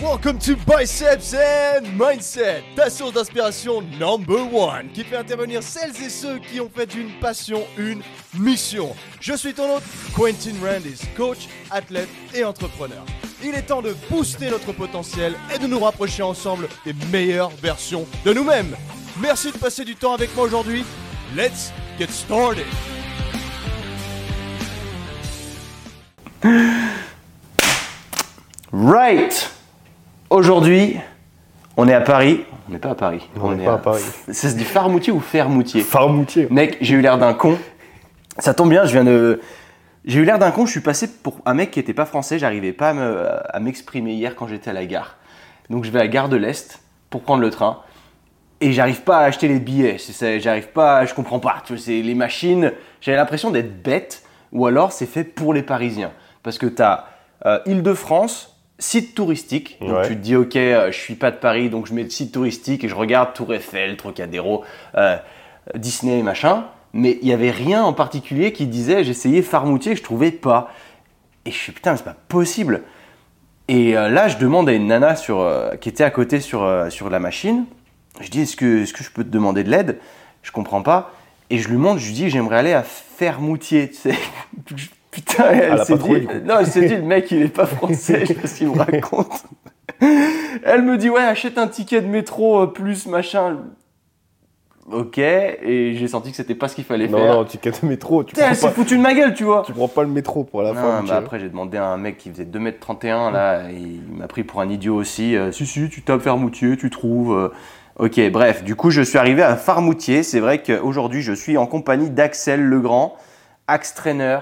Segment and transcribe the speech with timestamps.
[0.00, 6.08] Welcome to Biceps and Mindset, ta source d'inspiration number one, qui fait intervenir celles et
[6.08, 8.00] ceux qui ont fait d'une passion une
[8.38, 8.94] mission.
[9.20, 9.82] Je suis ton hôte,
[10.14, 13.04] Quentin Randis, coach, athlète et entrepreneur.
[13.42, 18.06] Il est temps de booster notre potentiel et de nous rapprocher ensemble des meilleures versions
[18.24, 18.76] de nous-mêmes.
[19.20, 20.84] Merci de passer du temps avec moi aujourd'hui.
[21.34, 22.66] Let's get started.
[28.70, 29.57] Right
[30.30, 30.96] Aujourd'hui,
[31.76, 32.44] on est à Paris.
[32.68, 33.26] On n'est pas à Paris.
[33.40, 34.02] On n'est pas à Paris.
[34.30, 36.48] Ça se dit Farmoutier ou Fermoutier Farmoutier.
[36.50, 37.56] Mec, j'ai eu l'air d'un con.
[38.38, 39.40] Ça tombe bien, je viens de.
[40.04, 42.38] J'ai eu l'air d'un con, je suis passé pour un mec qui n'était pas français,
[42.38, 45.16] j'arrivais pas à me- à m'exprimer hier quand j'étais à la gare.
[45.70, 47.80] Donc je vais à la gare de l'Est pour prendre le train.
[48.60, 49.98] Et j'arrive pas à acheter les billets,
[50.40, 51.62] j'arrive pas, je comprends pas.
[51.64, 54.22] Tu c'est les machines, j'avais l'impression d'être bête,
[54.52, 56.10] ou alors c'est fait pour les Parisiens.
[56.42, 57.06] Parce que tu as
[57.66, 59.76] Île-de-France, site touristique.
[59.80, 60.08] Donc Ouais.
[60.08, 62.32] tu te dis, ok, euh, je suis pas de Paris, donc je mets le site
[62.32, 64.64] touristique et je regarde Tour Eiffel, Trocadéro,
[64.96, 65.16] euh,
[65.74, 66.64] Disney, machin.
[66.92, 70.70] Mais il y avait rien en particulier qui disait, j'essayais Farmoutier, je trouvais pas.
[71.44, 72.82] Et je suis putain, c'est pas possible.
[73.68, 76.86] Et euh, là, je demande à une nana sur, euh, qui était à côté sur,
[76.90, 77.66] sur la machine.
[78.20, 79.98] Je dis, est-ce que, est que je peux te demander de l'aide?
[80.42, 81.12] Je comprends pas.
[81.50, 83.90] Et je lui montre, je lui dis, j'aimerais aller à Fermoutier.
[83.90, 84.14] Tu sais.
[85.26, 87.66] Putain, elle, Elle s'est trouvé, dit, non, elle s'est dit, le mec, il est pas
[87.66, 89.44] français, je sais pas ce qu'il me raconte.
[90.64, 93.56] Elle me dit, ouais, achète un ticket de métro euh, plus machin.
[94.90, 97.34] Ok, et j'ai senti que c'était pas ce qu'il fallait Non, faire.
[97.34, 99.62] non, ticket de métro, tu Putain, elle prends, s'est foutue de ma gueule, tu vois.
[99.66, 101.10] tu prends pas le métro pour la Non, Farmoutier.
[101.10, 104.44] bah après j'ai demandé à un mec qui faisait 2m31 là, et il m'a pris
[104.44, 105.36] pour un idiot aussi.
[105.36, 107.34] Euh, si si, tu tapes Fermoutier, tu trouves.
[107.36, 107.48] euh.
[107.98, 110.22] Ok, bref, du coup je suis arrivé à Farmoutier.
[110.22, 113.14] C'est vrai qu'aujourd'hui je suis en compagnie d'Axel Legrand,
[113.66, 114.38] axe trainer.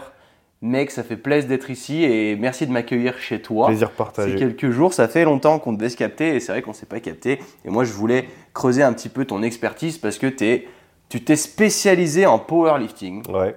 [0.66, 3.66] Mec, ça fait plaisir d'être ici et merci de m'accueillir chez toi.
[3.68, 4.34] Plaisir C'est partagé.
[4.36, 6.98] quelques jours, ça fait longtemps qu'on devait se capter et c'est vrai qu'on s'est pas
[7.00, 7.38] capté.
[7.64, 10.66] Et moi, je voulais creuser un petit peu ton expertise parce que t'es-
[11.08, 13.22] tu t'es spécialisé en powerlifting.
[13.30, 13.54] Ouais.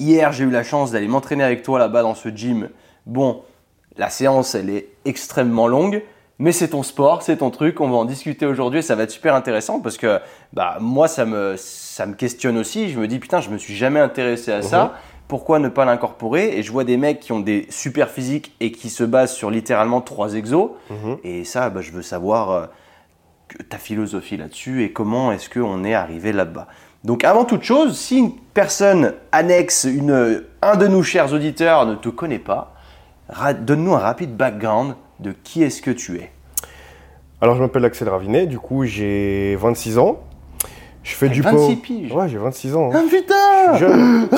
[0.00, 2.70] Hier, j'ai eu la chance d'aller m'entraîner avec toi là-bas dans ce gym.
[3.06, 3.42] Bon,
[3.96, 6.02] la séance, elle est extrêmement longue,
[6.40, 7.80] mais c'est ton sport, c'est ton truc.
[7.80, 10.18] On va en discuter aujourd'hui et ça va être super intéressant parce que
[10.52, 12.90] bah, moi, ça me, ça me questionne aussi.
[12.90, 14.94] Je me dis, putain, je me suis jamais intéressé à ça.
[15.28, 16.58] Pourquoi ne pas l'incorporer?
[16.58, 19.50] Et je vois des mecs qui ont des super physiques et qui se basent sur
[19.50, 20.70] littéralement trois exos.
[20.90, 21.18] Mhm.
[21.22, 22.66] Et ça, bah, je veux savoir euh,
[23.68, 26.66] ta philosophie là-dessus et comment est-ce qu'on est arrivé là-bas.
[27.04, 31.94] Donc avant toute chose, si une personne annexe, une, un de nos chers auditeurs ne
[31.94, 32.74] te connaît pas,
[33.60, 36.32] donne-nous un rapide background de qui est-ce que tu es.
[37.40, 40.18] Alors, je m'appelle Axel Ravinet, du coup, j'ai 26 ans.
[41.02, 42.12] Je fais du 26 power- piges.
[42.12, 42.90] Ouais, j'ai 26 ans.
[42.92, 43.02] hein.
[43.04, 44.28] Ah putain Je suis jeune.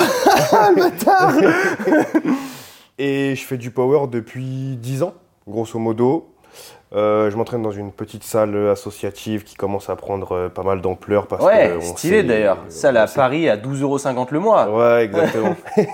[2.97, 5.13] Et je fais du power depuis 10 ans,
[5.47, 6.30] grosso modo.
[6.93, 10.81] Euh, je m'entraîne dans une petite salle associative qui commence à prendre euh, pas mal
[10.81, 12.57] d'ampleur parce Ouais, que on stylé d'ailleurs.
[12.67, 14.69] Ça, là, à sait- Paris, à 12,50€ le mois.
[14.69, 15.55] Ouais, exactement.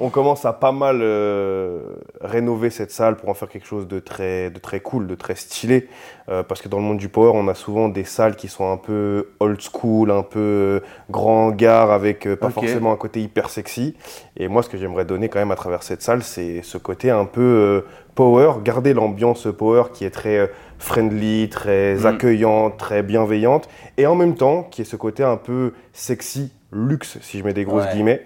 [0.00, 1.80] on commence à pas mal euh,
[2.20, 5.34] rénover cette salle pour en faire quelque chose de très, de très cool, de très
[5.34, 5.88] stylé.
[6.30, 8.70] Euh, parce que dans le monde du power, on a souvent des salles qui sont
[8.70, 13.20] un peu old school, un peu euh, grand hangar, avec euh, pas forcément un côté
[13.20, 13.94] hyper sexy.
[14.36, 17.10] Et moi, ce que j'aimerais donner quand même à travers cette salle, c'est ce côté
[17.10, 17.80] un peu euh,
[18.14, 20.46] power, garder l'ambiance power qui est très euh,
[20.78, 22.06] friendly, très Mm.
[22.06, 27.18] accueillante, très bienveillante, et en même temps qui est ce côté un peu sexy, luxe,
[27.22, 27.92] si je mets des grosses Ouais.
[27.92, 28.22] guillemets.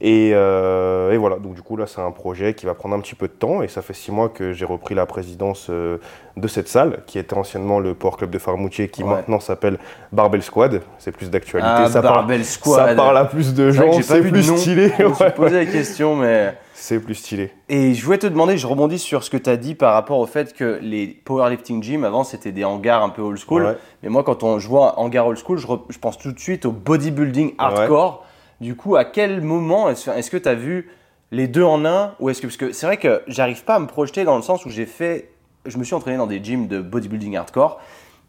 [0.00, 3.00] Et, euh, et voilà, donc du coup là c'est un projet qui va prendre un
[3.00, 5.98] petit peu de temps, et ça fait six mois que j'ai repris la présidence euh,
[6.36, 9.10] de cette salle, qui était anciennement le Power Club de Farmoutier, qui Ouais.
[9.10, 9.76] maintenant s'appelle
[10.12, 10.82] Barbell Squad.
[10.98, 12.88] C'est plus d'actualité, Ah, ça, parle, Squad.
[12.90, 14.56] ça parle à plus de gens, c'est plus de nom.
[14.56, 14.92] stylé.
[14.96, 15.30] Je me suis ouais.
[15.32, 16.54] posé la question, mais...
[16.80, 17.50] C'est plus stylé.
[17.68, 20.18] Et je voulais te demander, je rebondis sur ce que tu as dit par rapport
[20.20, 23.64] au fait que les powerlifting gym avant c'était des hangars un peu old school.
[23.64, 23.76] Ouais.
[24.02, 26.30] Mais moi quand on, je vois un hangar old school, je, re- je pense tout
[26.30, 28.24] de suite au bodybuilding hardcore.
[28.60, 30.88] Du coup, à quel moment est-ce que tu as vu
[31.32, 33.78] les deux en un ou est-ce que parce que c'est vrai que j'arrive pas à
[33.80, 35.30] me projeter dans le sens où j'ai fait
[35.66, 37.80] je me suis entraîné dans des gyms de bodybuilding hardcore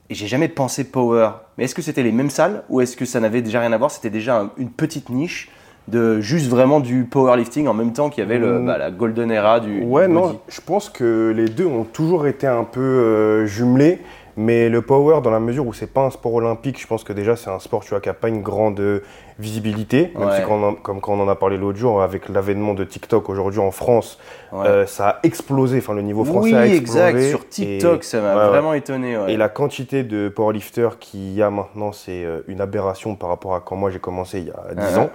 [0.09, 1.29] et j'ai jamais pensé power.
[1.57, 3.77] Mais est-ce que c'était les mêmes salles ou est-ce que ça n'avait déjà rien à
[3.77, 3.91] voir?
[3.91, 5.49] C'était déjà un- une petite niche
[5.89, 8.65] de juste vraiment du powerlifting en même temps qu'il y avait le, Mm.
[8.65, 12.27] bah, la golden era du, Ouais, du non, je pense que les deux ont toujours
[12.27, 13.99] été un peu euh, jumelés,
[14.37, 17.11] mais le power, dans la mesure où c'est pas un sport olympique, je pense que
[17.13, 18.99] déjà c'est un sport tu vois, qui a pas une grande euh,
[19.37, 20.35] visibilité, même Ouais.
[20.37, 23.59] si quand comme quand on en a parlé l'autre jour, avec l'avènement de TikTok aujourd'hui
[23.59, 24.19] en France,
[24.51, 24.67] Ouais.
[24.67, 26.99] euh, ça a explosé, enfin le niveau français oui, a explosé.
[26.99, 27.21] exact.
[27.29, 29.17] Sur TikTok, et- ça m'a ouais, vraiment étonné.
[29.27, 33.59] Et la quantité de powerlifters qu'il y a maintenant, c'est une aberration par rapport à
[33.61, 35.03] quand moi j'ai commencé il y a 10 Ouais.
[35.03, 35.09] ans.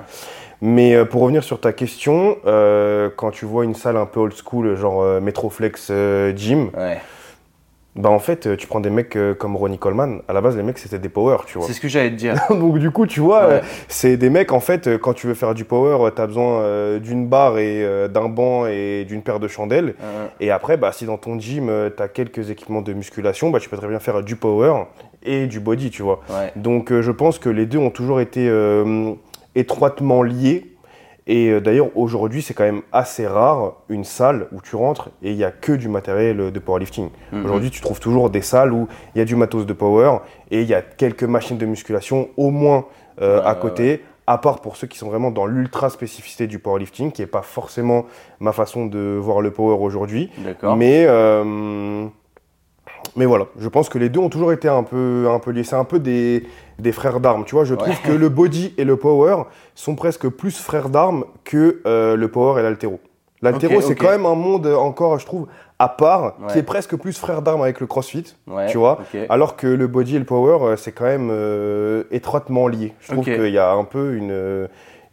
[0.62, 4.20] Mais euh, pour revenir sur ta question, euh, quand tu vois une salle un peu
[4.20, 6.98] old school, genre euh, Metroflex euh, Gym, Ouais.
[7.96, 10.78] Bah en fait, tu prends des mecs comme Ronnie Coleman, à la base les mecs
[10.78, 11.66] c'était des power, tu vois.
[11.68, 12.34] C'est ce que j'allais te dire.
[12.50, 13.60] Donc du coup, tu vois, Ouais.
[13.86, 17.28] c'est des mecs en fait, quand tu veux faire du power, tu as besoin d'une
[17.28, 19.94] barre et d'un banc et d'une paire de chandelles.
[20.40, 23.68] Et après, bah, si dans ton gym, tu as quelques équipements de musculation, bah, tu
[23.68, 24.74] peux très bien faire du power
[25.22, 26.18] et du body, tu vois.
[26.56, 28.48] Donc je pense que les deux ont toujours été
[29.54, 30.70] étroitement liés.
[31.26, 35.30] Et euh, d'ailleurs, aujourd'hui, c'est quand même assez rare une salle où tu rentres et
[35.30, 37.08] il n'y a que du matériel de powerlifting.
[37.32, 37.44] Mhm.
[37.44, 40.18] Aujourd'hui, tu trouves toujours des salles où il y a du matos de power
[40.50, 42.86] et il y a quelques machines de musculation au moins
[43.22, 44.04] euh, Ouais, à ouais, côté.
[44.26, 47.42] À part pour ceux qui sont vraiment dans l'ultra spécificité du powerlifting, qui n'est pas
[47.42, 48.06] forcément
[48.40, 50.30] ma façon de voir le power aujourd'hui.
[50.76, 52.06] Mais, euh,
[53.16, 55.62] mais voilà, je pense que les deux ont toujours été un peu, un peu liés.
[55.62, 56.44] C'est un peu des,
[56.78, 57.44] des frères d'armes.
[57.44, 57.98] Tu vois, je trouve Ouais.
[58.04, 59.44] que le body et le power
[59.74, 63.00] sont presque plus frères d'armes que euh, le power et l'altéro.
[63.42, 65.48] L'altéro, c'est quand même un monde encore, je trouve,
[65.78, 68.34] à part, qui est presque plus frère d'armes avec le crossfit.
[68.46, 69.00] Ouais, tu vois.
[69.28, 72.94] Alors que le body et le power, euh, c'est quand même euh, étroitement lié.
[73.00, 74.68] Je trouve qu'il y a un peu une.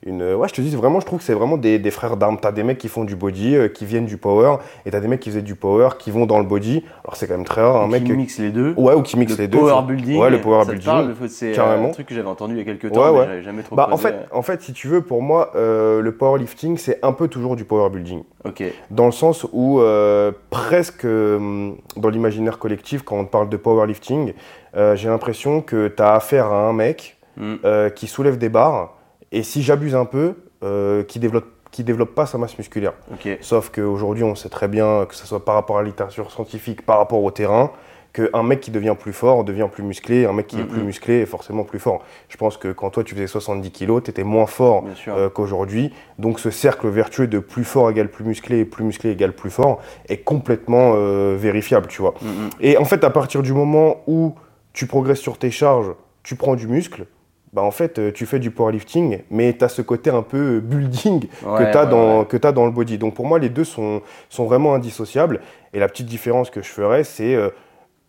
[0.08, 2.18] Euh, Une, ouais, je te dis vraiment, je trouve que c'est vraiment des, des frères
[2.18, 2.38] d'armes.
[2.42, 5.08] T'as des mecs qui font du body, euh, qui viennent du power, et t'as des
[5.08, 6.84] mecs qui faisaient du power, qui vont dans le body.
[7.04, 8.04] Alors c'est quand même très rare, un mec.
[8.06, 8.74] il mixe les deux.
[8.78, 9.60] Ouais, ou qui mixe le les deux.
[9.60, 10.20] power c'est- building.
[10.20, 10.86] Ouais, le power ça te building.
[10.92, 13.12] parle, le- c'est euh, un truc que j'avais entendu il y a quelques temps, Ouais,
[13.12, 13.26] mais ouais.
[13.28, 16.12] j'avais jamais trop Bah, en, fait, en fait, si tu veux, pour moi, euh, le
[16.14, 18.24] powerlifting, c'est un peu toujours du power building.
[18.46, 18.64] Ok.
[18.90, 24.34] Dans le sens où, euh, presque euh, dans l'imaginaire collectif, quand on parle de powerlifting,
[24.76, 27.56] euh, j'ai l'impression que tu as affaire à un mec Hmm.
[27.64, 28.98] euh, qui soulève des barres,
[29.32, 32.92] et si j'abuse un peu, euh, qui développe qui développe pas sa masse musculaire.
[33.14, 33.38] Ok.
[33.40, 36.86] Sauf qu'aujourd'hui, on sait très bien, que ce soit par rapport à la littérature scientifique,
[36.86, 37.72] par rapport au terrain,
[38.14, 41.22] qu'un mec qui devient plus fort devient plus musclé, un mec qui est plus musclé
[41.22, 42.04] est forcément plus fort.
[42.28, 45.94] Je pense que quand toi tu faisais 70 kilos, tu étais moins fort euh, qu'aujourd'hui.
[46.20, 49.50] Donc ce cercle vertueux de plus fort égale plus musclé et plus musclé égale plus
[49.50, 52.16] fort est complètement euh, vérifiable, tu vois.
[52.22, 52.50] Mm.
[52.60, 54.36] Et en fait, à partir du moment où
[54.74, 55.92] tu progresses sur tes charges,
[56.24, 57.06] tu prends du muscle,
[57.54, 60.62] bah en fait, euh, tu fais du powerlifting, mais tu as ce côté un peu
[60.62, 62.54] building Ouais, que tu as, ouais, dans, ouais.
[62.54, 62.98] dans le body.
[62.98, 65.42] Donc pour moi, les deux sont, sont vraiment indissociables.
[65.74, 67.50] Et la petite différence que je ferais, c'est euh,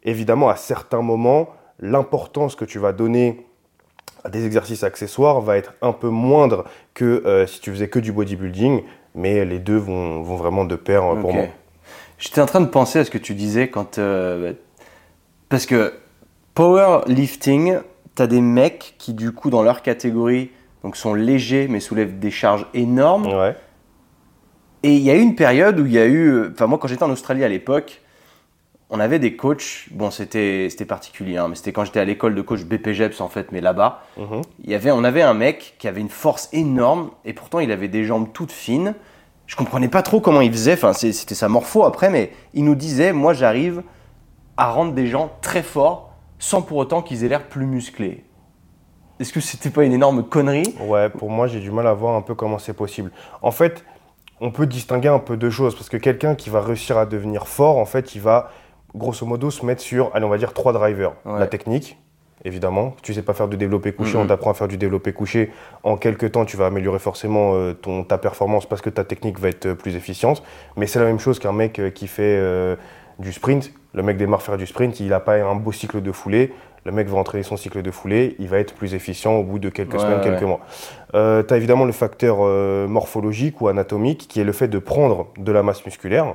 [0.05, 1.49] évidemment à certains moments,
[1.81, 3.45] l'importance que tu vas donner
[4.23, 7.99] à des exercices accessoires va être un peu moindre que euh, si tu faisais que
[7.99, 8.83] du bodybuilding,
[9.17, 11.47] mais les deux vont, vont vraiment de pair euh, pour moi.
[12.19, 13.99] J'étais en train de penser à ce que tu disais quand.
[15.49, 15.95] parce que
[16.55, 17.79] powerlifting,
[18.15, 20.51] t'as des mecs qui, du coup, dans leur catégorie,
[20.85, 23.27] donc sont légers mais soulèvent des charges énormes.
[23.27, 23.57] Ouais.
[24.83, 26.29] Et il y a eu une période où il y a eu.
[26.29, 28.01] euh, Enfin, moi, quand j'étais en Australie à l'époque,
[28.91, 29.87] on avait des coachs.
[29.93, 33.53] Bon, c'était particulier, hein, mais c'était quand j'étais à l'école de coach BPGEPS, en fait,
[33.53, 34.03] mais là-bas.
[34.19, 34.43] Mhm.
[34.65, 37.71] Il y avait, on avait un mec qui avait une force énorme et pourtant il
[37.71, 38.95] avait des jambes toutes fines.
[39.47, 42.75] Je comprenais pas trop comment il faisait, enfin c'était sa morpho après, mais il nous
[42.75, 43.83] disait moi j'arrive
[44.57, 46.12] à rendre des gens très forts
[46.43, 48.25] sans pour autant qu'ils aient l'air plus musclés.
[49.21, 50.75] Est-ce que c'était pas une énorme connerie?
[50.81, 53.13] Ouais, pour moi, j'ai du mal à voir un peu comment c'est possible.
[53.43, 53.85] En fait,
[54.41, 57.47] on peut distinguer un peu deux choses, parce que quelqu'un qui va réussir à devenir
[57.47, 58.51] fort, en fait, il va,
[58.93, 61.13] grosso modo, se mettre sur, allez, on va dire, trois drivers.
[61.25, 61.39] Ouais.
[61.39, 61.97] La technique,
[62.45, 62.97] évidemment.
[63.03, 65.53] Tu sais pas faire du développé couché, on t'apprend à faire du développé couché.
[65.85, 69.39] En quelques temps, tu vas améliorer forcément euh, ton, ta performance parce que ta technique
[69.39, 70.43] va être euh, plus efficiente.
[70.77, 72.77] Mais c'est la même chose qu'un mec euh, qui fait
[73.19, 73.73] du sprint.
[73.95, 76.53] Le mec démarre faire du sprint, il n'a pas un beau cycle de foulée.
[76.85, 79.61] Le mec va entraîner son cycle de foulée, il va être plus efficient au bout
[79.61, 80.59] de quelques Ouais, semaines, ouais, quelques mois.
[81.15, 84.81] Euh, tu as évidemment le facteur euh, morphologique ou anatomique qui est le fait de
[84.81, 86.35] prendre de la masse musculaire.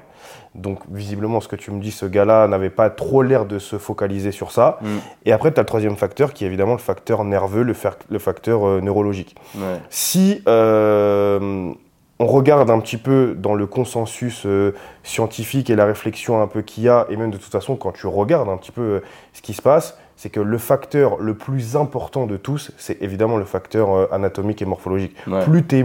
[0.55, 3.77] Donc visiblement, ce que tu me dis, ce gars-là n'avait pas trop l'air de se
[3.77, 4.79] focaliser sur ça.
[4.81, 4.87] Mm.
[5.25, 8.05] Et après, tu as le troisième facteur qui est évidemment le facteur nerveux, le, fac-
[8.09, 9.35] le facteur euh, neurologique.
[9.55, 9.81] Ouais.
[9.89, 11.73] Si euh,
[12.19, 16.61] on regarde un petit peu dans le consensus euh, scientifique et la réflexion un peu
[16.61, 18.99] qu'il y a, et même de toute façon quand tu regardes un petit peu euh,
[19.33, 23.37] ce qui se passe, c'est que le facteur le plus important de tous, c'est évidemment
[23.37, 25.15] le facteur euh, anatomique et morphologique.
[25.27, 25.43] Ouais.
[25.43, 25.83] Plus tu es,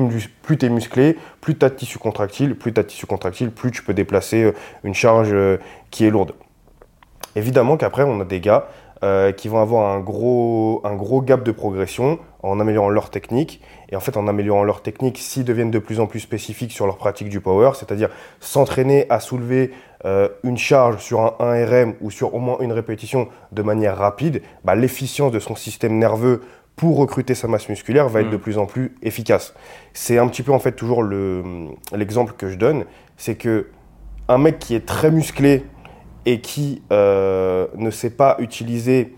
[0.70, 3.82] musclé, plus tu as de tissu contractile, plus tu as de tissu contractile, plus tu
[3.82, 4.52] peux déplacer
[4.84, 5.34] une charge
[5.90, 6.32] qui est lourde.
[7.36, 8.68] Évidemment qu'après, on a des gars
[9.36, 13.60] qui vont avoir un gros, un gros gap de progression en améliorant leur technique.
[13.92, 16.86] Et en fait, en améliorant leur technique, s'ils deviennent de plus en plus spécifiques sur
[16.86, 18.08] leur pratique du power, c'est-à-dire
[18.40, 19.70] s'entraîner à soulever
[20.06, 24.42] euh, une charge sur un 1RM ou sur au moins une répétition de manière rapide,
[24.64, 26.40] bah, l'efficience de son système nerveux
[26.74, 28.32] pour recruter sa masse musculaire va être Mm.
[28.32, 29.52] de plus en plus efficace.
[29.92, 31.44] C'est un petit peu en fait toujours le-
[31.94, 32.86] l'exemple que je donne,
[33.18, 33.66] c'est que
[34.28, 35.64] un mec qui est très musclé
[36.24, 39.14] et qui euh, ne sait pas utiliser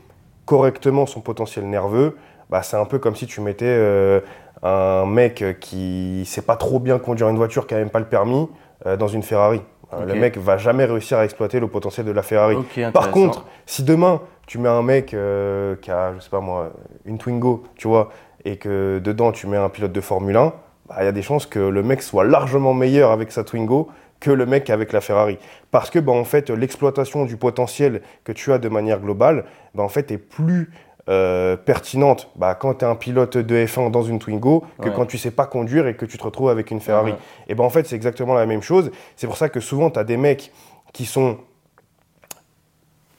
[0.47, 2.17] correctement son potentiel nerveux,
[2.51, 4.21] bah, c'est un peu comme si tu mettais euh,
[4.65, 8.07] un mec qui sait pas trop bien conduire une voiture, qui a même pas le
[8.07, 8.49] permis,
[8.87, 9.61] euh, dans une Ferrari.
[9.93, 10.05] Euh.
[10.07, 12.57] Le mec va jamais réussir à exploiter le potentiel de la Ferrari.
[12.93, 16.73] Par contre, si demain tu mets un mec euh, qui a, je sais pas moi,
[17.05, 18.11] une Twingo, tu vois,
[18.45, 20.53] et que dedans tu mets un pilote de Formule 1,
[20.89, 23.89] bah, il y a des chances que le mec soit largement meilleur avec sa Twingo
[24.21, 25.39] que le mec avec la Ferrari.
[25.71, 29.45] Parce que bah, en fait, l'exploitation du potentiel que tu as de manière globale,
[29.75, 30.71] bah, en fait, est plus
[31.11, 34.95] euh, pertinente bah, quand tu es un pilote de F1 dans une Twingo que Ouais.
[34.97, 37.13] quand tu sais pas conduire et que tu te retrouves avec une Ferrari.
[37.13, 37.19] Ouais.
[37.49, 38.91] Et ben en fait, c'est exactement la même chose.
[39.17, 40.51] C'est pour ça que souvent, tu as des mecs
[40.93, 41.39] qui sont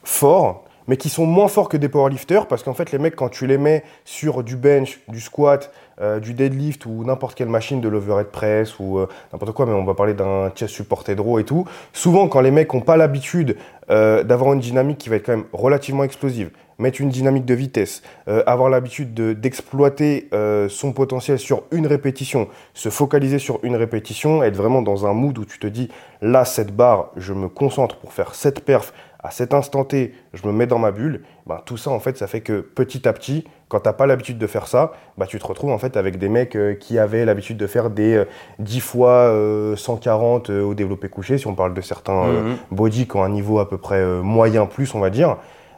[0.03, 3.29] forts, mais qui sont moins forts que des powerlifters, parce qu'en fait, les mecs, quand
[3.29, 7.81] tu les mets sur du bench, du squat, euh, du deadlift ou n'importe quelle machine
[7.81, 11.39] de l'overhead press ou euh, n'importe quoi, mais on va parler d'un chest supported row
[11.39, 13.57] et tout, souvent, quand les mecs n'ont pas l'habitude
[13.89, 17.53] euh, d'avoir une dynamique qui va être quand même relativement explosive, mettre une dynamique de
[17.53, 23.59] vitesse, euh, avoir l'habitude de- d'exploiter euh, son potentiel sur une répétition, se focaliser sur
[23.63, 25.89] une répétition, être vraiment dans un mood où tu te dis,
[26.21, 30.45] là, cette barre, je me concentre pour faire cette perf, à cet instant T, je
[30.47, 33.13] me mets dans ma bulle, ben, tout ça, en fait, ça fait que petit à
[33.13, 35.97] petit, quand tu n'as pas l'habitude de faire ça, bah, tu te retrouves en fait
[35.97, 38.25] avec des mecs euh, qui avaient l'habitude de faire des euh,
[38.59, 42.57] 10 fois euh, 140 euh, au développé couché, si on parle de certains Mhm.
[42.69, 45.37] body qui ont un niveau à peu près moyen plus, on va dire,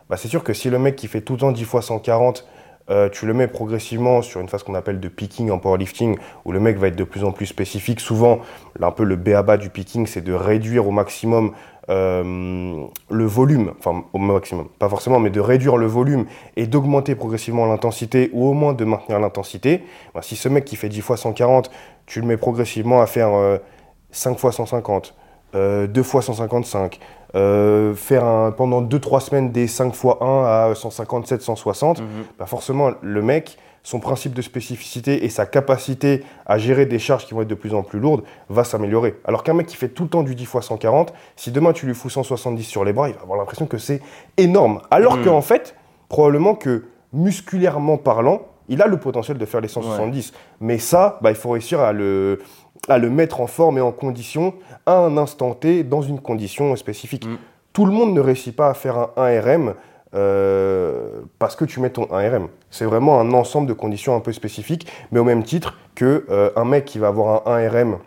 [0.10, 2.46] bah, c'est sûr que si le mec qui fait tout le temps 10 fois 140,
[2.90, 6.52] euh, tu le mets progressivement sur une phase qu'on appelle de picking en powerlifting, où
[6.52, 8.00] le mec va être de plus en plus spécifique.
[8.00, 8.40] Souvent,
[8.82, 11.52] un peu le béaba du picking, c'est de réduire au maximum
[11.90, 16.26] euh, le volume, enfin au maximum, pas forcément, mais de réduire le volume
[16.58, 19.84] et d'augmenter progressivement l'intensité, ou au moins de maintenir l'intensité.
[20.14, 21.72] Bah, si ce mec qui fait 10 fois 140,
[22.06, 23.58] tu le mets progressivement à faire euh,
[24.12, 25.16] 5 fois 150,
[25.56, 27.00] euh, 2 fois 155,
[27.36, 32.06] euh, faire un- pendant 2-3 semaines des 5 fois 1 à 157, 160, Mhm.
[32.40, 37.26] bah forcément, le mec, son principe de spécificité et sa capacité à gérer des charges
[37.26, 39.16] qui vont être de plus en plus lourdes va s'améliorer.
[39.24, 41.86] Alors qu'un mec qui fait tout le temps du 10 x 140, si demain tu
[41.86, 44.02] lui fous 170 sur les bras, il va avoir l'impression que c'est
[44.36, 44.82] énorme.
[44.92, 45.24] Alors Mm.
[45.24, 45.76] qu'en fait,
[46.10, 50.34] probablement que musculairement parlant, il a le potentiel de faire les 170.
[50.60, 52.40] Mais ça, bah, il faut réussir à le,
[52.88, 54.54] à le mettre en forme et en condition
[54.86, 57.26] à un instant T dans une condition spécifique.
[57.26, 57.38] Mm.
[57.74, 59.74] Tout le monde ne réussit pas à faire un 1RM
[60.16, 62.48] euh, parce que tu mets ton 1RM.
[62.72, 66.50] C'est vraiment un ensemble de conditions un peu spécifiques, mais au même titre que euh,
[66.56, 67.98] un mec qui va avoir un 1RM,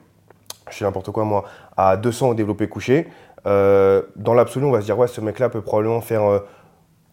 [0.71, 1.45] je sais n'importe quoi moi,
[1.77, 3.07] à 200 au développé couché,
[3.47, 6.41] euh, dans l'absolu, on va se dire, ouais, ce mec-là peut probablement faire euh,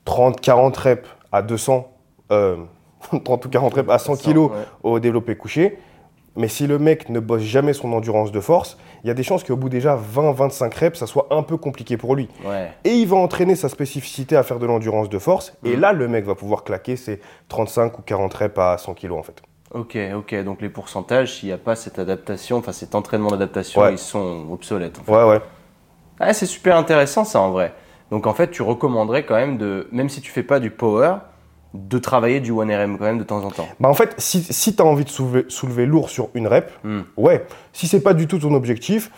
[0.05, 1.87] 30, 40 reps à 200,
[2.31, 2.57] euh,
[3.23, 4.57] 30 ou 40 reps à 100 kilos Ouais.
[4.83, 5.77] au développé couché.
[6.37, 9.23] Mais si le mec ne bosse jamais son endurance de force, il y a des
[9.23, 12.29] chances qu'au bout déjà 20-25 reps, ça soit un peu compliqué pour lui.
[12.45, 12.71] Ouais.
[12.83, 15.53] Et il va entraîner sa spécificité à faire de l'endurance de force.
[15.65, 15.79] Et Mhm.
[15.81, 19.23] là, le mec va pouvoir claquer ses 35 ou 40 reps à 100 kilos en
[19.23, 19.41] fait.
[19.73, 20.43] Ok, ok.
[20.43, 23.93] Donc les pourcentages, s'il n'y a pas cette adaptation, enfin cet entraînement d'adaptation, Ouais.
[23.93, 24.99] ils sont obsolètes.
[24.99, 25.11] en fait.
[25.11, 25.41] Ouais, ouais.
[26.19, 27.73] Ah, c'est super intéressant ça en vrai.
[28.11, 31.15] Donc en fait, tu recommanderais quand même de, même si tu fais pas du power,
[31.87, 33.67] de travailler du 1RM quand même de temps en temps.
[33.79, 36.71] Bah en fait, si, si tu as envie de soulever, soulever lourd sur une rep,
[36.83, 37.01] Hmm.
[37.17, 37.45] ouais.
[37.73, 39.11] Si c'est pas du tout ton objectif,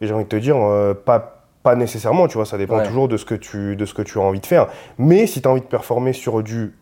[0.00, 2.86] et j'ai envie de te dire, euh, pas, pas nécessairement, tu vois, ça dépend Ouais.
[2.86, 4.66] toujours de ce, que tu, de ce que tu as envie de faire.
[4.98, 6.74] Mais si tu as envie de performer sur du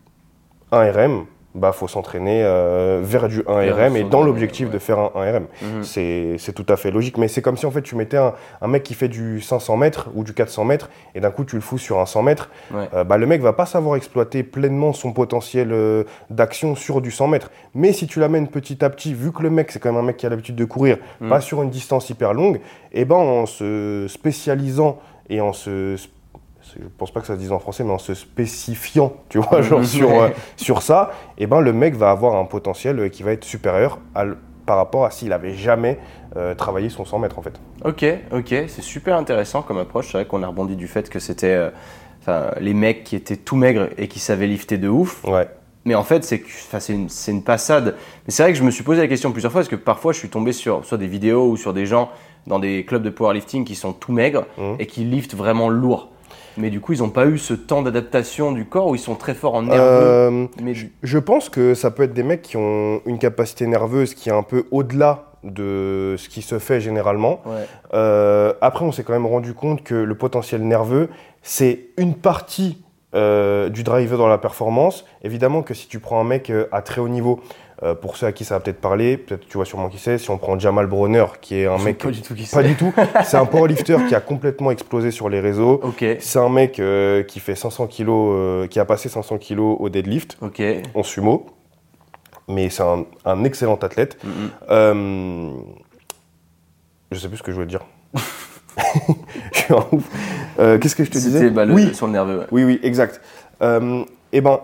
[0.73, 1.25] 1RM,
[1.55, 4.73] bah faut s'entraîner euh, vers du 1RM et dans l'objectif ouais.
[4.75, 5.43] de faire un 1RM.
[5.62, 5.83] Mhm.
[5.83, 8.35] C'est c'est tout à fait logique, mais c'est comme si en fait tu mettais un,
[8.61, 11.57] un mec qui fait du 500 mètres ou du 400 mètres et d'un coup tu
[11.57, 12.88] le fous sur un 100 mètres, Ouais.
[12.95, 17.11] euh, bah, le mec va pas savoir exploiter pleinement son potentiel euh, d'action sur du
[17.11, 17.50] 100 mètres.
[17.75, 20.07] Mais si tu l'amènes petit à petit, vu que le mec c'est quand même un
[20.07, 21.28] mec qui a l'habitude de courir, Mhm.
[21.31, 22.61] pas sur une distance hyper longue,
[22.93, 24.99] et ben en se spécialisant
[25.31, 25.97] et en se
[26.76, 29.62] je pense pas que ça se dise en français, mais en se spécifiant, tu vois,
[29.62, 33.22] genre sur, euh, sur ça, et ben le mec va avoir un potentiel euh, qui
[33.22, 34.25] va être supérieur à
[34.66, 35.98] par rapport à s'il avait jamais
[36.37, 37.58] euh, travaillé son 100 mètres en fait.
[37.87, 40.08] Ok, ok, c'est super intéressant comme approche.
[40.08, 41.70] C'est vrai qu'on a rebondi du fait que c'était euh,
[42.20, 45.25] enfin, les mecs qui étaient tout maigres et qui savaient lifter de ouf.
[45.25, 45.48] Ouais.
[45.87, 46.42] Mais en fait, c'est
[46.92, 47.94] une, passade.
[48.26, 50.12] Mais c'est vrai que je me suis posé la question plusieurs fois parce que parfois
[50.12, 52.10] je suis tombé sur soit des vidéos ou sur des gens
[52.46, 54.76] dans des clubs de powerlifting qui sont tout maigres Mhm.
[54.80, 56.10] et qui liftent vraiment lourd.
[56.59, 59.15] Mais du coup, ils n'ont pas eu ce temps d'adaptation du corps où ils sont
[59.15, 59.81] très forts en nerveux.
[59.83, 64.15] Euh, mais je, pense que ça peut être des mecs qui ont une capacité nerveuse
[64.15, 67.41] qui est un peu au-delà de ce qui se fait généralement.
[67.47, 67.67] ouais.
[67.95, 71.09] Euh, après, on s'est quand même rendu compte que le potentiel nerveux,
[71.43, 72.83] c'est une partie
[73.15, 75.05] euh, du driver dans la performance.
[75.23, 77.41] Évidemment que si tu prends un mec à très haut niveau,
[77.85, 80.18] euh, pour ceux à qui ça va peut-être parler, peut-être tu vois sûrement qui c'est,
[80.18, 81.99] si on prend Jamal Bronner, qui est un Je mec...
[81.99, 82.64] pas du tout qui Pas c'est.
[82.64, 82.92] du tout.
[83.25, 85.80] C'est un powerlifter qui a complètement explosé sur les réseaux.
[86.18, 89.88] C'est un mec euh, qui fait 500 kilos, euh, qui a passé 500 kilos au
[89.88, 90.61] deadlift ok.
[90.94, 91.47] en sumo,
[92.49, 94.18] mais c'est un, un excellent athlète.
[94.25, 94.30] Mhm.
[94.70, 95.50] Euh,
[97.12, 97.85] je sais plus ce que je voulais dire.
[99.52, 100.04] je suis un ouf.
[100.80, 102.38] Qu'est-ce que je te disais bah, le- Oui, sur le nerveux.
[102.40, 102.47] ouais.
[102.50, 103.20] oui, oui, exact.
[103.62, 104.61] Eh ben,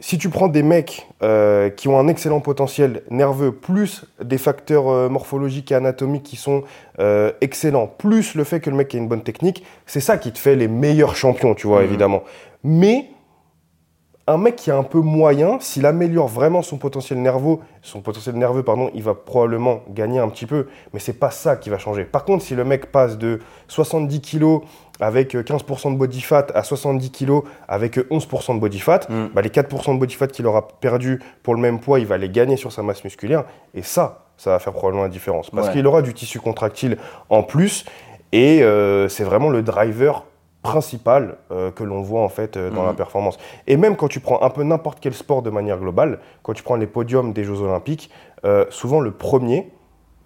[0.00, 4.88] si tu prends des mecs euh, qui ont un excellent potentiel nerveux, plus des facteurs
[4.88, 6.64] euh, morphologiques et anatomiques qui sont
[6.98, 10.32] euh, excellents, plus le fait que le mec ait une bonne technique, c'est ça qui
[10.32, 11.86] te fait les meilleurs champions, tu vois, Mhm.
[11.86, 12.22] évidemment.
[12.62, 13.06] Mais
[14.28, 18.34] un mec qui est un peu moyen, s'il améliore vraiment son potentiel nerveux, son potentiel
[18.34, 21.78] nerveux, pardon, il va probablement gagner un petit peu, mais c'est pas ça qui va
[21.78, 22.04] changer.
[22.04, 24.58] Par contre, si le mec passe de 70 kg
[24.98, 29.00] avec euh, 15% de body fat à 70 kg avec euh, 11% de body fat,
[29.08, 29.26] Mm.
[29.34, 32.16] bah, les 4% de body fat qu'il aura perdu pour le même poids, il va
[32.18, 35.50] les gagner sur sa masse musculaire, et ça, ça va faire probablement la différence.
[35.50, 35.74] Parce Ouais.
[35.74, 36.96] qu'il aura du tissu contractile
[37.30, 37.84] en plus,
[38.32, 40.24] et euh, c'est vraiment le driver
[40.70, 42.88] principal euh, que l'on voit en fait euh, dans Mhm.
[42.88, 43.38] la performance.
[43.66, 46.62] Et même quand tu prends un peu n'importe quel sport de manière globale, quand tu
[46.62, 48.10] prends les podiums des Jeux Olympiques,
[48.44, 49.70] euh, souvent le premier,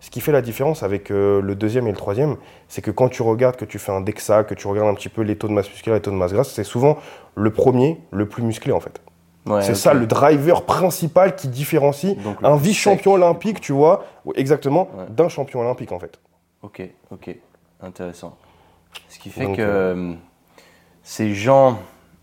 [0.01, 2.37] ce qui fait la différence avec euh, le deuxième et le troisième,
[2.69, 5.11] c'est que quand tu regardes, que tu fais un DEXA, que tu regardes un petit
[5.11, 6.97] peu les taux de masse musculaire et les taux de masse grasse, c'est souvent
[7.35, 9.01] le premier, le plus musclé en fait.
[9.47, 14.05] Ouais, c'est ça le driver principal qui différencie Donc, un vice-champion olympique, tu vois,
[14.37, 15.05] exactement, Ouais.
[15.11, 16.19] d'un champion olympique en fait.
[16.63, 17.37] Ok, ok,
[17.83, 18.37] intéressant.
[19.09, 20.15] Ce qui fait Donc, que
[21.11, 21.77] ces gens.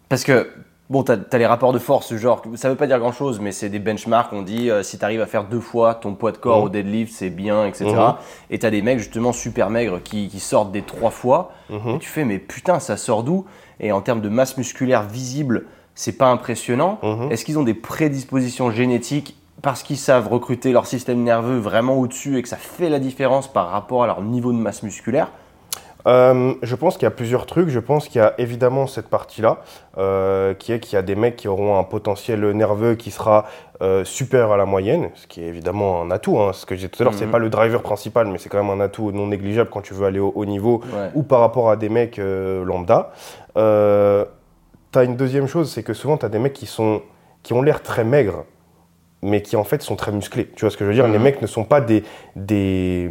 [0.07, 0.49] Parce que,
[0.89, 3.51] bon, tu as, les rapports de force, genre, ça veut pas dire grand chose, mais
[3.51, 4.31] c'est des benchmarks.
[4.31, 6.63] On dit euh, si tu arrives à faire deux fois ton poids de corps Mhm.
[6.63, 7.85] au deadlift, c'est bien, etc.
[7.85, 8.13] Mhm.
[8.49, 11.51] Et tu as des mecs justement super maigres qui, qui sortent des trois fois.
[11.69, 11.95] Mhm.
[11.95, 13.43] Et tu fais, mais putain, ça sort d'où?
[13.81, 16.99] Et en termes de masse musculaire visible, c'est pas impressionnant.
[17.29, 22.37] Est-ce qu'ils ont des prédispositions génétiques parce qu'ils savent recruter leur système nerveux vraiment au-dessus
[22.37, 25.29] et que ça fait la différence par rapport à leur niveau de masse musculaire?
[26.07, 27.67] Euh, je pense qu'il y a plusieurs trucs.
[27.69, 29.57] Je pense qu'il y a évidemment cette partie-là,
[29.97, 33.45] euh, qui est qu'il y a des mecs qui auront un potentiel nerveux qui sera
[33.81, 36.39] euh, supérieur à la moyenne, ce qui est évidemment un atout.
[36.39, 36.53] Hein.
[36.53, 37.31] Ce que j'ai dit tout à l'heure, c'est Mhm.
[37.31, 40.05] pas le driver principal, mais c'est quand même un atout non négligeable quand tu veux
[40.05, 41.09] aller au haut niveau Ouais.
[41.13, 43.11] ou par rapport à des mecs euh, lambda.
[43.57, 44.23] Euh,
[44.93, 47.01] tu as une deuxième chose, c'est que souvent tu as des mecs qui, sont,
[47.43, 48.45] qui ont l'air très maigres,
[49.21, 50.47] mais qui en fait sont très musclés.
[50.55, 51.07] Tu vois ce que je veux dire?
[51.07, 51.23] Les Mhm.
[51.23, 52.03] mecs ne sont pas des,
[52.35, 53.09] des,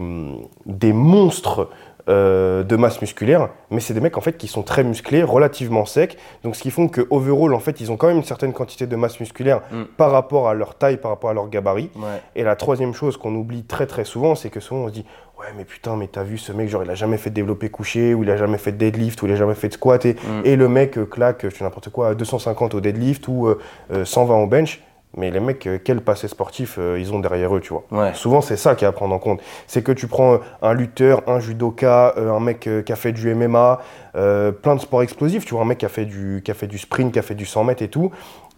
[0.64, 1.68] des monstres
[2.08, 5.84] euh, de masse musculaire, mais c'est des mecs en fait qui sont très musclés, relativement
[5.86, 6.16] secs.
[6.44, 8.86] Donc ce qui font que overall en fait ils ont quand même une certaine quantité
[8.86, 9.82] de masse musculaire Mm.
[9.96, 11.90] par rapport à leur taille, par rapport à leur gabarit.
[11.96, 12.22] Ouais.
[12.36, 15.04] Et la troisième chose qu'on oublie très très souvent, c'est que souvent on se dit
[15.38, 17.68] ouais mais putain mais t'as vu ce mec genre il a jamais fait de développé
[17.68, 20.04] couché ou il a jamais fait de deadlift ou il a jamais fait de squat
[20.06, 20.42] et, Mm.
[20.44, 23.58] et le mec euh, claque je n'importe quoi 250 au deadlift ou euh,
[23.92, 24.80] euh, 120 au bench.
[25.16, 27.84] Mais les mecs, euh, quel passé sportif euh, ils ont derrière eux, tu vois.
[27.90, 28.12] Ouais.
[28.14, 29.40] Souvent, c'est ça qu'il y a à prendre en compte.
[29.66, 32.96] C'est que tu prends euh, un lutteur, un judoka, euh, un mec euh, qui a
[32.96, 33.80] fait du MMA,
[34.12, 36.66] plein de sports explosifs, tu vois, un mec qui a fait du, qui a fait
[36.66, 38.10] du sprint, qui a fait du 100 mètres et tout.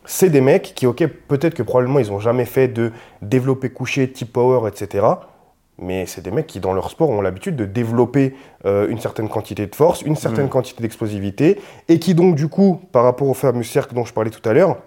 [0.05, 2.93] C'est des mecs qui, ok, peut-être que probablement ils n'ont jamais fait de
[3.23, 5.07] développer couché, type power, etc.
[5.81, 8.35] Mais c'est des mecs qui, dans leur sport, ont l'habitude de développer
[8.67, 10.51] euh, une certaine quantité de force, une certaine Mm.
[10.51, 14.31] quantité d'explosivité, et qui donc, du coup, par rapport au fameux cercle dont je parlais
[14.31, 14.79] tout à l'heure,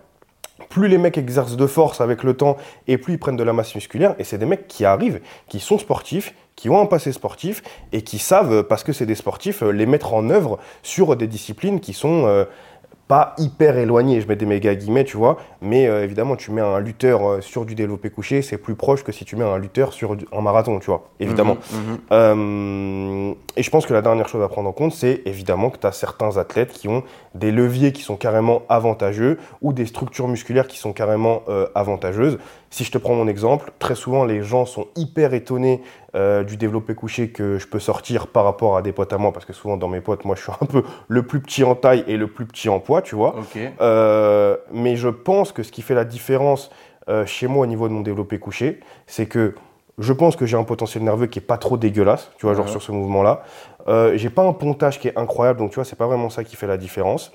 [0.72, 2.58] plus les mecs exercent de force avec le temps
[2.88, 4.16] et plus ils prennent de la masse musculaire.
[4.18, 8.02] Et c'est des mecs qui arrivent, qui sont sportifs, qui ont un passé sportif et
[8.02, 11.80] qui savent, parce que c'est des sportifs, euh, les mettre en œuvre sur des disciplines
[11.80, 12.46] qui sont euh,
[13.12, 14.22] pas hyper éloignées.
[14.22, 15.36] Je mets des méga guillemets, tu vois.
[15.62, 19.04] Mais euh, évidemment, tu mets un lutteur euh, sur du développé couché, c'est plus proche
[19.04, 21.10] que si tu mets un lutteur sur du- un marathon, tu vois.
[21.20, 21.58] Évidemment.
[21.74, 21.98] Mhm, mhm.
[22.14, 25.78] Euh, et je pense que la dernière chose à prendre en compte, c'est évidemment que
[25.78, 27.04] tu as certains athlètes qui ont
[27.36, 31.44] des leviers qui sont carrément avantageux ou des structures musculaires qui sont carrément
[31.76, 32.38] avantageuses.
[32.70, 35.82] Si je te prends mon exemple, très souvent les gens sont hyper étonnés
[36.16, 39.34] euh, du développé couché que je peux sortir par rapport à des potes à moi,
[39.34, 41.76] parce que souvent dans mes potes, moi je suis un peu le plus petit en
[41.76, 43.36] taille et le plus petit en poids, tu vois.
[43.82, 46.70] Euh, mais je pense que ce qui fait la différence
[47.10, 49.56] euh, chez moi au niveau de mon développé couché, c'est que
[49.98, 52.66] je pense que j'ai un potentiel nerveux qui est pas trop dégueulasse, tu vois, genre
[52.66, 52.72] Ouais.
[52.72, 53.44] sur ce mouvement-là.
[53.88, 56.44] Euh, j'ai pas un pontage qui est incroyable, donc tu vois, c'est pas vraiment ça
[56.44, 57.32] qui fait la différence.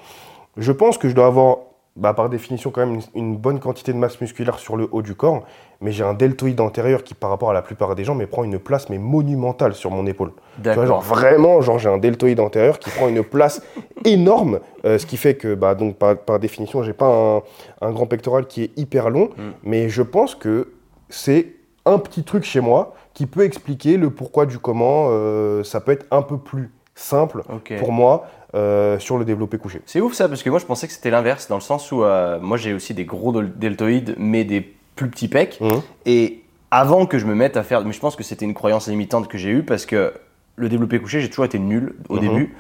[0.57, 1.59] Je pense que je dois avoir,
[1.97, 5.03] bah, par définition, quand même une, une bonne quantité de masse musculaire sur le haut
[5.03, 5.45] du corps,
[5.81, 8.45] mais j'ai un deltoïde antérieur qui, par rapport à la plupart des gens, mais prend
[8.45, 10.33] une place mais monumentale sur mon épaule.
[10.63, 13.63] Tu vois, genre vraiment, genre j'ai un deltoïde antérieur qui prend une place
[14.05, 17.43] énorme, euh, ce qui fait que, bah, donc par, par définition, j'ai pas un,
[17.87, 19.43] un grand pectoral qui est hyper long, Mm.
[19.65, 20.73] mais je pense que
[21.09, 21.53] c'est
[21.85, 25.09] un petit truc chez moi qui peut expliquer le pourquoi du comment.
[25.11, 27.43] euh, ça peut être un peu plus simple
[27.79, 28.27] pour moi
[28.57, 29.83] euh, sur le développé couché.
[29.87, 32.03] C'est ouf ça, parce que moi je pensais que c'était l'inverse, dans le sens où
[32.03, 34.61] euh, moi j'ai aussi des gros deltoïdes, mais des
[34.97, 35.61] plus petits pecs.
[35.61, 35.83] Mhm.
[36.07, 37.85] Et avant que je me mette à faire.
[37.85, 40.13] Mais je pense que c'était une croyance limitante que j'ai eue, parce que
[40.57, 42.21] le développé couché, j'ai toujours été nul au Mhm.
[42.21, 42.57] début.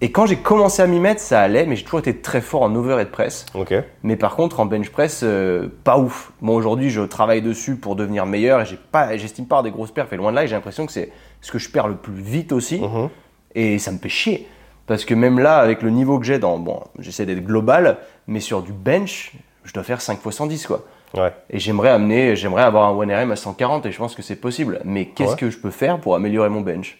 [0.00, 2.62] Et quand j'ai commencé à m'y mettre, ça allait, mais j'ai toujours été très fort
[2.62, 3.46] en overhead press.
[3.54, 3.74] Ok.
[4.04, 6.30] Mais par contre, en bench press, euh, pas ouf.
[6.40, 9.72] Bon, aujourd'hui, je travaille dessus pour devenir meilleur et j'ai pas, j'estime pas avoir des
[9.72, 10.12] grosses perfs.
[10.12, 12.52] Et loin de là, j'ai l'impression que c'est ce que je perds le plus vite
[12.52, 12.80] aussi.
[12.80, 13.08] Mhm.
[13.56, 14.46] Et ça me fait chier.
[14.88, 16.58] Parce que même là, avec le niveau que j'ai dans.
[16.58, 19.32] Bon, j'essaie d'être global, mais sur du bench,
[19.64, 20.82] je dois faire 5 fois 110, quoi.
[21.16, 21.32] Ouais.
[21.50, 24.80] Et j'aimerais amener, j'aimerais avoir un 1RM à 140 et je pense que c'est possible.
[24.84, 25.36] Mais qu'est-ce Ouais.
[25.38, 26.98] que je peux faire pour améliorer mon bench?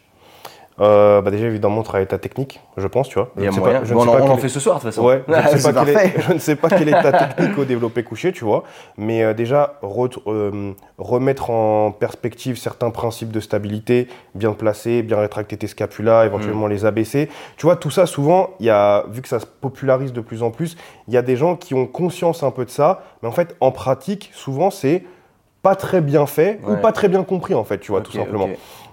[0.80, 3.30] Euh, bah déjà, évidemment, travailler ta technique, je pense, tu vois.
[3.36, 3.78] Il y Je a ne sais moyen.
[3.80, 4.80] pas- je ne Bon, sais on, pas en- on en quel fait ce soir de
[4.82, 5.04] toute façon.
[5.04, 6.12] Ouais, je ne, sais pas parfait.
[6.16, 8.62] est, je ne sais pas quelle est ta technique au développé couché, tu vois,
[8.96, 15.18] mais euh, déjà re- euh, remettre en perspective certains principes de stabilité, bien placer, bien
[15.18, 16.70] rétracter tes scapulas, éventuellement Mm.
[16.70, 17.28] les abaisser.
[17.56, 20.42] Tu vois, tout ça, souvent, il y a, vu que ça se popularise de plus
[20.44, 20.76] en plus,
[21.08, 23.56] il y a des gens qui ont conscience un peu de ça, mais en fait,
[23.60, 25.02] en pratique, souvent, c'est
[25.60, 28.48] pas très bien fait ou pas très bien compris, en fait, tu vois, tout simplement.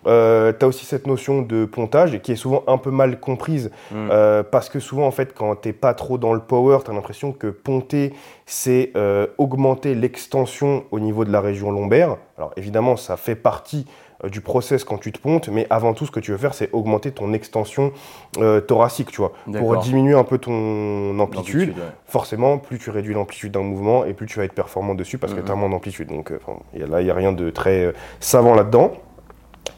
[0.07, 3.71] Euh, tu as aussi cette notion de pontage qui est souvent un peu mal comprise
[3.91, 4.09] Mm.
[4.11, 6.93] euh, parce que souvent, en fait, quand t'es pas trop dans le power, tu as
[6.93, 8.13] l'impression que ponter,
[8.45, 12.17] c'est euh, augmenter l'extension au niveau de la région lombaire.
[12.37, 13.85] Alors évidemment, ça fait partie
[14.23, 16.53] euh, du process quand tu te pontes, mais avant tout, ce que tu veux faire,
[16.53, 17.91] c'est augmenter ton extension
[18.37, 21.69] euh, thoracique, tu vois, pour diminuer un peu ton amplitude.
[21.69, 21.83] Ouais.
[22.05, 25.33] Forcément, plus tu réduis l'amplitude d'un mouvement et plus tu vas être performant dessus parce
[25.33, 25.45] que Mhm.
[25.45, 26.09] tu as moins d'amplitude.
[26.09, 26.37] Donc euh,
[26.73, 28.91] là, il n'y a rien de très euh, savant là-dedans.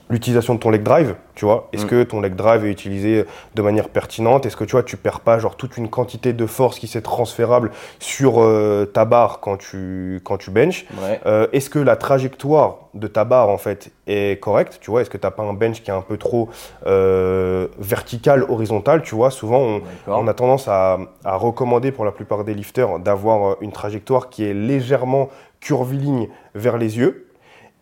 [0.10, 1.90] L'utilisation de ton leg drive, tu vois, est-ce Mhm.
[1.90, 4.46] que ton leg drive est utilisé de manière pertinente?
[4.46, 7.02] Est-ce que tu vois, tu perds pas genre toute une quantité de force qui s'est
[7.02, 10.86] transférable sur euh, ta barre quand tu, quand tu benches?
[11.04, 11.20] Ouais.
[11.26, 14.78] euh, Est-ce que la trajectoire de ta barre en fait est correcte?
[14.82, 16.48] Tu vois, est-ce que t'as pas un bench qui est un peu trop
[16.86, 19.02] euh, vertical, horizontal?
[19.02, 23.52] Tu vois, souvent on a tendance à, à recommander pour la plupart des lifters d'avoir
[23.52, 25.28] euh, une trajectoire qui est légèrement
[25.60, 27.27] curviligne vers les yeux.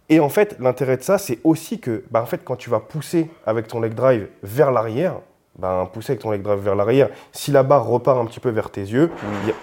[0.09, 2.79] Et en fait, l'intérêt de ça, c'est aussi que, bah, en fait, quand tu vas
[2.79, 5.15] pousser avec ton leg drive vers l'arrière,
[5.57, 8.49] ben, pousser avec ton leg drive vers l'arrière, si la barre repart un petit peu
[8.49, 9.09] vers tes yeux,
[9.43, 9.55] il y a-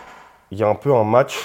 [0.51, 1.39] il y, a un peu un match.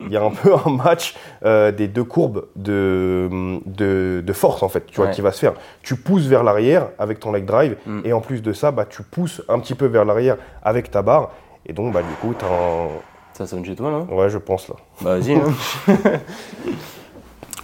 [0.00, 3.28] Il y a un peu un match euh, des deux courbes de,
[3.66, 5.12] de, de force en fait, tu vois, Ouais.
[5.12, 5.54] qui va se faire.
[5.82, 8.00] Tu pousses vers l'arrière avec ton leg drive, Mm.
[8.04, 11.02] et en plus de ça, bah, tu pousses un petit peu vers l'arrière avec ta
[11.02, 11.30] barre,
[11.66, 12.88] et donc bah, du coup, tu as un...
[13.32, 13.98] Ça sonne chez toi, là?
[14.14, 14.74] Ouais, je pense là.
[15.02, 15.36] Bah, vas-y.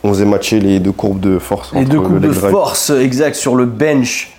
[0.05, 1.73] On faisait matcher les deux courbes de force.
[1.73, 4.31] Les deux le coups de force, exact, sur le bench.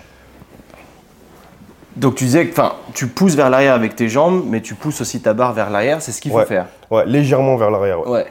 [1.96, 2.60] Donc tu disais que
[2.94, 6.00] tu pousses vers l'arrière avec tes jambes, mais tu pousses aussi ta barre vers l'arrière,
[6.02, 6.44] c'est ce qu'il faut Ouais.
[6.46, 6.66] faire.
[6.90, 8.26] Ouais, légèrement vers l'arrière, ouais,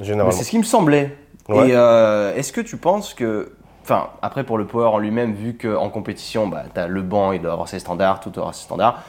[0.00, 0.30] généralement.
[0.30, 1.16] c'est ce qui me semblait.
[1.48, 1.68] Ouais.
[1.68, 3.52] Et euh, est-ce que tu penses que.
[3.82, 7.32] Enfin, après pour le power en lui-même, vu qu'en compétition, bah, tu as le banc,
[7.32, 9.02] il doit avoir ses standards, tout doit avoir ses standards.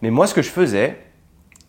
[0.00, 0.98] Mais moi, ce que je faisais,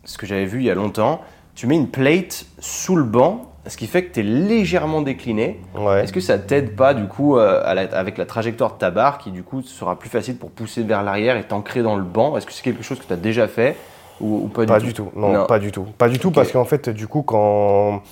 [0.04, 1.20] ce que j'avais vu il y a longtemps,
[1.54, 5.60] tu mets une plate sous le banc, ce qui fait que tu es légèrement décliné.
[5.76, 6.04] Ouais.
[6.04, 8.90] Est-ce que ça t'aide pas du coup euh, à la- avec la trajectoire de ta
[8.90, 12.02] barre qui du coup sera plus facile pour pousser vers l'arrière et t'ancrer dans le
[12.04, 12.36] banc?
[12.36, 13.76] Est-ce que c'est quelque chose que tu as déjà fait
[14.20, 15.86] ou, ou pas, Pas du, du tout, non, pas du tout.
[15.98, 18.02] Pas du tout parce qu'en fait, du coup, quand.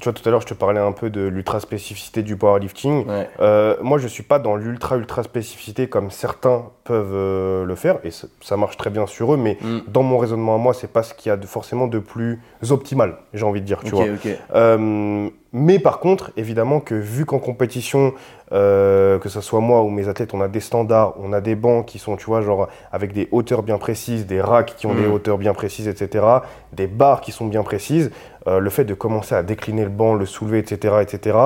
[0.00, 3.06] Tu vois, tout à l'heure, je te parlais un peu de l'ultra spécificité du powerlifting.
[3.06, 3.28] Ouais.
[3.40, 7.98] Euh, moi, je suis pas dans l'ultra ultra spécificité comme certains peuvent euh, le faire
[8.04, 9.78] et ça marche très bien sur eux, mais Mm.
[9.88, 12.40] dans mon raisonnement à moi, c'est pas ce qu'il y a de, forcément de plus
[12.70, 14.06] optimal, j'ai envie de dire, tu vois.
[14.54, 18.12] Euh, mais par contre, évidemment que vu qu'en compétition,
[18.52, 21.54] euh, que ce soit moi ou mes athlètes, on a des standards, on a des
[21.54, 24.94] bancs qui sont, tu vois, genre avec des hauteurs bien précises, des racks qui ont
[24.94, 25.12] des Mm.
[25.12, 26.24] hauteurs bien précises, etc.,
[26.72, 28.10] des barres qui sont bien précises,
[28.46, 31.36] euh, le fait de commencer à décliner le banc, le soulever, etc., etc.,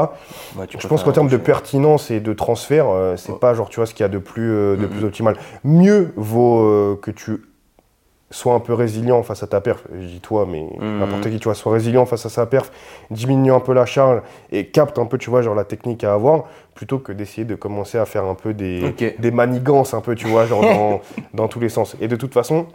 [0.57, 3.39] Ouais, je pense qu'en termes de pertinence et de transfert, euh, c'est Ouais.
[3.39, 4.89] pas genre, tu vois, ce qu'il y a de plus, euh, de Mhm.
[4.91, 5.37] plus optimal.
[5.65, 7.43] Mieux vaut que tu
[8.31, 11.45] sois un peu résilient face à ta perf, je dis toi, mais n'importe qui, tu
[11.45, 12.71] vois, soit résilient face à sa perf,
[13.11, 16.15] diminue un peu la charge et capte un peu, tu vois, genre la technique à
[16.15, 16.45] avoir,
[16.83, 20.27] plutôt que d'essayer de commencer à faire un peu des, des manigances, un peu, tu
[20.27, 21.01] vois, genre dans,
[21.35, 21.95] dans tous les sens.
[22.01, 22.67] Et de toute façon,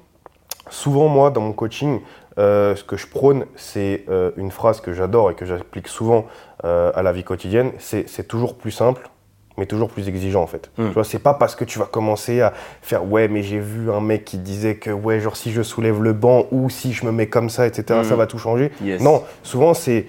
[0.69, 1.99] souvent, moi, dans mon coaching,
[2.39, 6.25] euh, ce que je prône, c'est euh, une phrase que j'adore et que j'applique souvent
[6.63, 9.09] euh, à la vie quotidienne, c'est c'est toujours plus simple,
[9.57, 10.71] mais toujours plus exigeant en fait.
[10.77, 10.87] Mm.
[10.87, 13.91] Tu vois, c'est pas parce que tu vas commencer à faire ouais, mais j'ai vu
[13.91, 17.05] un mec qui disait que ouais, genre si je soulève le banc ou si je
[17.05, 18.03] me mets comme ça, etc., Mm.
[18.05, 18.71] ça va tout changer.
[18.81, 19.01] Yes.
[19.01, 20.05] Non, souvent c'est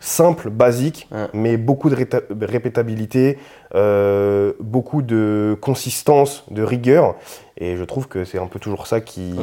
[0.00, 1.26] simple, basique, Ouais.
[1.32, 1.96] mais beaucoup de
[2.44, 3.38] répétabilité,
[3.74, 7.16] euh, beaucoup de consistance, de rigueur.
[7.58, 9.34] Et je trouve que c'est un peu toujours ça qui,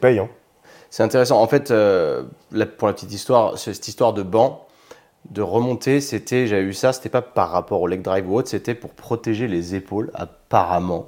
[0.00, 0.18] paye.
[0.18, 0.28] hein.
[0.90, 1.40] C'est intéressant.
[1.40, 4.66] En fait, euh, là, pour la petite histoire, ce- cette histoire de banc,
[5.30, 8.48] de remonter, c'était, j'avais vu ça, c'était pas par rapport au leg drive ou autre,
[8.48, 11.06] c'était pour protéger les épaules, apparemment.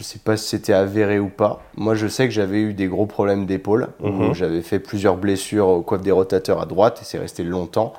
[0.00, 1.60] Je sais pas si c'était avéré ou pas.
[1.76, 3.88] Moi, je sais que j'avais eu des gros problèmes d'épaule.
[4.02, 4.32] Mhm.
[4.32, 7.92] J'avais fait plusieurs blessures au coiffe des rotateurs à droite et c'est resté longtemps.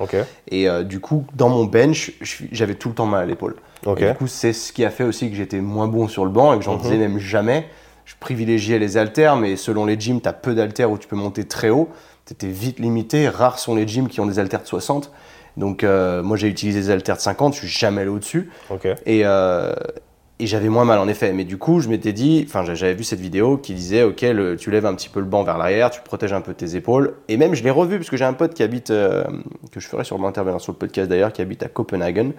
[0.50, 2.14] Et euh, du coup, dans mon bench,
[2.52, 3.56] j'avais tout le temps mal à l'épaule.
[3.86, 6.32] Et du coup, c'est ce qui a fait aussi que j'étais moins bon sur le
[6.32, 6.82] banc et que j'en Mhm.
[6.82, 7.68] disais même jamais.
[8.06, 11.16] Je privilégiais les haltères, mais selon les gyms, tu as peu d'haltères où tu peux
[11.16, 11.88] monter très haut.
[12.26, 13.30] Tu étais vite limité.
[13.30, 15.12] Rares sont les gyms qui ont des haltères de 60.
[15.56, 17.54] Donc, euh, moi, j'ai utilisé des haltères de 50.
[17.54, 18.50] Je suis jamais allé au-dessus.
[19.06, 19.72] Et, euh,
[20.42, 21.32] et j'avais moins mal en effet.
[21.34, 24.58] Mais du coup, je m'étais dit, enfin, j'avais vu cette vidéo qui disait, ok, le-
[24.58, 27.14] tu lèves un petit peu le banc vers l'arrière, tu protèges un peu tes épaules.
[27.28, 29.24] Et même, je l'ai revu parce que j'ai un pote qui habite, euh,
[29.72, 32.32] que je ferai sûrement intervenir sur le podcast d'ailleurs, qui habite à Copenhagen,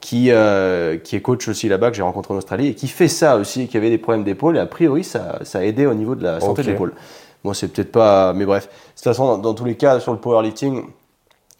[0.00, 3.08] qui, euh, qui est coach aussi là-bas, que j'ai rencontré en Australie, et qui fait
[3.08, 4.56] ça aussi, qui avait des problèmes d'épaule.
[4.56, 6.92] Et a priori, ça, ça a aidé au niveau de la santé de l'épaule.
[7.44, 8.66] Moi, c'est peut-être pas, mais bref.
[8.68, 10.82] De toute façon, dans, dans tous les cas, sur le powerlifting,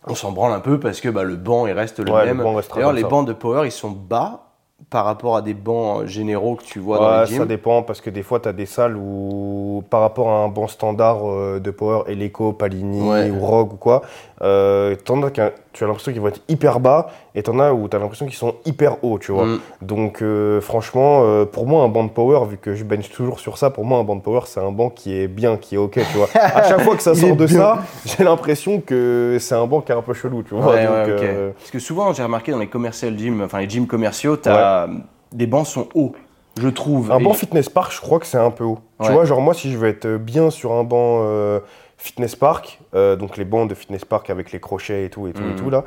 [0.07, 2.35] on s'en branle un peu parce que bah, le banc, il reste le Ouais, le
[2.35, 2.43] même.
[2.43, 3.09] banc D'ailleurs, les ça.
[3.09, 4.54] bancs de power, ils sont bas
[4.91, 8.11] par rapport à des bancs généraux que tu vois dans les ça dépend parce que
[8.11, 11.71] des fois, tu as des salles où, par rapport à un banc standard euh, de
[11.71, 13.31] Power, Eleco, Palini Ouais.
[13.31, 14.03] ou Rogue ou quoi,
[14.43, 17.73] euh, t'en as qu'un- tu as l'impression qu'ils vont être hyper bas et t'en as
[17.73, 19.47] où tu as l'impression qu'ils sont hyper hauts, tu vois.
[19.47, 19.61] Mm.
[19.83, 23.41] Donc, euh, franchement, euh, pour moi, un banc de Power, vu que je bench toujours
[23.41, 25.77] sur ça, pour moi, un banc de Power, c'est un banc qui est bien, qui
[25.77, 26.29] est OK, tu vois.
[26.35, 27.59] à chaque fois que ça sort de bien.
[27.59, 30.75] ça, j'ai l'impression que c'est un banc qui est un peu chelou, tu vois.
[30.75, 31.23] Ouais, Donc, ouais, ok.
[31.23, 34.89] euh, Parce que souvent, j'ai remarqué dans les commercial gyms, enfin les gyms commerciaux, t'as
[35.33, 36.13] des bancs sont hauts,
[36.61, 37.11] je trouve.
[37.11, 38.79] Un banc fitness park, je crois que c'est un peu haut.
[39.01, 39.07] Ouais.
[39.07, 41.59] Tu vois, genre moi, si je veux être bien sur un banc euh,
[42.05, 45.33] fitness park, euh, donc les bancs de fitness park avec les crochets et tout et
[45.33, 45.55] tout et Mhm.
[45.57, 45.85] tout là,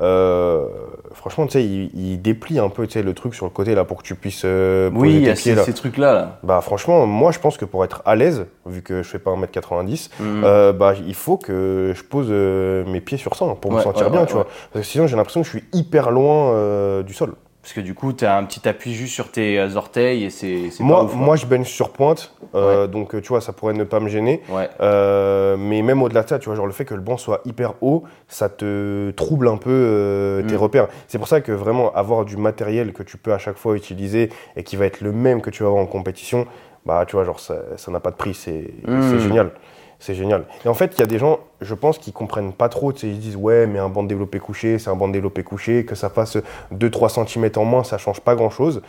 [0.00, 0.66] euh,
[1.12, 3.74] franchement, tu sais, il, il déplie un peu, tu sais, le truc sur le côté
[3.74, 5.64] là pour que tu puisses euh, poser Oui, il y tes a pieds ces, là.
[5.64, 6.14] ces trucs-là.
[6.14, 6.38] Là.
[6.44, 9.32] Bah franchement, moi je pense que pour être à l'aise, vu que je fais pas
[9.32, 10.44] 1m90, Mm.
[10.44, 14.04] euh, bah il faut que je pose mes pieds sur ça hein, pour me sentir
[14.06, 14.46] ouais, bien, ouais, tu vois.
[14.72, 17.34] Parce que sinon j'ai l'impression que je suis hyper loin du sol.
[17.66, 20.68] Parce que du coup, t'as un petit appui juste sur tes euh, orteils et c'est
[20.78, 23.72] pas Moi, ouf, moi je bench sur pointe, euh, donc euh, tu vois, ça pourrait
[23.72, 24.40] ne pas me gêner.
[24.48, 24.70] Ouais.
[24.80, 27.40] Euh, mais même au-delà de ça, tu vois, genre le fait que le banc soit
[27.44, 30.58] hyper haut, ça te trouble un peu euh, tes Mm.
[30.58, 30.88] repères.
[31.08, 34.30] C'est pour ça que vraiment avoir du matériel que tu peux à chaque fois utiliser
[34.54, 36.46] et qui va être le même que tu vas avoir en compétition,
[36.84, 37.56] bah tu vois, genre ça
[37.90, 39.02] n'a pas de prix, c'est Mm.
[39.10, 39.50] c'est génial.
[39.98, 40.44] C'est génial.
[40.64, 42.92] Et en fait, il y a des gens, je pense, qui comprennent pas trop.
[42.92, 45.12] Tu sais, ils disent, ouais, mais un banc de développé couché, c'est un banc de
[45.14, 46.36] développé couché, que ça fasse
[46.74, 48.82] 2-3 cm en moins, ça change pas grand-chose.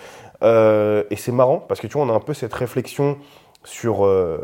[0.43, 3.17] Euh, et c'est marrant, parce que tu vois, on a un peu cette réflexion
[3.63, 4.39] sur euh,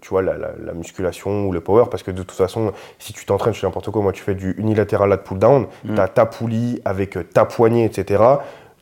[0.00, 3.12] tu vois, la, la- la musculation ou le power, parce que de toute façon, si
[3.12, 5.94] tu t'entraînes, je fais n'importe quoi, moi tu fais du unilatéral lat pull down, Mm.
[5.94, 8.22] tu as ta poulie avec ta poignée, etc.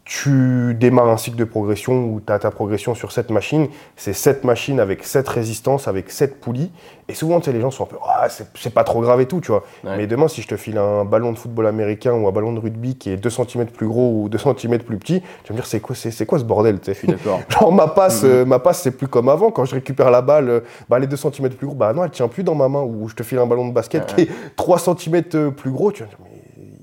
[0.06, 4.12] Tu démarres un cycle de progression où tu as ta progression sur cette machine, c'est
[4.12, 6.70] cette machine avec cette résistance, avec cette poulie.
[7.08, 9.22] Et souvent, tu sais, les gens sont un peu, ah, c'est c'est pas trop grave
[9.22, 9.64] et tout, tu vois.
[9.82, 9.96] Ouais.
[9.96, 12.60] Mais demain, si je te file un ballon de football américain ou un ballon de
[12.60, 15.58] rugby qui est 2 cm plus gros ou 2 cm plus petit, tu vas me
[15.60, 17.40] dire, c'est quoi, c'est quoi ce bordel, tu sais d'accord.
[17.48, 18.30] Genre ma passe, Mhm.
[18.30, 19.50] euh, ma passe c'est plus comme avant.
[19.50, 21.76] Quand je récupère la balle, euh, bah, elle est 2 cm plus gros.
[21.76, 22.82] Bah non, elle tient plus dans ma main.
[22.82, 25.92] Ou je te file un ballon de basket Ouais, qui est 3 cm plus gros.
[25.92, 26.33] Tu vas te dire, mais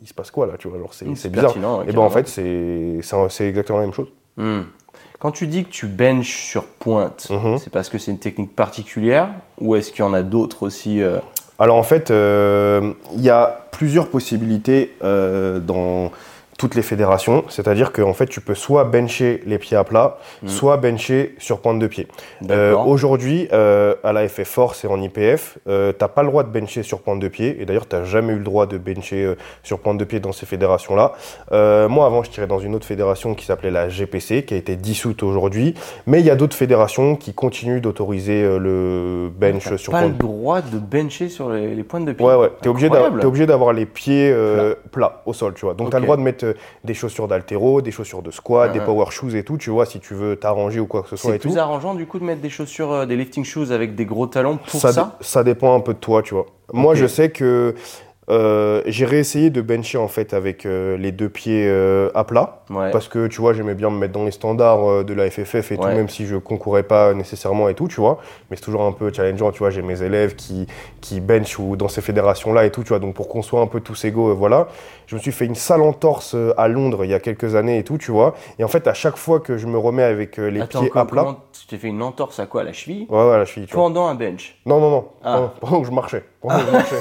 [0.02, 1.56] il se passe quoi là tu vois, genre, C'est Mm, c'est bizarre.
[1.56, 4.08] ouais, Et ben en fait, c'est exactement la même chose.
[4.38, 4.62] Hmm.
[5.20, 7.58] Quand tu dis que tu benches sur pointe, Mhm.
[7.60, 11.02] c'est parce que c'est une technique particulière ou est-ce qu'il y en a d'autres aussi
[11.04, 11.20] euh,
[11.60, 16.12] Alors en fait, euh, il y a plusieurs possibilités euh, dans
[16.62, 17.43] toutes les fédérations.
[17.50, 20.50] C'est-à-dire qu'en fait, tu peux soit bencher les pieds à plat, Mhm.
[20.50, 22.08] soit bencher sur pointe de pied.
[22.52, 22.76] Euh.
[22.78, 26.50] Aujourd'hui, euh, à la FF Force et en IPF, euh, t'as pas le droit de
[26.50, 27.58] bencher sur pointe de pied.
[27.60, 30.34] Et d'ailleurs, t'as jamais eu le droit de bencher euh, sur pointe de pied dans
[30.34, 31.13] ces fédérations-là.
[31.88, 34.76] Moi, avant, je tirais dans une autre fédération qui s'appelait la GPC, qui a été
[34.76, 35.74] dissoute aujourd'hui.
[36.06, 40.12] Mais il y a d'autres fédérations qui continuent d'autoriser le bench T'as sur pas pointe
[40.12, 42.24] le droit de bencher sur les, les pointes de pied.
[42.24, 42.52] Ouais, ouais.
[42.62, 42.88] T'es obligé,
[43.47, 44.32] d'avoir- les pieds
[44.91, 45.74] plats au sol, tu vois.
[45.74, 46.02] Donc, t'as Ok.
[46.02, 49.36] le droit de mettre euh, des chaussures d'altéro, des chaussures de squat, des power shoes
[49.36, 51.40] et tout, tu vois, si tu veux t'arranger ou quoi que ce soit C'est et
[51.40, 51.50] tout.
[51.50, 54.28] plus arrangeant du coup de mettre des chaussures, euh, des lifting shoes avec des gros
[54.28, 56.46] talons pour ça, ça, dé- ça dépend un peu de toi, tu vois.
[56.74, 57.76] Moi, je sais que
[58.32, 62.63] euh, j'ai réessayé de bencher en fait avec euh, les deux pieds euh, à plat.
[62.70, 62.89] Ouais.
[62.91, 65.78] Parce que tu vois, j'aimais bien me mettre dans les standards de la FFF et
[65.78, 68.20] tout, même si je concourais pas nécessairement et tout, tu vois.
[68.50, 69.70] Mais c'est toujours un peu challengeant, tu vois.
[69.70, 70.65] J'ai mes élèves qui,
[71.02, 73.00] qui bench ou dans ces fédérations-là et tout, tu vois.
[73.00, 74.67] Donc pour qu'on soit un peu tous égaux, voilà.
[75.08, 77.84] Je me suis fait une sale entorse à Londres il y a quelques années et
[77.84, 78.34] tout, tu vois.
[78.60, 81.06] Et en fait, à chaque fois que je me remets avec les Attends, pieds à
[81.06, 81.36] plat.
[81.52, 83.08] tu t'es fait une entorse à quoi à la cheville?
[83.10, 83.84] Ouais, ouais, là, je suis, tu vois.
[83.84, 84.58] pendant un bench?
[84.65, 85.08] Non, non, non.
[85.24, 85.39] Ah.
[85.39, 86.24] non, Pendant que je marchais.
[86.47, 86.99] Marchais.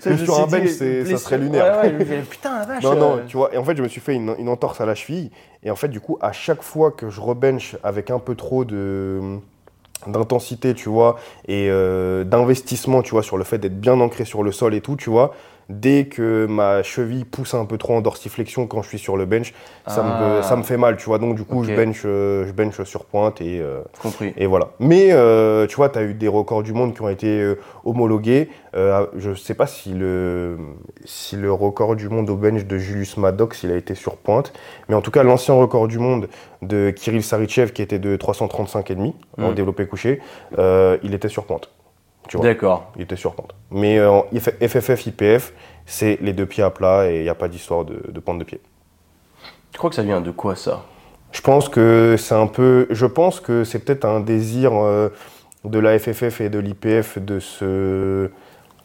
[0.00, 1.76] Ça, Mais je sur un bench, c'est- ça serait lunaire.
[1.76, 2.82] Ouais, ouais, je me fais, putain la vache.
[2.82, 3.54] Non, non, euh, tu vois.
[3.54, 5.30] Et en fait, je me suis fait une, une entorse à la cheville.
[5.62, 8.64] Et en fait, du coup, à chaque fois que je rebench avec un peu trop
[8.64, 9.38] de
[10.06, 14.42] d'intensité, tu vois, et euh, d'investissement, tu vois, sur le fait d'être bien ancré sur
[14.42, 15.34] le sol et tout, tu vois,
[15.70, 19.24] dès que ma cheville pousse un peu trop en dorsiflexion quand je suis sur le
[19.24, 19.54] bench,
[19.86, 20.42] ça, me, Ah.
[20.42, 21.18] ça me fait mal, tu vois.
[21.18, 24.34] Donc, du coup, je, bench, euh, je bench sur pointe et, euh, compris.
[24.36, 24.70] et voilà.
[24.80, 27.54] Mais euh, tu vois, tu as eu des records du monde qui ont été euh,
[27.84, 28.48] homologués.
[28.74, 30.58] Je ne sais pas si le,
[31.04, 34.52] si le record du monde au bench de Julius Maddox il a été sur pointe.
[34.88, 36.28] Mais en tout cas, l'ancien record du monde
[36.62, 39.54] de Kirill Saritchev qui était de 335,5 en Mm.
[39.54, 40.20] développé couché,
[40.58, 41.70] il était sur pointe.
[42.28, 42.92] Tu vois, D'accord.
[42.96, 43.54] il était sur pointe.
[43.70, 45.52] Mais euh, en FFF, IPF,
[45.86, 48.38] c'est les deux pieds à plat et il n'y a pas d'histoire de, de pointe
[48.38, 48.60] de pied.
[49.72, 50.84] Tu crois que ça vient de quoi ça?
[51.32, 52.86] Je pense que c'est un peu.
[52.90, 55.10] Je pense que c'est peut-être un désir euh,
[55.64, 58.30] de la FFF et de l'IPF de se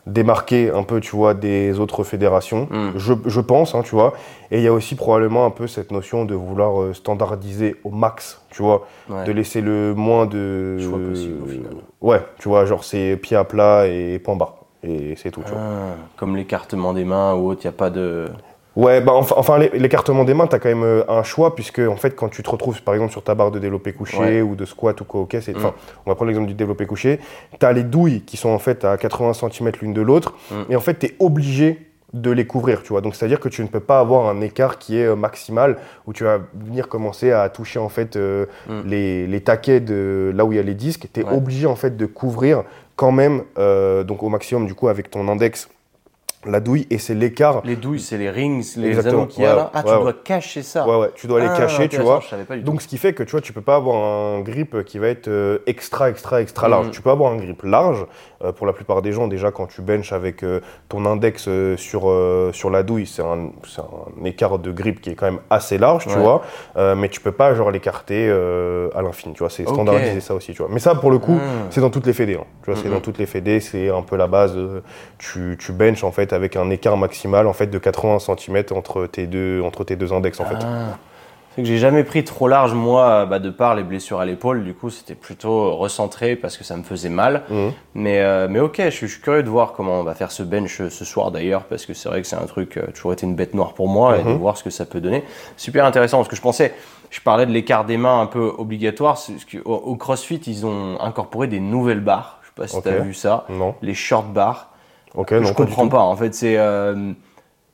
[0.08, 2.68] démarquer un peu, tu vois, des autres fédérations.
[2.70, 2.92] Mm.
[2.98, 4.14] Je, je pense, hein, tu vois.
[4.52, 7.90] Et il y a aussi probablement un peu cette notion de vouloir euh, standardiser au
[7.90, 9.26] max, tu vois, Ouais.
[9.26, 10.78] de laisser le moins de.
[10.80, 11.74] Choix possible, au final.
[12.02, 14.56] Ouais, tu vois, genre c'est pied à plat et point barre.
[14.84, 15.60] Et c'est tout, tu vois.
[15.62, 18.28] Ah, comme l'écartement des mains ou autre, il n'y a pas de.
[18.76, 21.96] Ouais, bah enfin, l'écartement des mains, tu as quand même euh, un choix, puisque en
[21.96, 24.42] fait, quand tu te retrouves par exemple sur ta barre de développé couché Ouais.
[24.42, 25.54] ou de squat ou quoi, ok, c'est.
[25.54, 25.58] Mm.
[25.58, 25.74] Enfin,
[26.06, 27.20] on va prendre l'exemple du développé couché.
[27.60, 30.72] Tu as les douilles qui sont en fait à 80 cm l'une de l'autre, Mm.
[30.72, 31.80] et en fait, tu es obligé
[32.14, 33.02] de les couvrir, tu vois.
[33.02, 36.14] Donc, c'est-à-dire que tu ne peux pas avoir un écart qui est euh, maximal, où
[36.14, 38.82] tu vas venir commencer à toucher en fait euh, Mm.
[38.86, 41.08] les, les taquets de là où il y a les disques.
[41.14, 41.34] Tu es Ouais.
[41.34, 42.64] obligé en fait de couvrir
[42.98, 45.70] quand même, euh, donc au maximum, du coup, avec ton index,
[46.46, 49.18] la douille, et c'est l'écart Les douilles, c'est les rings, les Exactement.
[49.24, 49.72] anneaux qu'il y a Ouais, là.
[49.74, 50.88] Ah, tu ouais, dois cacher ça.
[50.88, 52.20] Ouais, ouais, tu dois les Ah, cacher, tu vois.
[52.64, 55.08] Donc, ce qui fait que tu vois, tu peux pas avoir un grip qui va
[55.08, 56.88] être euh, extra, extra, extra large.
[56.88, 56.92] Mhm.
[56.92, 58.06] Tu peux avoir un grip large.
[58.44, 62.14] euh, pour la plupart des gens, déjà, quand tu benches avec euh, ton index sur,
[62.54, 63.50] sur la douille, c'est un,
[64.20, 66.42] un écart de grip qui est quand même assez large, tu vois.
[66.96, 69.50] Mais tu peux pas, genre, l'écarter à l'infini, tu vois.
[69.50, 70.70] C'est standardisé ça aussi, tu vois.
[70.72, 71.68] Mais ça, pour le coup, Ah.
[71.70, 72.36] c'est dans toutes les fédés.
[72.36, 72.46] hein.
[72.64, 74.56] Tu vois, c'est dans toutes les fédés, c'est un peu la base.
[75.18, 79.08] tu, tu benches, en fait, avec un écart maximal, en fait, de 80 cm entre
[79.08, 80.58] tes deux, entre tes deux index, en fait.
[80.62, 80.98] Ah.
[81.56, 84.66] C'est que j'ai jamais pris trop large, moi, bah, de par les blessures à l'épaule.
[84.66, 87.44] Du coup, c'était plutôt recentré parce que ça me faisait mal.
[87.50, 87.72] Mhm.
[87.94, 90.32] Mais, euh, mais ok, je suis, je suis curieux de voir comment on va faire
[90.32, 92.88] ce bench euh, ce soir d'ailleurs, parce que c'est vrai que c'est un truc, euh,
[92.94, 94.36] toujours été une bête noire pour moi, et de Mhm.
[94.38, 95.24] voir ce que ça peut donner.
[95.56, 96.74] Super intéressant, parce que je pensais,
[97.10, 99.18] je parlais de l'écart des mains un peu obligatoire,
[99.50, 102.40] que- au, au CrossFit, ils ont incorporé des nouvelles barres.
[102.42, 102.84] Je sais pas si Ok.
[102.84, 103.46] tu as vu ça.
[103.48, 103.76] Non.
[103.82, 104.72] Les short bars.
[105.16, 105.90] Ok, je non, pas du comprends tout.
[105.90, 106.02] pas.
[106.02, 106.58] En fait, c'est.
[106.58, 107.12] euh,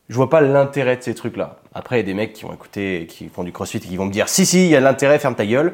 [0.09, 1.57] je vois pas l'intérêt de ces trucs-là.
[1.73, 3.95] Après, il y a des mecs qui vont écouter, qui font du crossfit et qui
[3.97, 5.73] vont me dire si, si, il y a de l'intérêt, ferme ta gueule.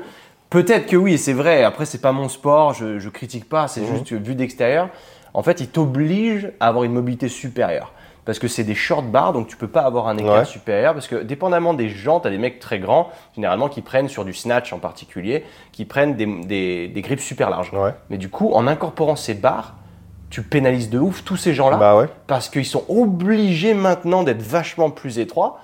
[0.50, 1.64] Peut-être que oui, c'est vrai.
[1.64, 3.88] Après, c'est pas mon sport, je, je critique pas, c'est Mhm.
[3.88, 4.90] juste vu d'extérieur.
[5.34, 7.92] En fait, ils t'obligent à avoir une mobilité supérieure.
[8.26, 10.46] Parce que c'est des short bars, donc tu peux pas avoir un écart Ouais.
[10.46, 10.94] supérieur.
[10.94, 14.24] Parce que dépendamment des gens, tu as des mecs très grands, généralement, qui prennent sur
[14.26, 17.72] du snatch en particulier, qui prennent des, des, des grips super larges.
[17.74, 17.94] Ouais.
[18.10, 19.76] Mais du coup, en incorporant ces barres,
[20.30, 22.08] tu pénalises de ouf tous ces gens-là Bah ouais.
[22.28, 25.60] parce qu'ils sont obligés maintenant d'être vachement plus étroits.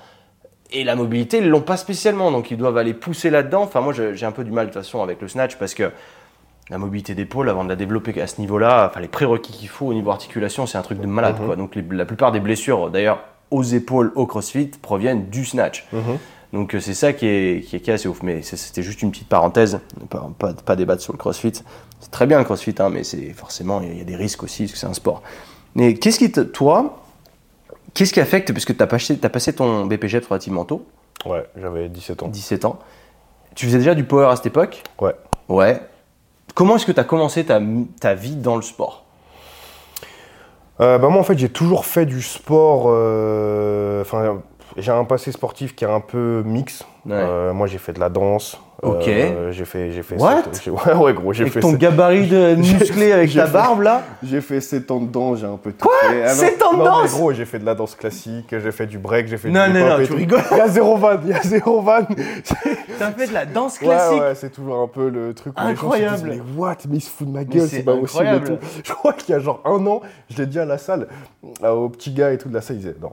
[0.71, 3.62] Et la mobilité, ils l'ont pas spécialement, donc ils doivent aller pousser là-dedans.
[3.63, 5.91] Enfin, moi, j'ai un peu du mal de toute façon avec le snatch parce que
[6.69, 9.86] la mobilité d'épaule, avant de la développer à ce niveau-là, enfin, les prérequis qu'il faut
[9.88, 11.36] au niveau articulation, c'est un truc de malade.
[11.39, 11.45] Mhm.
[11.45, 11.56] quoi.
[11.58, 13.19] Donc, les- la plupart des blessures, d'ailleurs,
[13.52, 15.86] aux épaules, au crossfit, proviennent du snatch.
[15.93, 16.17] Mhm.
[16.53, 18.21] Donc, euh, c'est ça qui est, qui est, qui est assez ouf.
[18.23, 21.51] Mais c'était juste une petite parenthèse, pas, pas, pas débattre sur le crossfit.
[21.99, 24.05] C'est très bien le crossfit, hein, mais c'est forcément, il y a- il y a
[24.05, 25.21] des risques aussi, parce que c'est un sport.
[25.75, 26.99] Mais qu'est-ce qui toi,
[27.95, 30.85] qu'est-ce qui affecte, puisque tu as passé, as passé ton BPG relativement tôt,
[31.25, 32.27] Ouais, j'avais 17 ans.
[32.27, 32.77] 17 ans,
[33.55, 34.83] tu faisais déjà du power à cette époque?
[35.01, 35.15] Ouais.
[35.49, 35.81] Ouais.
[36.53, 37.59] Comment est-ce que tu as commencé ta,
[37.99, 39.05] ta vie dans le sport?
[40.81, 42.85] Euh, bah moi, en fait, j'ai toujours fait du sport.
[42.87, 44.41] euh, Enfin,
[44.77, 46.83] j'ai un passé sportif qui est un peu mix.
[47.05, 47.12] Ouais.
[47.15, 48.59] Euh, moi, j'ai fait de la danse.
[48.81, 49.07] Ok.
[49.07, 50.15] Euh, j'ai fait, j'ai fait.
[50.17, 50.43] What?
[50.51, 51.62] sept- ouais, ouais, gros, j'ai fait.
[51.62, 54.01] ton sept- gabarit de musclé avec ta fait- barbe là?
[54.23, 55.95] J'ai fait 7 ans de danse, j'ai un peu tout Quoi?
[56.09, 56.23] fait.
[56.23, 57.03] Ah non, Sept ans de non, danse?
[57.03, 59.67] mais gros, j'ai fait de la danse classique, j'ai fait du break, j'ai fait Non,
[59.67, 60.41] du non, non, et tu rigoles.
[60.51, 61.99] Il y a zéro van, il y a zéro van.
[62.99, 64.21] T'as fait de la danse Ouais, classique?
[64.21, 66.29] ouais, c'est toujours un peu le truc où les gens se Incroyable.
[66.29, 66.77] disent, mais what?
[66.89, 68.59] Mais il se fout de ma gueule, c'est pas possible incroyable.
[68.83, 71.07] Je crois qu'il y a genre un an, je l'ai dit à la salle,
[71.63, 73.12] euh, aux petits gars et tout de la salle, ils disaient, non,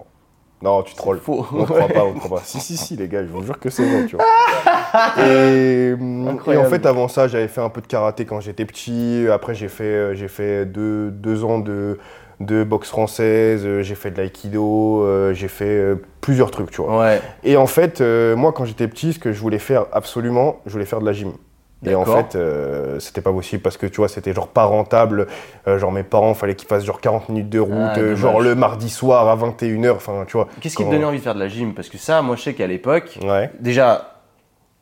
[0.62, 1.18] non, tu trolls.
[1.18, 1.46] faux.
[1.52, 2.42] On ne croit pas, on ne croit pas.
[2.44, 4.24] Si, si, si, les gars, je vous jure que c'est vrai, tu vois.
[5.26, 8.64] Et, hum, et en fait, avant ça, j'avais fait un peu de karaté quand j'étais
[8.64, 9.26] petit.
[9.32, 11.98] Après, j'ai fait, euh, j'ai fait deux, deux ans de,
[12.40, 16.82] de boxe française, euh, j'ai fait de l'aïkido, euh, j'ai fait euh, plusieurs trucs, tu
[16.82, 16.98] vois.
[17.00, 17.20] Ouais.
[17.44, 20.72] Et en fait, euh, moi, quand j'étais petit, ce que je voulais faire absolument, je
[20.72, 21.32] voulais faire de la gym.
[21.86, 25.26] Et en fait, euh, c'était pas possible parce que tu vois, c'était genre pas rentable.
[25.66, 28.40] Euh, genre mes parents, fallait qu'ils fassent genre 40 minutes de route, Ah, euh, genre
[28.40, 29.92] le mardi soir à 21h.
[29.96, 30.48] Enfin, tu vois.
[30.60, 31.72] Qu'est-ce qui te donnait envie de faire de la gym?
[31.74, 34.16] Parce que ça, moi je sais qu'à l'époque, Ouais, déjà,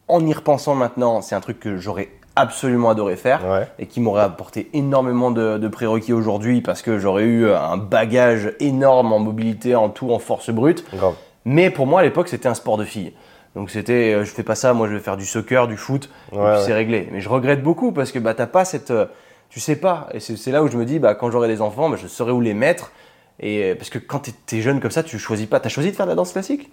[0.09, 3.45] en y repensant maintenant, c'est un truc que j'aurais absolument adoré faire.
[3.49, 3.67] ouais.
[3.79, 8.53] et qui m'aurait apporté énormément de, de prérequis aujourd'hui parce que j'aurais eu un bagage
[8.61, 10.85] énorme en mobilité, en tout, en force brute.
[10.95, 11.15] Grave.
[11.45, 13.13] Mais pour moi, à l'époque, c'était un sport de filles.
[13.55, 16.11] Donc c'était, euh, je fais pas ça, moi je vais faire du soccer, du foot,
[16.29, 16.63] et puis ouais.
[16.65, 17.09] c'est réglé.
[17.13, 18.91] Mais je regrette beaucoup parce que bah, t'as pas cette.
[18.91, 19.07] euh,
[19.49, 20.09] tu sais pas.
[20.13, 22.33] Et c'est là où je me dis, bah, quand j'aurai des enfants, bah, je saurai
[22.33, 22.93] où les mettre.
[23.41, 25.61] Et euh, parce que quand t'es es jeune comme ça, tu choisis pas.
[25.61, 26.71] T'as choisi de faire de la danse classique?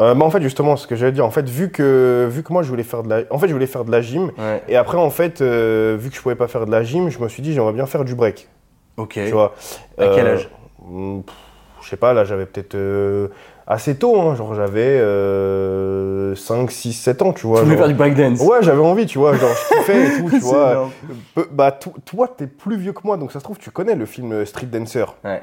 [0.00, 2.52] Euh, bah, en fait, justement, ce que j'allais dire, en fait, vu que, vu que
[2.52, 4.32] moi, je voulais faire de la, en fait, je voulais faire de la gym.
[4.36, 4.62] Ouais.
[4.66, 7.20] Et après, en fait, euh, vu que je pouvais pas faire de la gym, je
[7.20, 8.48] me suis dit, j'aimerais bien faire du break.
[8.96, 9.12] Ok.
[9.12, 9.54] Tu vois.
[9.96, 10.50] À quel âge?
[10.82, 11.34] hmm, pff,
[11.82, 12.76] je sais pas, là j'avais peut-être
[13.66, 17.60] assez tôt, hein, genre j'avais euh, 5, 6, 7 ans, tu vois.
[17.60, 18.40] Tu voulais faire du breakdance.
[18.40, 20.70] Ouais, j'avais envie, tu vois, genre je kiffais et tout, tu vois.
[20.72, 20.90] énorme.
[21.52, 24.06] Bah, to- toi, t'es plus vieux que moi, donc ça se trouve, tu connais le
[24.06, 25.04] film euh, Street Dancer.
[25.24, 25.42] Ouais.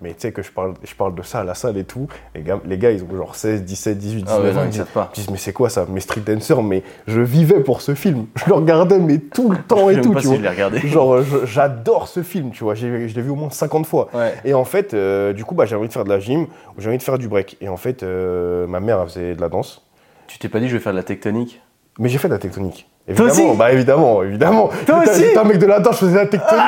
[0.00, 2.06] Mais tu sais que je parle, je parle de ça à la salle et tout.
[2.34, 4.54] Les gars, les gars ils ont genre 16, 17, 18, 19 Ah ouais, ans.
[4.54, 5.10] non, Ils ils disent, savent pas.
[5.14, 5.86] ils disent, mais c'est quoi ça?
[5.88, 8.26] Mais Street Dancer, mais je vivais pour ce film.
[8.36, 10.50] Je le regardais, mais tout le temps Je et tout, pas tu si vois.
[10.78, 10.86] je.
[10.88, 12.74] Genre, j'adore ce film, tu vois.
[12.74, 14.08] Je l'ai vu au moins 50 fois.
[14.14, 14.34] Ouais.
[14.44, 16.46] Et en fait, euh, du coup, bah, j'ai envie de faire de la gym,
[16.78, 17.56] j'ai envie de faire du break.
[17.60, 19.86] Et en fait, euh, ma mère, elle faisait de la danse.
[20.26, 21.60] Tu t'es pas dit je vais faire de la tectonique?
[21.98, 22.88] Mais j'ai fait de la tectonique.
[23.16, 24.70] Toi Évidemment, aussi bah évidemment, évidemment.
[24.86, 26.62] Toi aussi J'étais un mec de la danse, je faisais la tectonique.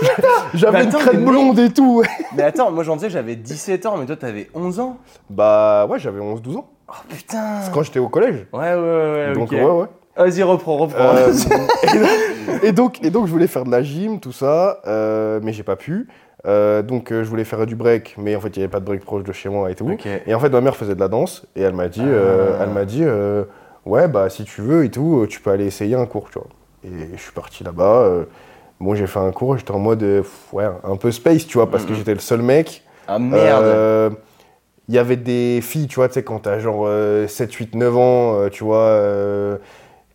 [0.54, 2.02] J'avais Mais une crête blonde et tout.
[2.36, 5.98] Mais attends, moi j'en disais j'avais 17 ans, mais toi t'avais 11 ans Bah ouais,
[5.98, 6.68] j'avais 11-12 ans.
[6.88, 8.46] Oh putain C'est quand j'étais au collège.
[8.52, 9.86] Ouais, ouais, ouais, ouais, Donc ouais, ouais.
[10.16, 11.14] Vas-y, reprends, reprends.
[11.16, 11.32] Euh,
[12.62, 15.62] et, donc, et donc je voulais faire de la gym, tout ça, euh, mais j'ai
[15.62, 16.08] pas pu.
[16.46, 18.80] Euh, donc euh, je voulais faire du break, mais en fait il n'y avait pas
[18.80, 19.90] de break proche de chez moi et tout.
[20.26, 22.62] Et en fait ma mère faisait de la danse et elle m'a dit, euh, Ah.
[22.64, 23.04] elle m'a dit,
[23.86, 26.38] ouais bah si tu veux et tout, euh, tu peux aller essayer un cours, tu
[26.38, 26.48] vois.
[26.84, 28.02] Et je suis parti là-bas.
[28.04, 28.24] euh,
[28.80, 31.58] bon j'ai fait un cours, j'étais en mode, euh, pff, ouais un peu space, tu
[31.58, 32.82] vois, parce que j'étais le seul mec.
[33.08, 34.10] Ah merde Euh,
[34.88, 37.74] Il y avait des filles, tu vois, tu sais, quand t'as genre euh, 7, 8,
[37.76, 39.58] 9 ans, euh, tu vois, euh,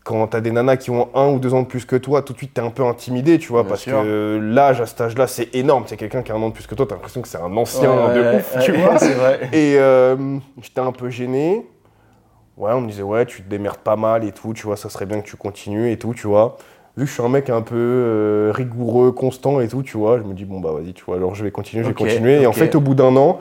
[0.04, 2.34] quand t'as des nanas qui ont un ou deux ans de plus que toi, tout
[2.34, 4.02] de suite t'es un peu intimidé, tu vois, Bien parce sûr.
[4.02, 5.86] que l'âge à cet âge-là, c'est énorme.
[5.88, 7.56] C'est quelqu'un qui a un an de plus que toi, t'as l'impression que c'est un
[7.58, 8.96] ancien Ouais, de ouais, ouf, ouais, tu vois.
[8.98, 9.50] Vrai.
[9.54, 9.78] Et
[10.62, 11.66] j'étais un peu gêné.
[12.58, 14.90] Ouais, on me disait, ouais, tu te démerdes pas mal et tout, tu vois, ça
[14.90, 16.58] serait bien que tu continues et tout, tu vois.
[16.96, 20.18] Vu que je suis un mec un peu euh, rigoureux, constant et tout, tu vois,
[20.18, 22.42] je me dis, bon, bah vas-y, tu vois, alors je vais continuer, je vais continuer.
[22.42, 23.40] Et en fait, au bout d'un an,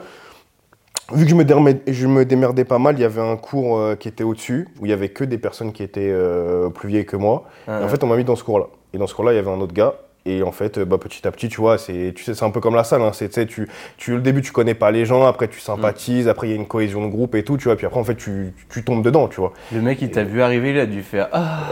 [1.13, 3.77] vu que je me, dermais- je me démerdais pas mal, il y avait un cours
[3.77, 6.89] euh, qui était au-dessus, où il y avait que des personnes qui étaient euh, plus
[6.89, 7.45] vieilles que moi.
[7.67, 8.67] Et en fait, on m'a mis dans ce cours-là.
[8.93, 9.93] Et dans ce cours-là, il y avait un autre gars.
[10.27, 12.49] Et en fait, euh, bah, petit à petit, tu vois, c'est, tu sais, c'est un
[12.49, 13.03] peu comme la salle.
[13.03, 13.67] Hein, c'est, tu sais, tu,
[13.97, 16.55] tu, au début, tu connais pas les gens, après, tu sympathises, après, il y a
[16.55, 17.75] une cohésion de groupe et tout, tu vois.
[17.75, 19.53] Puis après, en fait, tu, tu tombes dedans, tu vois.
[19.71, 21.67] le mec, il t'a vu arriver, il a dû faire Ah,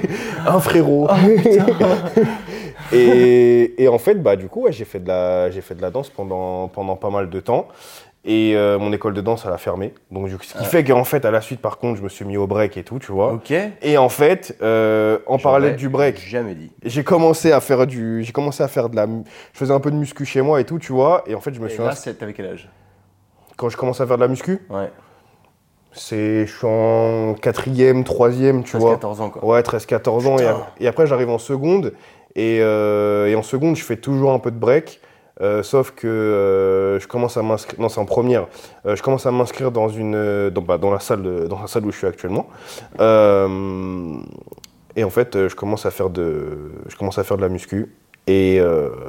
[0.46, 1.08] Un frérot.
[2.92, 5.82] et, et en fait, bah, du coup, ouais, j'ai fait de la, j'ai fait de
[5.82, 7.68] la danse pendant, pendant pas mal de temps.
[8.30, 9.94] Et euh, mon école de danse, elle a fermé.
[10.10, 12.36] Donc, ce qui fait qu'en fait, à la suite, par contre, je me suis mis
[12.36, 13.32] au break et tout, tu vois.
[13.32, 13.54] ok.
[13.80, 16.70] Et en fait, euh, en parallèle du break, Jamais dit.
[16.84, 19.90] j'ai commencé à faire du, j'ai commencé à faire de la, je faisais un peu
[19.90, 21.24] de muscu chez moi et tout, tu vois.
[21.26, 22.68] Et en fait, je me Et suis, là, ins- c'est- t'avais quel âge?
[23.56, 24.90] Quand je commence à faire de la muscu, Ouais.
[25.92, 28.90] c'est, je suis en quatrième, troisième, tu 13, vois.
[28.92, 29.42] 14 ans, quoi.
[29.44, 30.36] Ouais, 13-14 ans.
[30.80, 31.94] Et, après, j'arrive en seconde.
[32.36, 35.00] Et, euh, et en seconde, je fais toujours un peu de break.
[35.40, 37.80] Euh, sauf que euh, je commence à m'inscrire.
[37.80, 38.46] Non, c'est en première.
[38.86, 41.66] Euh, je commence à m'inscrire dans une, dans, bah, dans la salle, de- dans la
[41.66, 42.46] salle où je suis actuellement.
[44.96, 47.94] Et en fait, je commence à faire de, je commence à faire de la muscu.
[48.26, 48.60] Et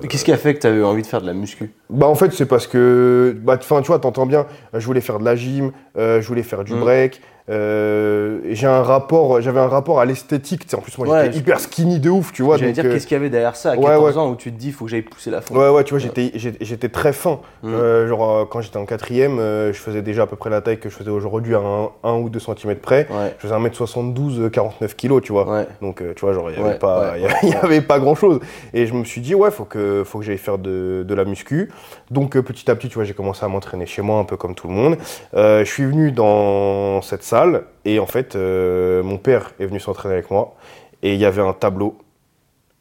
[0.07, 1.73] Qu'est-ce qui a fait que t'avais envie de faire de la muscu?
[1.89, 5.19] Bah en fait c'est parce que bah enfin tu vois t'entends bien je voulais faire
[5.19, 6.79] de la gym je voulais faire du Mm.
[6.79, 11.33] break euh, j'ai un rapport j'avais un rapport à l'esthétique en plus moi Ouais, j'étais
[11.33, 13.55] je- hyper skinny de ouf tu vois J'allais dire, euh, qu'est-ce qu'il y avait derrière
[13.55, 14.21] ça à ouais, 14 ouais.
[14.21, 15.99] ans où tu te dis, faut que j'aille pousser la fonte Ouais, ouais, tu vois,
[15.99, 17.39] j'étais, j'étais très fin.
[17.63, 17.73] Mm.
[17.73, 20.89] Euh, genre, quand j'étais en quatrième, je faisais déjà à peu près la taille que
[20.89, 21.59] je faisais aujourd'hui à
[22.03, 23.07] 1 ou 2 cm près.
[23.09, 25.65] Je faisais 1m72, euh, 49 kg, tu vois.
[25.81, 28.39] Donc, tu vois, genre, il n'y avait, pas- y avait, pas grand chose.
[28.73, 31.25] Et je me suis dit, ouais, faut que, faut que j'aille faire de, de la
[31.25, 31.71] muscu.
[32.11, 34.55] Donc, petit à petit, tu vois, j'ai commencé à m'entraîner chez moi, un peu comme
[34.55, 34.97] tout le monde.
[35.33, 37.38] Je suis venu dans cette salle
[37.85, 40.55] et en fait, euh, mon père est venu s'entraîner avec moi.
[41.03, 41.97] Et il y avait un tableau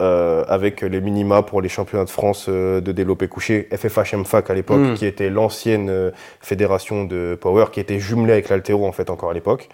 [0.01, 4.49] euh, avec les minima pour les championnats de France euh, de développé couché, FFH MFAC
[4.49, 4.95] à l'époque, Mm.
[4.95, 9.31] qui était l'ancienne euh, fédération de Power, qui était jumelée avec l'Altéro en fait encore
[9.31, 9.69] à l'époque.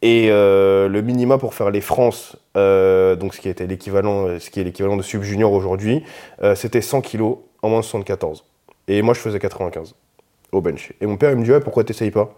[0.00, 4.64] Et le minima pour faire les France, donc ce qui était l'équivalent, ce qui est
[4.64, 6.04] l'équivalent de sub junior aujourd'hui,
[6.54, 8.44] c'était 100 kilos en moins de 74.
[8.86, 9.96] Et moi je faisais 95
[10.52, 10.92] au bench.
[11.00, 12.32] Et mon père il me dit ouais pourquoi t'essayes pas?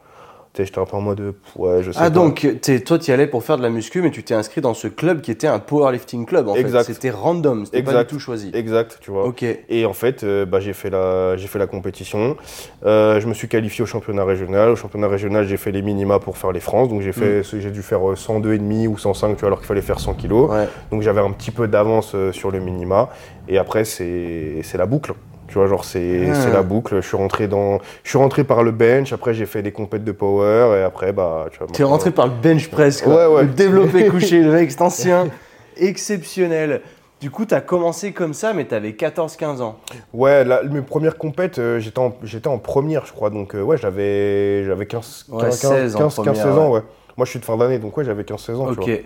[0.59, 2.11] J'étais un peu en mode ouais je sais Ah, pas.
[2.11, 4.61] donc, t'es- toi, tu y allais pour faire de la muscu, mais tu t'es inscrit
[4.61, 6.85] dans ce club qui était un powerlifting club, en Exact.
[6.85, 6.93] fait.
[6.95, 8.51] C'était random, c'était pas du tout choisi.
[8.53, 9.25] Exact, tu vois.
[9.27, 9.45] Ok.
[9.69, 12.37] Et en fait, euh, bah, j'ai fait la, j'ai fait la compétition.
[12.85, 14.71] Euh, je me suis qualifié au championnat régional.
[14.71, 16.89] Au championnat régional, j'ai fait les minima pour faire les France.
[16.89, 19.81] Donc j'ai fait, j'ai dû faire euh, 102,5 ou 105, tu vois, alors qu'il fallait
[19.83, 20.51] faire 100 kilos.
[20.51, 20.67] Ouais.
[20.91, 23.09] Donc j'avais un petit peu d'avance euh, sur le minima.
[23.49, 25.13] Et après, c'est la boucle.
[25.51, 26.35] Tu vois, genre c'est, Ah.
[26.35, 26.97] c'est la boucle.
[27.03, 29.13] Je suis rentré dans, je suis rentré par le bench.
[29.13, 30.79] Après, j'ai fait des compètes de power.
[30.79, 31.67] Et après, bah, tu vois.
[31.67, 33.29] T'es rentré par le bench press, quoi.
[33.29, 33.43] Ouais, ouais.
[33.43, 35.29] Le développé couché, le mec, c'est ancien.
[35.77, 36.81] Exceptionnel.
[37.21, 39.77] Du coup, t'as commencé comme ça, mais t'avais 14-15 ans.
[40.15, 43.29] Ouais, la- mes premières compètes, euh, j'étais en, j'étais en première, je crois.
[43.29, 46.71] Donc, euh, ouais, j'avais, j'avais 15, Ouais, 15, 16 en 15, 15, 16 première, ans,
[46.73, 46.83] ouais.
[47.19, 48.89] Moi, je suis de fin d'année, donc ouais, j'avais 15, 16 ans, tu Ok.
[48.89, 48.97] vois.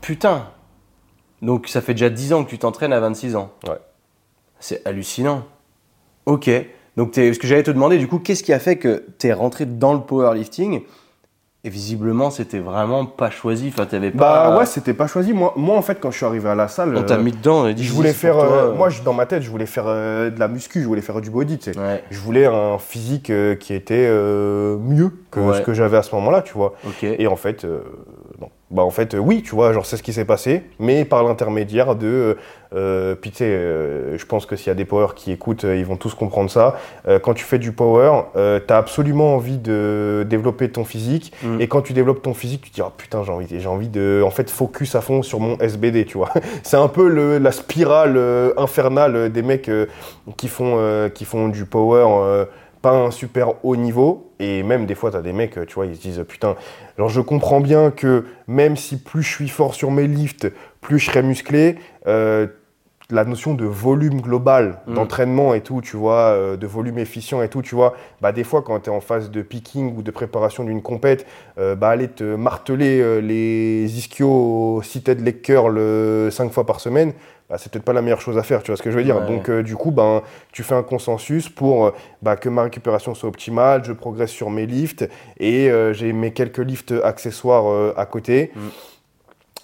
[0.00, 0.46] Putain.
[1.40, 3.50] Donc, ça fait déjà 10 ans que tu t'entraînes à 26 ans.
[3.68, 3.76] Ouais.
[4.58, 5.44] C'est hallucinant.
[6.28, 6.50] Ok.
[6.96, 9.32] Donc, ce que j'allais te demander, du coup, qu'est-ce qui a fait que tu es
[9.32, 10.80] rentré dans le powerlifting
[11.64, 13.68] Et visiblement, c'était vraiment pas choisi.
[13.68, 14.50] Enfin, t'avais pas.
[14.50, 15.32] Bah ouais, c'était pas choisi.
[15.32, 17.30] Moi, moi, en fait, quand je suis arrivé à la salle, On t'a euh, mis
[17.32, 18.38] dedans, on a dit je voulais faire.
[18.38, 18.74] euh, euh.
[18.74, 21.30] moi, dans ma tête, je voulais faire euh, de la muscu, je voulais faire du
[21.30, 21.78] body, tu sais.
[21.78, 25.56] Ouais, Je voulais un physique euh, qui était mieux que Ouais.
[25.56, 26.74] ce que j'avais à ce moment-là, tu vois.
[26.86, 27.04] ok.
[27.04, 27.64] Et en fait.
[28.70, 31.24] Bah en fait, euh, oui, tu vois, genre c'est ce qui s'est passé, mais par
[31.24, 32.34] l'intermédiaire de, euh,
[32.74, 35.64] euh, puis tu sais, euh, je pense que s'il y a des powers qui écoutent,
[35.64, 36.76] euh, ils vont tous comprendre ça.
[37.08, 41.32] Euh, quand tu fais du power, euh, tu as absolument envie de développer ton physique,
[41.42, 41.62] Mm.
[41.62, 43.88] et quand tu développes ton physique, tu te dis, oh, putain, j'ai envie, j'ai envie
[43.88, 46.28] de, en fait, focus à fond sur mon SBD, tu vois.
[46.62, 49.86] c'est un peu le- la spirale euh, infernale des mecs euh,
[50.36, 52.46] qui, font, euh, qui font du power.
[52.88, 55.86] Pas un super haut niveau, et même des fois, tu as des mecs, tu vois,
[55.86, 56.56] ils se disent, putain,
[56.96, 60.98] alors je comprends bien que même si plus je suis fort sur mes lifts, plus
[60.98, 61.76] je serai musclé,
[62.06, 62.46] euh,
[63.10, 64.94] la notion de volume global Mm.
[64.94, 68.44] d'entraînement et tout, tu vois, euh, de volume efficient et tout, tu vois, bah des
[68.44, 71.26] fois quand tu es en phase de picking ou de préparation d'une compète,
[71.58, 75.78] euh, bah aller te marteler euh, les ischios seated leg curl
[76.30, 77.12] 5 fois par semaine,
[77.48, 79.04] bah, c'est peut-être pas la meilleure chose à faire, tu vois ce que je veux
[79.04, 79.16] dire.
[79.16, 79.26] Ouais.
[79.26, 80.22] Donc euh, du coup, ben,
[80.52, 81.90] tu fais un consensus pour euh,
[82.20, 86.32] bah, que ma récupération soit optimale, je progresse sur mes lifts et euh, j'ai mes
[86.32, 88.52] quelques lifts accessoires à côté.
[88.54, 88.60] Mm.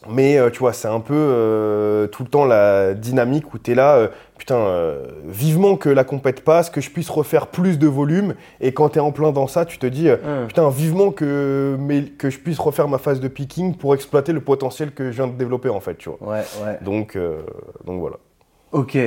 [0.08, 3.72] Mais euh, tu vois, c'est un peu euh, tout le temps la dynamique où tu
[3.72, 7.78] es là, euh, putain, euh, vivement que la compète passe, que je puisse refaire plus
[7.78, 8.34] de volume.
[8.60, 10.08] Et quand tu es en plein dans ça, tu te dis,
[10.46, 14.40] putain, vivement que, mais, que je puisse refaire ma phase de picking pour exploiter le
[14.40, 16.18] potentiel que je viens de développer en fait, tu vois.
[16.34, 16.78] Ouais, ouais.
[16.82, 17.16] Donc,
[17.86, 18.16] donc voilà.
[18.72, 18.98] Ok.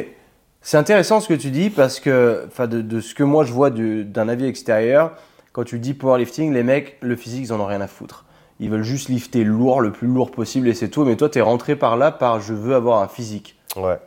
[0.61, 3.53] C'est intéressant ce que tu dis parce que, enfin, de, de ce que moi je
[3.53, 5.11] vois du- d'un avis extérieur,
[5.53, 8.25] quand tu dis powerlifting, les mecs, le physique, ils en ont rien à foutre.
[8.59, 11.05] Ils veulent juste lifter lourd, le plus lourd possible et c'est tout.
[11.05, 13.55] Mais toi, tu es rentré par là par je veux avoir un physique.
[13.75, 13.99] Ouais.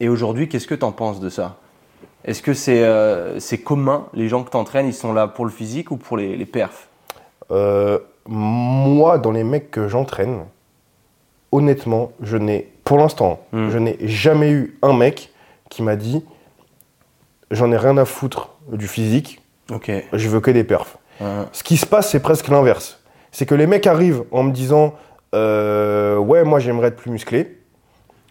[0.00, 1.56] Et aujourd'hui, qu'est-ce que tu en penses de ça?
[2.24, 5.44] Est-ce que c'est euh, c'est commun Les gens que tu entraînes, ils sont là pour
[5.46, 6.88] le physique ou pour les, les perfs?
[7.50, 10.40] Euh, moi, dans les mecs que j'entraîne,
[11.52, 13.70] honnêtement, je n'ai, pour l'instant, Mm.
[13.70, 15.32] je n'ai jamais eu un mec
[15.70, 16.24] qui m'a dit
[17.50, 19.40] j'en ai rien à foutre du physique,
[19.70, 19.90] Ok.
[20.12, 20.98] je veux que des perfs.
[21.52, 23.00] Ce qui se passe, c'est presque l'inverse.
[23.36, 24.94] C'est que les mecs arrivent en me disant
[25.34, 27.58] euh, Ouais, moi j'aimerais être plus musclé.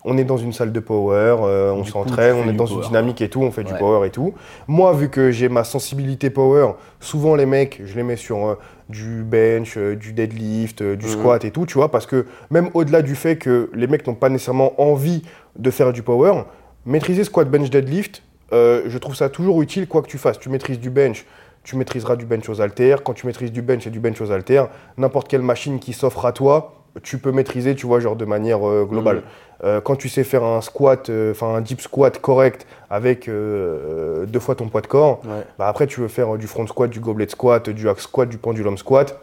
[0.03, 3.21] On est dans une salle de power, euh, on s'entraîne, on est dans une dynamique
[3.21, 4.33] et tout, on fait du power et tout.
[4.67, 8.55] Moi, vu que j'ai ma sensibilité power, souvent les mecs, je les mets sur euh,
[8.89, 11.11] du bench, du deadlift, du Mhm.
[11.11, 14.15] squat et tout, tu vois, parce que même au-delà du fait que les mecs n'ont
[14.15, 15.21] pas nécessairement envie
[15.55, 16.45] de faire du power,
[16.87, 20.39] maîtriser squat, bench, deadlift, je trouve ça toujours utile quoi que tu fasses.
[20.39, 21.25] Tu maîtrises du bench,
[21.65, 23.03] tu maîtriseras du bench aux haltères.
[23.03, 26.25] Quand tu maîtrises du bench et du bench aux haltères, n'importe quelle machine qui s'offre
[26.25, 29.17] à toi, tu peux maîtriser, tu vois, genre de manière euh, globale.
[29.17, 29.21] Mhm.
[29.65, 34.39] Euh, quand tu sais faire un squat, euh, enfin un deep squat correct avec deux
[34.39, 35.43] fois ton poids de corps, Ouais.
[35.59, 38.37] bah après tu veux faire du front squat, du goblet squat, du hack squat, du
[38.37, 39.19] pendulum squat,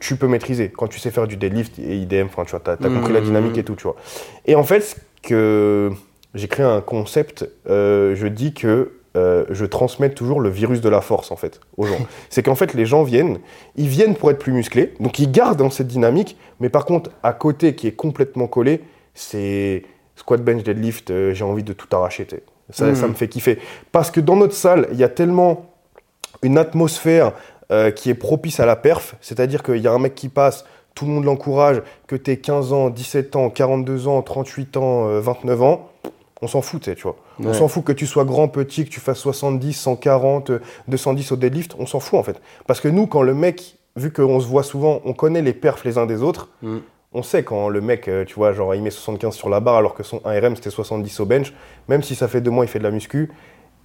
[0.00, 0.70] tu peux maîtriser.
[0.70, 3.20] Quand tu sais faire du deadlift, et idem, enfin tu vois, t'as, t'as compris la
[3.20, 3.26] Mhm.
[3.26, 3.96] dynamique et tout, tu vois.
[4.46, 5.90] Et en fait, ce que
[6.34, 11.00] j'ai créé un concept, je dis que euh, je transmets toujours le virus de la
[11.00, 11.98] force en fait aux gens.
[12.30, 13.38] c'est qu'en fait les gens viennent,
[13.76, 17.10] ils viennent pour être plus musclés, donc ils gardent dans cette dynamique, mais par contre
[17.22, 18.82] à côté qui est complètement collé,
[19.14, 19.82] c'est
[20.16, 22.26] squat bench deadlift, euh, j'ai envie de tout arracher.
[22.70, 23.58] Ça, ça me fait kiffer.
[23.90, 25.66] Parce que dans notre salle, il y a tellement
[26.42, 27.32] une atmosphère
[27.72, 30.64] euh, qui est propice à la perf, c'est-à-dire qu'il y a un mec qui passe,
[30.94, 35.20] tout le monde l'encourage, que tu 15 ans, 17 ans, 42 ans, 38 ans, euh,
[35.20, 35.90] 29 ans,
[36.42, 37.16] on s'en fout, tu sais, tu vois.
[37.44, 41.32] On s'en fout que tu sois grand, petit, que tu fasses 70, 140, euh, 210
[41.32, 42.40] au deadlift, on s'en fout en fait.
[42.66, 45.84] Parce que nous, quand le mec, vu qu'on se voit souvent, on connaît les perfs
[45.84, 46.78] les uns des autres, Mm.
[47.12, 49.76] on sait quand le mec, euh, tu vois, genre il met 75 sur la barre
[49.76, 51.52] alors que son 1RM c'était 70 au bench,
[51.88, 53.30] même si ça fait deux mois il fait de la muscu,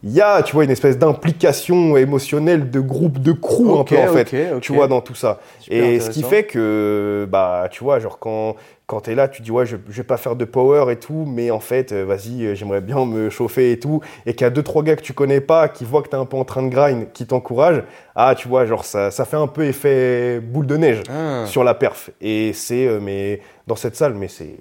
[0.03, 3.97] il y a, tu vois, une espèce d'implication émotionnelle de groupe, de crew un peu
[3.97, 5.39] en fait, tu vois, dans tout ça.
[5.60, 8.56] Super Et ce qui fait que, bah, tu vois, genre quand,
[8.88, 10.98] quand tu es là, tu dis, ouais, je, je vais pas faire de power et
[10.98, 14.02] tout, mais en fait, euh, vas-y, euh, j'aimerais bien me chauffer et tout.
[14.28, 16.16] Et qu'il y a deux, trois gars que tu connais pas, qui voient que tu
[16.16, 17.84] es un peu en train de grind, qui t'encouragent,
[18.16, 21.46] ah, tu vois, genre ça, ça fait un peu effet boule de neige Ah.
[21.48, 22.12] sur la perf.
[22.22, 24.56] Et c'est, euh, mais dans cette salle, mais c'est,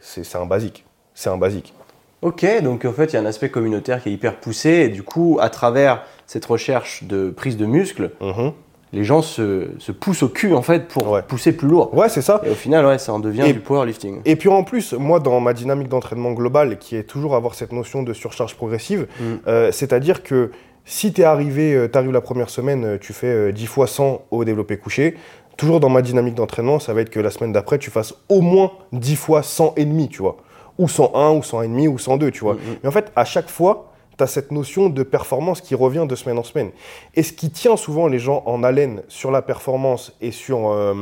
[0.00, 0.84] c'est, un basique.
[1.14, 1.74] C'est un basique.
[2.22, 4.70] Ok, donc en fait, il y a un aspect communautaire qui est hyper poussé.
[4.70, 8.52] Et du coup, à travers cette recherche de prise de muscle, Mhm.
[8.92, 11.22] Les gens se, se poussent au cul en fait pour Ouais.
[11.22, 11.94] pousser plus lourd.
[11.94, 12.40] Ouais, c'est ça.
[12.44, 14.20] Et au final, ouais, ça en devient Et- du powerlifting.
[14.24, 17.72] Et puis en plus, moi, dans ma dynamique d'entraînement globale, qui est toujours avoir cette
[17.72, 19.24] notion de surcharge progressive, Mm.
[19.48, 20.50] euh, c'est-à-dire que
[20.84, 23.86] si tu es arrivé, tu arrives la première semaine, euh, tu fais euh, 10 fois
[23.86, 25.16] 100 au développé couché,
[25.56, 28.40] toujours dans ma dynamique d'entraînement, ça va être que la semaine d'après, tu fasses au
[28.40, 30.36] moins 10 fois 100 et demi, tu vois.
[30.78, 32.54] Ou 101, ou 100 et demi, ou 102, tu vois.
[32.54, 32.76] Mm, mm.
[32.82, 33.91] Mais en fait, à chaque fois,
[34.22, 36.70] tu as cette notion de performance qui revient de semaine en semaine.
[37.14, 40.94] Et ce qui tient souvent les gens en haleine sur la performance et sur euh,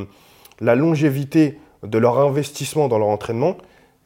[0.60, 3.56] la longévité de leur investissement dans leur entraînement,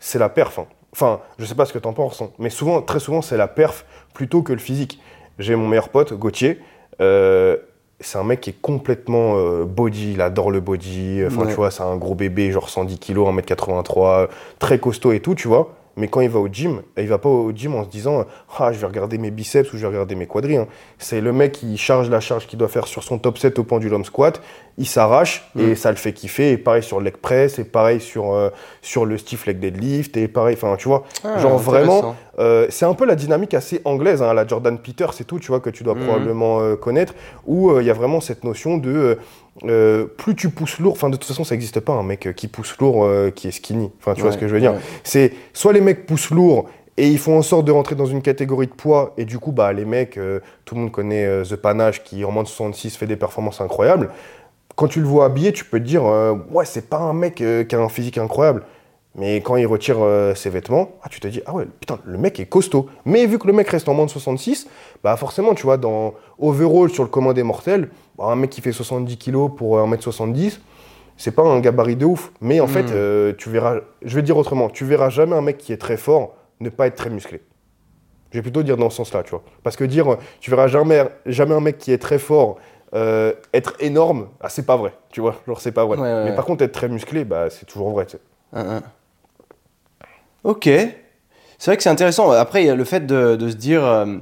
[0.00, 0.58] c'est la perf.
[0.58, 0.66] hein.
[0.92, 3.36] Enfin, je sais pas ce que tu en penses, hein, mais souvent, très souvent, c'est
[3.36, 3.84] la perf
[4.14, 5.00] plutôt que le physique.
[5.38, 6.60] J'ai mon meilleur pote, Gauthier.
[7.00, 7.56] euh,
[8.00, 11.22] c'est un mec qui est complètement euh, body, il adore le body.
[11.26, 11.48] Enfin, Ouais.
[11.48, 15.48] tu vois, c'est un gros bébé, genre 110 kg, 1m83, très costaud et tout, tu
[15.48, 15.70] vois.
[15.96, 18.24] Mais quand il va au gym, il va pas au gym en se disant
[18.58, 20.56] Ah, je vais regarder mes biceps ou je vais regarder mes quadris.
[20.56, 20.66] hein.
[20.98, 23.64] C'est le mec qui charge la charge qu'il doit faire sur son top 7 au
[23.64, 24.40] pendulum squat,
[24.78, 25.60] il s'arrache Mm.
[25.60, 26.50] et ça le fait kiffer.
[26.52, 28.50] Et pareil sur le leg press, et pareil sur, euh,
[28.82, 31.04] sur le stiff leg deadlift, et pareil, enfin, tu vois.
[31.22, 35.12] Ah, genre vraiment, euh, c'est un peu la dynamique assez anglaise, hein, la Jordan Peters
[35.20, 36.02] et tout, tu vois, que tu dois Mhm.
[36.04, 37.14] probablement euh, connaître,
[37.46, 39.18] où il y a vraiment cette notion de
[39.62, 42.32] euh, plus tu pousses lourd, enfin de toute façon ça n'existe pas un mec euh,
[42.32, 44.72] qui pousse lourd euh, qui est skinny, enfin tu vois ce que je veux dire.
[44.72, 44.80] ouais.
[45.04, 48.22] C'est soit les mecs poussent lourd et ils font en sorte de rentrer dans une
[48.22, 51.56] catégorie de poids, et du coup, bah, les mecs, euh, tout le monde connaît The
[51.56, 54.10] Panache qui en moins de 66 fait des performances incroyables.
[54.76, 56.04] Quand tu le vois habillé, tu peux te dire,
[56.50, 58.64] ouais, c'est pas un mec qui a un physique incroyable.
[59.16, 62.18] Mais quand il retire euh, ses vêtements, ah, tu te dis, ah ouais, putain, le
[62.18, 62.88] mec est costaud.
[63.04, 64.66] Mais vu que le mec reste en moins de 66,
[65.04, 68.72] bah forcément, tu vois, dans overall sur le commun des mortels, un mec qui fait
[68.72, 70.58] 70 kg pour euh, 1m70,
[71.16, 72.32] c'est pas un gabarit de ouf.
[72.40, 75.58] Mais en fait, euh, tu verras, je vais dire autrement, tu verras jamais un mec
[75.58, 77.42] qui est très fort ne pas être très musclé.
[78.30, 79.42] Je vais plutôt dire dans ce sens-là, tu vois.
[79.62, 82.56] Parce que dire, euh, tu verras jamais, jamais un mec qui est très fort
[82.94, 85.40] euh, être énorme, ah, c'est pas vrai, tu vois.
[85.46, 85.96] Genre, c'est pas vrai.
[85.96, 86.36] Ouais, ouais, Mais ouais.
[86.36, 88.22] par contre, être très musclé, bah, c'est toujours vrai, tu sais.
[88.52, 88.82] Un, un.
[90.44, 90.64] Ok.
[90.64, 92.30] C'est vrai que c'est intéressant.
[92.30, 94.18] Après, il y a le fait de, de se dire, euh,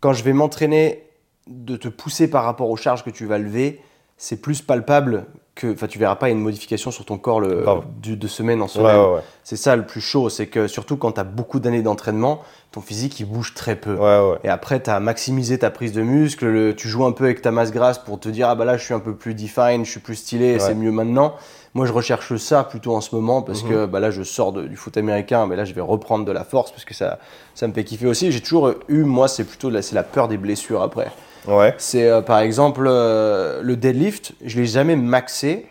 [0.00, 1.07] quand je vais m'entraîner,
[1.48, 3.80] de te pousser par rapport aux charges que tu vas lever,
[4.16, 5.72] c'est plus palpable que.
[5.72, 7.64] Enfin, tu verras pas une modification sur ton corps le,
[8.02, 8.96] du- de semaine en semaine.
[9.00, 9.20] ouais, ouais.
[9.44, 10.28] C'est ça le plus chaud.
[10.28, 12.40] C'est que surtout quand tu as beaucoup d'années d'entraînement,
[12.72, 13.96] ton physique il bouge très peu.
[14.44, 17.42] Et après, tu as maximisé ta prise de muscle, le- tu joues un peu avec
[17.42, 19.84] ta masse grasse pour te dire, ah bah là, je suis un peu plus define,
[19.84, 21.34] je suis plus stylé, c'est mieux maintenant.
[21.74, 23.68] Moi, je recherche ça plutôt en ce moment parce Mhm.
[23.70, 26.32] que bah là, je sors de- du foot américain, mais là, je vais reprendre de
[26.32, 27.18] la force parce que ça,
[27.54, 28.32] ça me fait kiffer aussi.
[28.32, 31.08] J'ai toujours eu, moi, c'est plutôt c'est la peur des blessures après.
[31.48, 31.74] Ouais.
[31.78, 35.66] C'est euh, par exemple euh, le deadlift, je l'ai jamais maxé.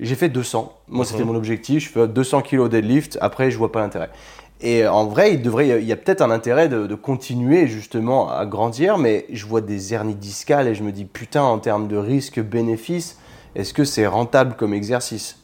[0.00, 0.72] J'ai fait 200.
[0.88, 1.28] Moi, c'était Mhm.
[1.30, 1.84] mon objectif.
[1.84, 3.18] Je fais 200 kg deadlift.
[3.20, 4.10] Après, je vois pas l'intérêt.
[4.60, 7.66] Et euh, en vrai, il devrait, il y a peut-être un intérêt de, de continuer
[7.66, 11.58] justement à grandir, mais je vois des hernies discales et je me dis putain, en
[11.58, 13.18] termes de risque-bénéfice,
[13.56, 15.38] est-ce que c'est rentable comme exercice?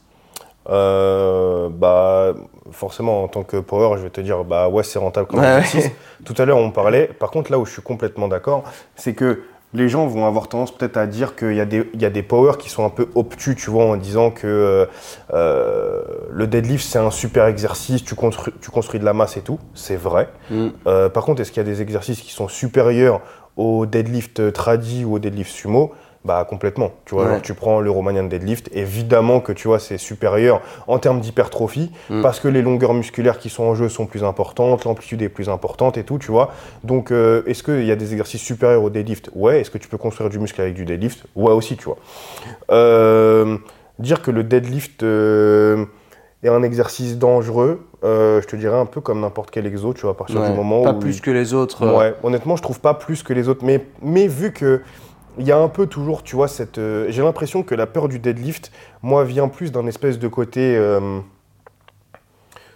[0.70, 2.34] Euh, bah,
[2.70, 5.58] forcément, en tant que power, je vais te dire, bah ouais, c'est rentable comme Ouais,
[5.58, 5.86] exercice.
[5.86, 5.94] ouais.
[6.24, 7.06] Tout à l'heure, on parlait.
[7.18, 8.64] Par contre, là où je suis complètement d'accord,
[8.96, 9.42] c'est que
[9.74, 12.10] les gens vont avoir tendance peut-être à dire qu'il y, a des- il y a
[12.10, 14.86] des powers qui sont un peu obtus, tu vois, en disant que euh,
[15.32, 19.40] euh, le deadlift, c'est un super exercice, tu construis, tu construis de la masse et
[19.42, 19.58] tout.
[19.74, 20.28] C'est vrai.
[20.50, 20.68] Mm.
[20.86, 23.20] Euh, par contre, est-ce qu'il y a des exercices qui sont supérieurs
[23.56, 25.92] au deadlift tradi ou au deadlift sumo?
[26.24, 26.90] Bah complètement.
[27.04, 27.30] Tu vois, Ouais.
[27.32, 31.90] genre, tu prends le Romanian deadlift, évidemment que tu vois c'est supérieur en termes d'hypertrophie
[32.08, 32.22] Mm.
[32.22, 35.50] parce que les longueurs musculaires qui sont en jeu sont plus importantes, l'amplitude est plus
[35.50, 36.52] importante et tout, tu vois.
[36.82, 39.30] Donc euh, est-ce qu'il y a des exercices supérieurs au deadlift?
[39.34, 39.60] Ouais.
[39.60, 41.26] Est-ce que tu peux construire du muscle avec du deadlift?
[41.36, 41.98] Ouais aussi, tu vois.
[42.70, 43.58] Euh,
[43.98, 45.84] dire que le deadlift euh,
[46.42, 50.02] est un exercice dangereux, euh, je te dirais un peu comme n'importe quel exo, tu
[50.02, 50.50] vois, à partir Ouais.
[50.50, 51.82] du moment pas où plus que les autres.
[51.84, 53.64] euh, Ouais, honnêtement, je trouve pas plus que les autres.
[53.64, 54.80] Mais, mais vu que
[55.38, 56.78] il y a un peu toujours, tu vois, cette.
[56.78, 58.70] euh, J'ai l'impression que la peur du deadlift,
[59.02, 61.20] moi, vient plus d'un espèce de côté euh,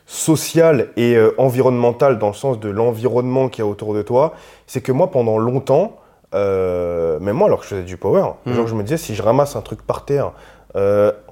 [0.06, 4.34] social et euh, environnemental, dans le sens de l'environnement qu'il y a autour de toi.
[4.66, 5.96] C'est que moi, pendant longtemps,
[6.32, 8.54] même moi, alors que je faisais du power, Mhm.
[8.54, 10.32] genre, je me disais, si je ramasse un truc par terre,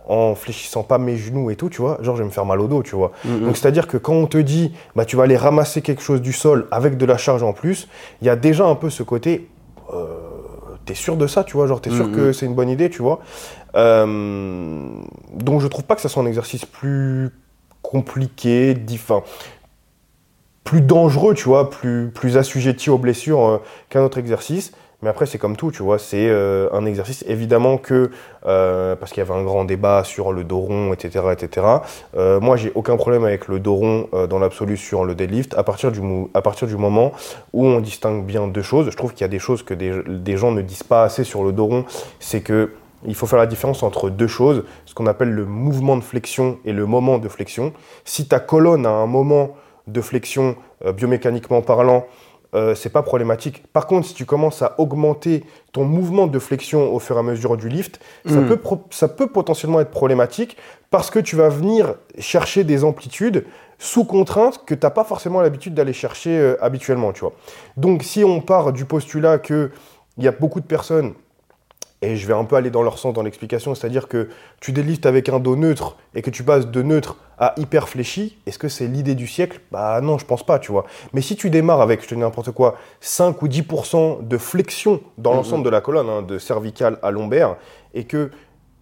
[0.08, 2.60] en fléchissant pas mes genoux et tout, tu vois, genre, je vais me faire mal
[2.60, 3.10] au dos, tu vois.
[3.24, 3.44] Mm, mm.
[3.46, 6.32] Donc c'est-à-dire que quand on te dit bah tu vas aller ramasser quelque chose du
[6.32, 7.88] sol avec de la charge en plus,
[8.22, 9.48] il y a déjà un peu ce côté
[9.92, 10.25] euh,
[10.86, 12.14] t'es sûr de ça, tu vois, genre t'es sûr Mhm.
[12.14, 13.20] que c'est une bonne idée, tu vois.
[13.74, 14.06] Euh,
[15.34, 17.30] donc je trouve pas que ça soit un exercice plus
[17.82, 18.74] compliqué,
[20.64, 23.58] plus dangereux, tu vois, plus, plus assujetti aux blessures euh,
[23.90, 24.72] qu'un autre exercice.
[25.02, 28.10] Mais après, c'est comme tout, tu vois, c'est euh, un exercice, évidemment que,
[28.46, 31.66] euh, parce qu'il y avait un grand débat sur le dos rond, etc., etc.,
[32.16, 35.54] euh, moi, j'ai aucun problème avec le dos rond euh, dans l'absolu sur le deadlift,
[35.58, 36.00] à partir, du
[36.32, 37.12] à partir du moment
[37.52, 38.88] où on distingue bien deux choses.
[38.90, 41.44] Je trouve qu'il y a des choses que des, gens ne disent pas assez sur
[41.44, 41.84] le dos rond,
[42.18, 42.72] c'est que
[43.06, 46.58] il faut faire la différence entre deux choses, ce qu'on appelle le mouvement de flexion
[46.64, 47.74] et le moment de flexion.
[48.04, 49.54] Si ta colonne a un moment
[49.86, 50.56] de flexion,
[50.94, 52.06] biomécaniquement parlant,
[52.56, 53.62] euh, c'est pas problématique.
[53.72, 57.22] Par contre, si tu commences à augmenter ton mouvement de flexion au fur et à
[57.22, 58.46] mesure du lift, ça, Mm.
[58.48, 60.56] peut, ça peut potentiellement être problématique
[60.90, 63.44] parce que tu vas venir chercher des amplitudes
[63.78, 67.32] sous contrainte que tu n'as pas forcément l'habitude d'aller chercher euh, habituellement, tu vois.
[67.76, 69.70] Donc si on part du postulat qu'il
[70.18, 71.12] y a beaucoup de personnes
[72.02, 74.28] et je vais un peu aller dans leur sens dans l'explication, c'est-à-dire que
[74.60, 78.38] tu déliftes avec un dos neutre et que tu passes de neutre à hyper fléchi,
[78.46, 79.60] est-ce que c'est l'idée du siècle?
[79.70, 80.86] Bah non, je pense pas, tu vois.
[81.12, 85.00] Mais si tu démarres avec, je te dis n'importe quoi, 5 ou 10% de flexion
[85.18, 87.56] dans l'ensemble de la colonne, hein, de cervicale à lombaire,
[87.94, 88.30] et que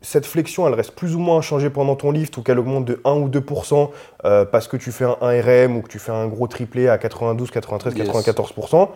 [0.02, 3.00] cette flexion, elle reste plus ou moins inchangée pendant ton lift ou qu'elle augmente de
[3.04, 3.90] 1 ou 2%
[4.24, 6.98] euh, parce que tu fais un 1RM ou que tu fais un gros triplé à
[6.98, 8.08] 92, 93, Yes.
[8.08, 8.88] 94%,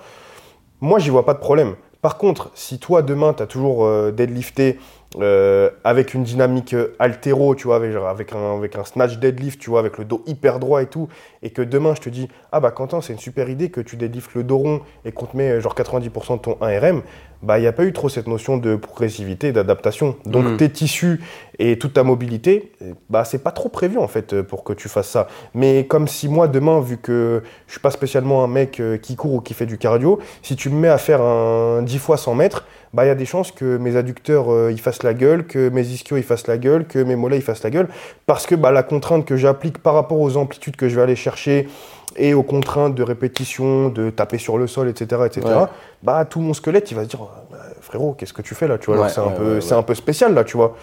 [0.81, 1.75] moi, j'y vois pas de problème.
[2.01, 4.79] Par contre, si toi, demain, tu as toujours euh, deadlifté
[5.17, 9.17] euh, avec une dynamique euh, altéro, tu vois, avec, genre, avec un, avec un snatch
[9.17, 11.09] deadlift, tu vois, avec le dos hyper droit et tout,
[11.43, 13.97] et que demain, je te dis, ah bah Quentin, c'est une super idée que tu
[13.97, 17.01] deadliftes le dos rond et qu'on te met euh, genre 90% de ton 1RM,
[17.43, 20.17] bah il n'y a pas eu trop cette notion de progressivité, d'adaptation.
[20.27, 20.57] Donc Mhm.
[20.57, 21.21] tes tissus
[21.61, 22.73] et toute ta mobilité,
[23.09, 25.29] bah c'est pas trop prévu en fait pour que tu fasses ça.
[25.55, 29.35] Mais comme si moi demain, vu que je suis pas spécialement un mec qui court
[29.35, 32.35] ou qui fait du cardio, si tu me mets à faire un 10 fois 100
[32.35, 35.47] mètres, bah il y a des chances que mes adducteurs euh, ils fassent la gueule,
[35.47, 37.89] que mes ischios ils fassent la gueule, que mes mollets ils fassent la gueule,
[38.27, 41.17] parce que bah, la contrainte que j'applique par rapport aux amplitudes que je vais aller
[41.17, 41.69] chercher
[42.17, 45.67] et aux contraintes de répétition, de taper sur le sol, etc., etc., Ouais.
[46.03, 47.21] bah tout mon squelette il va se dire
[47.51, 49.83] Bah, frérot qu'est-ce que tu fais là, tu vois, Ouais, c'est un peu, c'est un
[49.83, 50.75] peu spécial là, tu vois.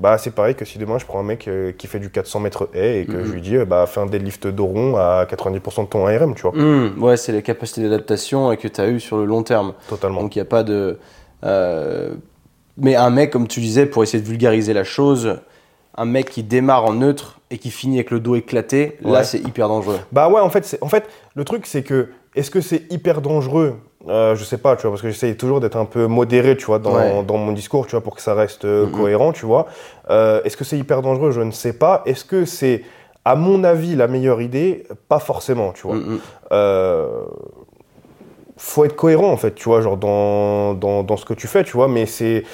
[0.00, 2.40] Bah c'est pareil que si demain je prends un mec euh, qui fait du 400
[2.40, 3.24] mètres haie et que Mhm.
[3.26, 6.34] je lui dis euh, bah fais un deadlift dos rond à 90% de ton ARM,
[6.34, 9.42] tu vois, Hmm, ouais, c'est les capacités d'adaptation que tu as eues sur le long
[9.44, 9.72] terme.
[9.88, 10.20] totalement.
[10.22, 10.98] Donc il n'y a pas de.
[11.44, 12.14] Euh,
[12.76, 15.38] Mais un mec, comme tu disais, pour essayer de vulgariser la chose,
[15.96, 19.38] un mec qui démarre en neutre et qui finit avec le dos éclaté, là c'est
[19.38, 19.98] hyper dangereux.
[20.10, 21.04] Bah ouais, en fait, c'est- en fait
[21.36, 23.76] le truc c'est que est-ce que c'est hyper dangereux?
[24.08, 26.66] Euh, Je sais pas, tu vois, parce que j'essaye toujours d'être un peu modéré, tu
[26.66, 27.22] vois, dans, Ouais.
[27.24, 28.92] dans mon discours, tu vois, pour que ça reste euh, Mhm.
[28.92, 29.66] cohérent, tu vois.
[30.10, 31.30] Euh, est-ce que c'est hyper dangereux?
[31.30, 32.02] Je ne sais pas.
[32.04, 32.82] Est-ce que c'est,
[33.24, 34.84] à mon avis, la meilleure idée?
[35.08, 35.96] Pas forcément, tu vois.
[35.96, 36.18] Hmm, hmm.
[38.66, 41.64] Faut être cohérent en fait, tu vois, genre dans, dans, dans ce que tu fais,
[41.64, 42.44] tu vois, mais c'est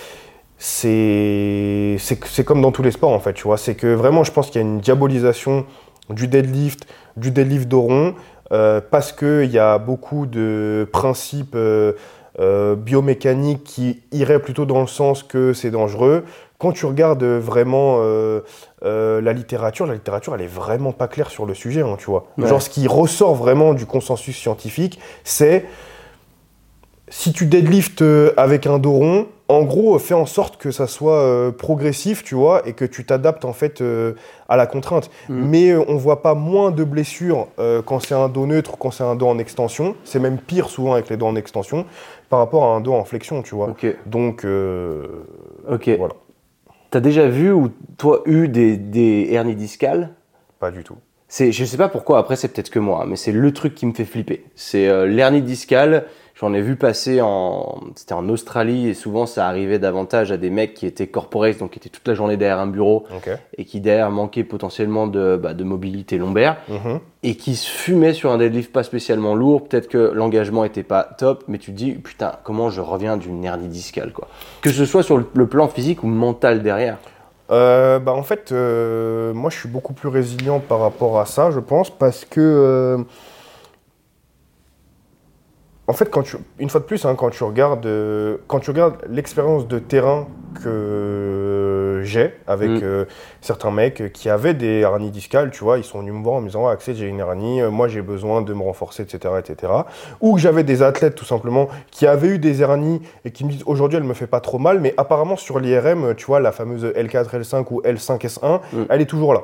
[0.59, 4.51] c'est comme dans tous les sports en fait, tu vois, c'est que vraiment je pense
[4.51, 5.65] qu'il y a une diabolisation
[6.11, 6.87] du deadlift,
[7.17, 8.15] du deadlift dos rond,
[8.53, 11.93] euh, parce que il y a beaucoup de principes euh,
[12.41, 16.25] euh, biomécaniques qui iraient plutôt dans le sens que c'est dangereux.
[16.59, 18.41] Quand tu regardes vraiment euh,
[18.83, 22.27] la littérature, la littérature elle est vraiment pas claire sur le sujet, hein, tu vois.
[22.37, 22.49] Ouais.
[22.49, 25.65] Genre ce qui ressort vraiment du consensus scientifique, c'est
[27.11, 30.87] si tu deadlifts euh, avec un dos rond, en gros, fais en sorte que ça
[30.87, 34.13] soit euh, progressif, tu vois, et que tu t'adaptes en fait euh,
[34.49, 35.11] à la contrainte.
[35.29, 35.49] Mhm.
[35.49, 37.49] Mais on voit pas moins de blessures
[37.85, 39.97] quand c'est un dos neutre ou quand c'est un dos en extension.
[40.05, 41.85] C'est même pire souvent avec les dos en extension
[42.31, 43.69] par rapport à un dos en flexion, tu vois.
[43.69, 45.07] Ok, Donc, euh,
[45.69, 45.91] ok.
[45.99, 46.15] voilà,
[46.91, 50.11] T'as déjà vu ou toi eu des, des hernies discales?
[50.61, 50.97] Pas du tout.
[51.29, 53.87] C'est, je sais pas pourquoi, après c'est peut-être que moi, mais c'est le truc qui
[53.87, 54.45] me fait flipper.
[54.55, 56.07] C'est euh, l'hernie discale.
[56.41, 60.49] J'en ai vu passer en, c'était en Australie et souvent ça arrivait davantage à des
[60.49, 63.05] mecs qui étaient corporate, donc qui étaient toute la journée derrière un bureau
[63.59, 67.01] et qui derrière manquaient potentiellement de, bah, de mobilité lombaire Mhm.
[67.25, 69.69] et qui se fumaient sur un deadlift pas spécialement lourd.
[69.69, 73.45] Peut-être que l'engagement était pas top, mais tu te dis putain comment je reviens d'une
[73.45, 74.27] hernie discale quoi.
[74.63, 76.97] Que ce soit sur le- le plan physique ou mental derrière.
[77.51, 81.51] Euh, bah en fait, euh, moi je suis beaucoup plus résilient par rapport à ça,
[81.51, 82.41] je pense, parce que.
[82.41, 82.99] euh,
[85.91, 88.71] en fait, quand tu, une fois de plus, hein, quand tu regardes, euh, quand tu
[88.71, 90.27] regardes l'expérience de terrain
[90.95, 92.81] que j'ai avec Mm.
[92.83, 93.05] euh,
[93.41, 96.41] certains mecs qui avaient des hernies discales, tu vois, ils sont venus me voir en
[96.41, 99.35] me disant, ah, Axel, j'ai une hernie, euh, moi j'ai besoin de me renforcer, etc.,
[99.39, 99.73] etc.
[100.21, 103.51] Ou que j'avais des athlètes tout simplement qui avaient eu des hernies et qui me
[103.51, 106.53] disent, aujourd'hui elle me fait pas trop mal, mais apparemment sur l'IRM, tu vois, la
[106.53, 108.85] fameuse L4, L5 ou L5S1, Mm.
[108.89, 109.43] elle est toujours là.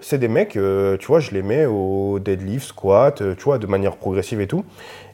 [0.00, 3.58] C'est des mecs, euh, tu vois, je les mets au deadlift, squat, euh, tu vois,
[3.58, 4.64] de manière progressive et tout.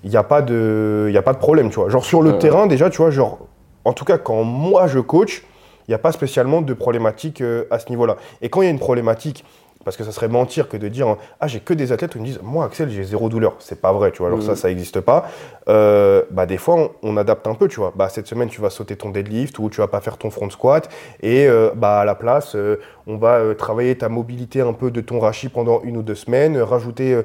[0.05, 1.89] Il n'y a, pas de- y a pas de problème, tu vois.
[1.89, 2.39] Genre sur le Ouais.
[2.39, 3.39] terrain, déjà, tu vois, genre,
[3.85, 5.43] en tout cas, quand moi je coach,
[5.89, 8.17] il n'y a pas spécialement de problématique euh, à ce niveau-là.
[8.43, 9.45] Et quand il y a une problématique,
[9.85, 12.19] parce que ça serait mentir que de dire, hein, ah, j'ai que des athlètes qui
[12.19, 13.55] me disent, moi, Axel, j'ai zéro douleur.
[13.59, 14.45] C'est pas vrai, tu vois, genre Mhm.
[14.45, 15.27] ça, ça n'existe pas.
[15.69, 17.93] Euh, bah, des fois, on, on adapte un peu, tu vois.
[17.97, 20.51] Bah, cette semaine, tu vas sauter ton deadlift ou tu vas pas faire ton front
[20.51, 20.89] squat.
[21.23, 25.01] Et euh, bah, à la place, euh, on va travailler ta mobilité un peu de
[25.01, 27.21] ton rachis pendant une ou deux semaines, rajouter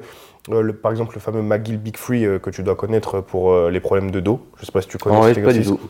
[0.50, 4.10] le- par exemple le fameux McGill Big Free que tu dois connaître pour les problèmes
[4.10, 4.40] de dos.
[4.58, 5.80] Je sais pas si tu connais cet fait, pas du exercice.
[5.80, 5.88] tout.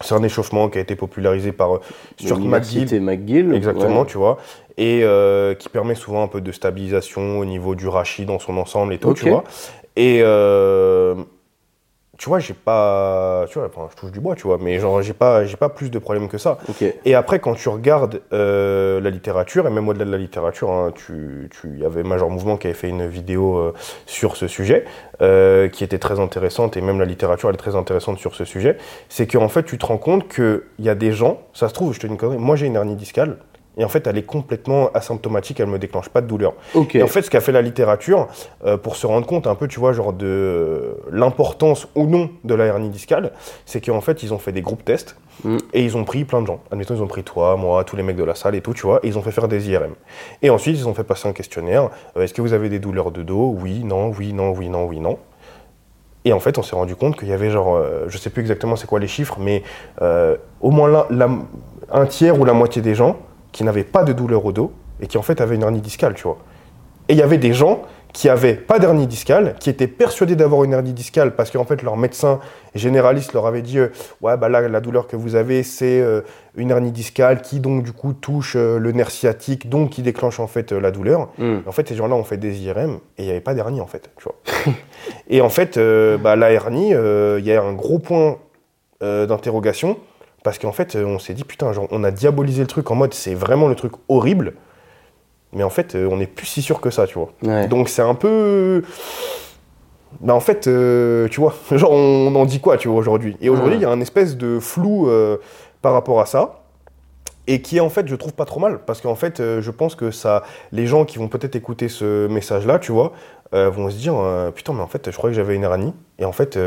[0.00, 1.80] C'est un échauffement qui a été popularisé par euh,
[2.18, 3.54] Stuart McGill.
[3.54, 4.06] Exactement, ouais.
[4.06, 4.38] tu vois,
[4.76, 8.56] et euh, qui permet souvent un peu de stabilisation au niveau du rachis dans son
[8.56, 9.44] ensemble et tout, tu vois.
[9.96, 11.16] Et euh,
[12.18, 13.46] tu vois, j'ai pas.
[13.48, 15.68] Tu vois, enfin, je touche du bois, tu vois, mais genre, j'ai pas, j'ai pas
[15.68, 16.58] plus de problèmes que ça.
[17.04, 20.92] Et après, quand tu regardes euh, la littérature, et même au-delà de la littérature, hein,
[20.92, 23.72] tu, tu, il y avait Major Mouvement qui avait fait une vidéo euh,
[24.06, 24.84] sur ce sujet,
[25.22, 28.44] euh, qui était très intéressante, et même la littérature, elle est très intéressante sur ce
[28.44, 28.76] sujet.
[29.08, 31.94] C'est qu'en fait, tu te rends compte qu'il y a des gens, ça se trouve,
[31.94, 33.36] je te dis une connerie, moi j'ai une hernie discale,
[33.78, 36.52] et en fait, elle est complètement asymptomatique, elle me déclenche pas de douleur.
[36.94, 38.26] Et en fait, ce qu'a fait la littérature,
[38.64, 42.28] euh, pour se rendre compte un peu, tu vois, genre de euh, l'importance ou non
[42.44, 43.32] de la hernie discale,
[43.64, 45.58] c'est qu'en fait, ils ont fait des groupes tests Mm.
[45.72, 46.58] et ils ont pris plein de gens.
[46.72, 48.82] Admettons, ils ont pris toi, moi, tous les mecs de la salle et tout, tu
[48.82, 49.92] vois, et ils ont fait faire des IRM.
[50.42, 51.90] Et ensuite, ils ont fait passer un questionnaire.
[52.16, 53.56] Euh, Est-ce que vous avez des douleurs de dos?
[53.62, 55.16] Oui, non, oui, non, oui, non, oui, non.
[56.24, 58.40] Et en fait, on s'est rendu compte qu'il y avait genre, euh, je sais plus
[58.40, 59.62] exactement c'est quoi les chiffres, mais
[60.02, 61.28] euh, au moins la-
[61.92, 63.16] un tiers ou la moitié des gens
[63.52, 66.14] qui n'avaient pas de douleur au dos et qui en fait avaient une hernie discale,
[66.14, 66.38] tu vois.
[67.08, 67.82] Et il y avait des gens
[68.12, 71.82] qui avaient pas d'hernie discale, qui étaient persuadés d'avoir une hernie discale parce qu'en fait
[71.82, 72.40] leur médecin
[72.74, 73.88] généraliste leur avait dit euh,
[74.22, 76.22] ouais bah là la douleur que vous avez c'est euh,
[76.56, 80.40] une hernie discale qui donc du coup touche euh, le nerf sciatique donc qui déclenche
[80.40, 81.28] en fait la douleur.
[81.38, 81.58] Hmm.
[81.66, 83.86] En fait, ces gens-là ont fait des IRM et il n'y avait pas d'hernie en
[83.86, 84.74] fait, tu vois.
[85.28, 88.38] et en fait, bah, la hernie, il y a un gros point
[89.00, 89.96] d'interrogation
[90.42, 92.94] parce qu'en fait, euh, on s'est dit putain, genre, on a diabolisé le truc en
[92.94, 94.54] mode c'est vraiment le truc horrible,
[95.52, 97.30] mais en fait, euh, on n'est plus si sûr que ça, tu vois.
[97.42, 97.68] Ouais.
[97.68, 98.82] Donc c'est un peu.
[100.20, 103.36] Bah en fait, euh, tu vois, genre on en dit quoi, tu vois, aujourd'hui?
[103.40, 105.38] Et aujourd'hui, il y a un espèce de flou euh,
[105.82, 106.62] par rapport à ça,
[107.46, 109.70] et qui est en fait, je trouve pas trop mal, parce qu'en fait, euh, je
[109.70, 113.12] pense que ça, les gens qui vont peut-être écouter ce message-là, tu vois,
[113.52, 114.14] vont se dire,
[114.54, 116.58] putain, mais en fait, je croyais que j'avais une hernie, et en fait,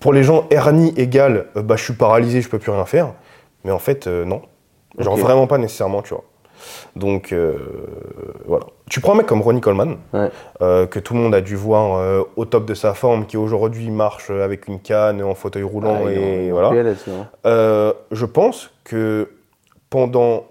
[0.00, 3.12] pour les gens, hernie égale, euh, bah je suis paralysé, je peux plus rien faire,
[3.64, 4.42] mais en fait, euh, non,
[4.98, 6.24] genre vraiment pas nécessairement, tu vois.
[6.96, 7.56] Donc euh,
[8.46, 8.66] voilà.
[8.90, 10.30] Tu prends un mec comme Ronnie Coleman, Ouais.
[10.60, 14.30] que tout le monde a dû voir au top de sa forme, qui aujourd'hui marche
[14.30, 16.70] avec une canne, en fauteuil roulant, Ah, et en- voilà.
[17.44, 17.92] Hein.
[18.10, 19.30] Je pense que
[19.88, 20.44] pendant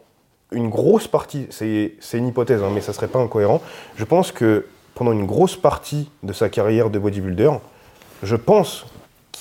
[0.51, 3.61] une grosse partie, c'est c'est une hypothèse, hein, mais ça serait pas incohérent,
[3.95, 7.51] je pense que pendant une grosse partie de sa carrière de bodybuilder,
[8.23, 8.85] je pense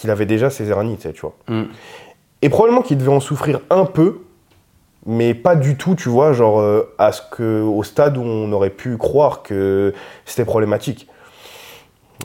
[0.01, 1.35] qu'il avait déjà ses hernies, tu sais, tu vois.
[1.49, 1.65] Mm.
[2.43, 4.21] Et probablement qu'il devait en souffrir un peu,
[5.07, 8.51] mais pas du tout, tu vois, genre euh, à ce que, au stade où on
[8.53, 9.93] aurait pu croire que
[10.25, 11.09] c'était problématique.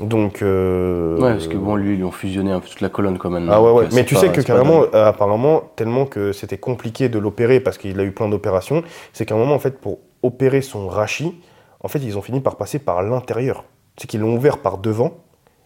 [0.01, 0.41] Donc.
[0.41, 3.17] euh, Ouais, parce que bon, lui, ils lui ont fusionné un peu toute la colonne
[3.19, 3.47] quand même.
[3.51, 3.85] ah ouais, ouais.
[3.85, 7.59] euh, Mais tu pas- sais que carrément, euh, apparemment, tellement que c'était compliqué de l'opérer
[7.59, 10.87] parce qu'il a eu plein d'opérations, c'est qu'à un moment, en fait, pour opérer son
[10.87, 11.35] rachis,
[11.81, 13.65] en fait, ils ont fini par passer par l'intérieur.
[13.97, 15.11] C'est qu'ils l'ont ouvert par devant.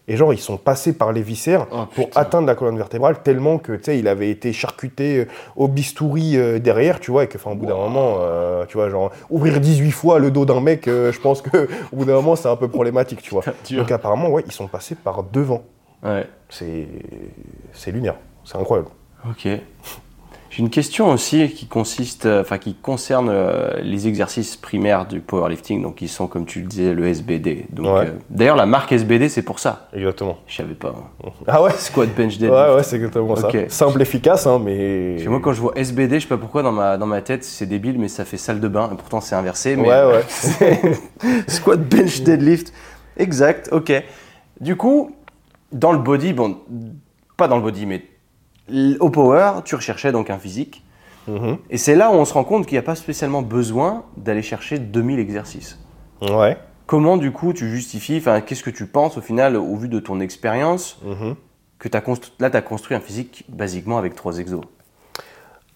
[0.08, 2.20] Et genre, ils sont passés par les viscères Oh, pour putain.
[2.20, 6.36] atteindre la colonne vertébrale tellement que, tu sais, il avait été charcuté euh, au bistouri
[6.36, 9.10] euh, derrière, tu vois, et que, enfin, au bout d'un moment, euh, tu vois, genre,
[9.28, 12.36] ouvrir 18 fois le dos d'un mec, euh, je pense que, au bout d'un moment,
[12.36, 13.44] c'est un peu problématique, tu vois.
[13.70, 15.62] Donc, apparemment, ouais, ils sont passés par devant.
[16.02, 16.26] Ouais.
[16.48, 16.88] C'est
[17.72, 18.14] c'est lunaire.
[18.44, 18.88] C'est incroyable.
[19.28, 19.46] Ok.
[20.50, 25.20] J'ai une question aussi qui consiste, euh, enfin qui concerne euh, les exercices primaires du
[25.20, 27.66] powerlifting, donc qui sont comme tu le disais le SBD.
[27.70, 28.06] Donc, Ouais.
[28.06, 29.88] euh, d'ailleurs la marque SBD c'est pour ça.
[29.92, 30.38] Exactement.
[30.46, 30.94] Je savais pas.
[31.24, 31.30] hein.
[31.46, 31.70] Ah ouais?
[31.72, 32.52] Squat bench deadlift.
[32.54, 33.40] Ouais, ouais, c'est exactement Ok.
[33.52, 33.68] ça.
[33.68, 35.16] Simple, efficace, hein, mais.
[35.26, 37.66] Moi quand je vois SBD, je sais pas pourquoi dans ma dans ma tête c'est
[37.66, 38.88] débile, mais ça fait salle de bain.
[38.92, 39.76] Et pourtant c'est inversé.
[39.76, 40.04] Mais Ouais,
[40.60, 40.92] ouais.
[41.48, 42.72] Squat bench deadlift.
[43.18, 43.68] Exact.
[43.72, 43.92] Ok.
[44.60, 45.14] Du coup,
[45.72, 46.56] dans le body, bon,
[47.36, 48.02] pas dans le body, mais
[49.00, 50.82] au power, tu recherchais donc un physique.
[51.26, 51.58] Mhm.
[51.70, 54.42] Et c'est là où on se rend compte qu'il n'y a pas spécialement besoin d'aller
[54.42, 55.78] chercher 2000 exercices.
[56.22, 56.56] Ouais.
[56.86, 60.20] Comment du coup tu justifies, qu'est-ce que tu penses au final, au vu de ton
[60.20, 61.34] expérience, Mhm.
[61.78, 62.02] que as
[62.40, 64.64] là tu as construit un physique basiquement avec trois exos?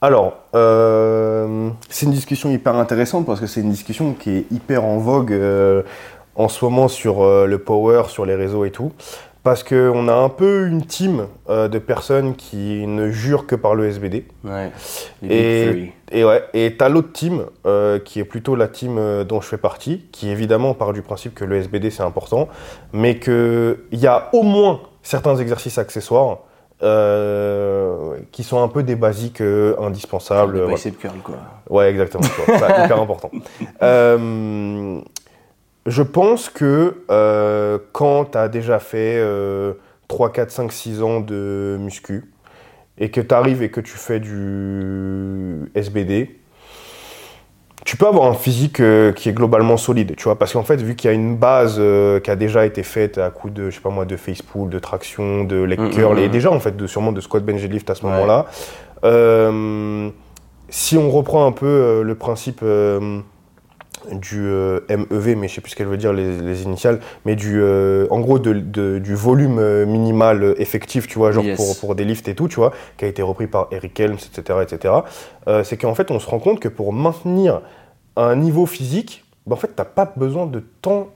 [0.00, 4.84] Alors, euh, c'est une discussion hyper intéressante parce que c'est une discussion qui est hyper
[4.84, 5.82] en vogue euh,
[6.34, 8.90] en ce moment sur euh, le power, sur les réseaux et tout.
[9.42, 13.74] Parce qu'on a un peu une team euh, de personnes qui ne jurent que par
[13.74, 14.24] le SBD.
[14.44, 14.70] Ouais.
[15.28, 19.40] Et, et ouais, et t'as l'autre team euh, qui est plutôt la team euh, dont
[19.40, 22.48] je fais partie, qui évidemment part du principe que le SBD c'est important,
[22.92, 26.38] mais qu'il y a au moins certains exercices accessoires
[28.32, 30.54] qui sont un peu des basiques indispensables.
[30.54, 30.74] Le voilà.
[30.74, 31.36] bicep curl quoi.
[31.70, 32.24] Ouais, exactement.
[32.58, 33.30] ça, hyper important.
[35.86, 39.72] Je pense que euh, quand tu as déjà fait euh,
[40.08, 42.30] 3, 4, 5, 6 ans de muscu
[42.98, 46.38] et que tu arrives et que tu fais du SBD,
[47.84, 50.80] tu peux avoir un physique euh, qui est globalement solide, tu vois, parce qu'en fait,
[50.80, 53.70] vu qu'il y a une base euh, qui a déjà été faite à coup de,
[53.70, 56.28] je sais pas moi, de face pull, de traction, de leg Mm, curl, mm, et
[56.28, 56.30] mm.
[56.30, 58.12] déjà en fait, de, sûrement de squat bench deadlift à ce Ouais.
[58.12, 58.46] moment-là.
[59.04, 60.10] Euh,
[60.68, 62.60] si on reprend un peu le principe
[64.10, 67.36] du euh, MEV, mais je sais plus ce qu'elle veut dire les, les initiales, mais
[67.36, 71.56] du, euh, en gros de, de- du volume euh, minimal effectif, tu vois, genre Yes.
[71.56, 74.14] pour, pour des lifts et tout, tu vois, qui a été repris par Eric Helms,
[74.36, 74.94] etc., etc.
[75.46, 77.60] Euh, c'est qu'en fait, on se rend compte que pour maintenir
[78.16, 81.08] un niveau physique, bah, en fait, t'as pas besoin de tant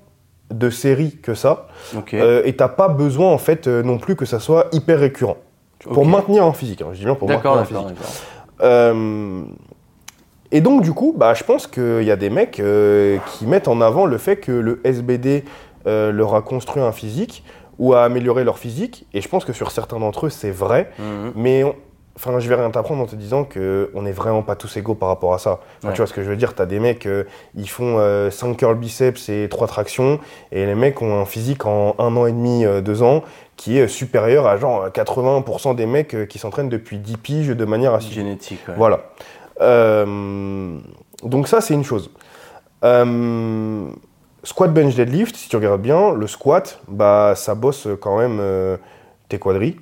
[0.53, 1.67] de séries que ça,
[1.97, 2.15] Ok.
[2.15, 5.39] euh, et t'as pas besoin en fait non plus que ça soit hyper récurrent.
[5.83, 7.99] Pour maintenir un physique, hein, je dis bien pour maintenir d'accord, physique.
[10.53, 13.47] Euh, et donc, du coup, bah, je pense qu'il y a des mecs euh, qui
[13.47, 15.45] mettent en avant le fait que le SBD
[15.87, 17.45] euh, leur a construit un physique
[17.79, 19.07] ou a amélioré leur physique.
[19.15, 20.91] Et je pense que sur certains d'entre eux, c'est vrai.
[20.99, 21.33] Mhm.
[21.37, 21.75] Mais on-
[22.17, 25.11] enfin, je vais rien t'apprendre en te disant qu'on n'est vraiment pas tous égaux par
[25.11, 25.61] rapport à ça.
[25.79, 25.93] Enfin, Ouais.
[25.95, 26.55] Tu vois ce que je veux dire?
[26.55, 27.25] Tu as des mecs, euh,
[27.55, 27.99] ils font
[28.31, 30.19] 5 curl biceps et 3 tractions.
[30.53, 33.23] Et les mecs ont un physique en un an et demi, 2 ans
[33.57, 37.65] qui est supérieur à genre 80% des mecs euh, qui s'entraînent depuis 10 piges de
[37.65, 38.15] manière assidue.
[38.17, 38.75] Génétique, ouais.
[38.77, 39.01] Voilà.
[39.61, 40.79] Euh,
[41.23, 42.11] donc ça, c'est une chose.
[42.85, 43.89] Euh,
[44.43, 48.77] squat, bench, deadlift, si tu regardes bien, le squat, bah, ça bosse quand même euh,
[49.29, 49.77] tes quadris,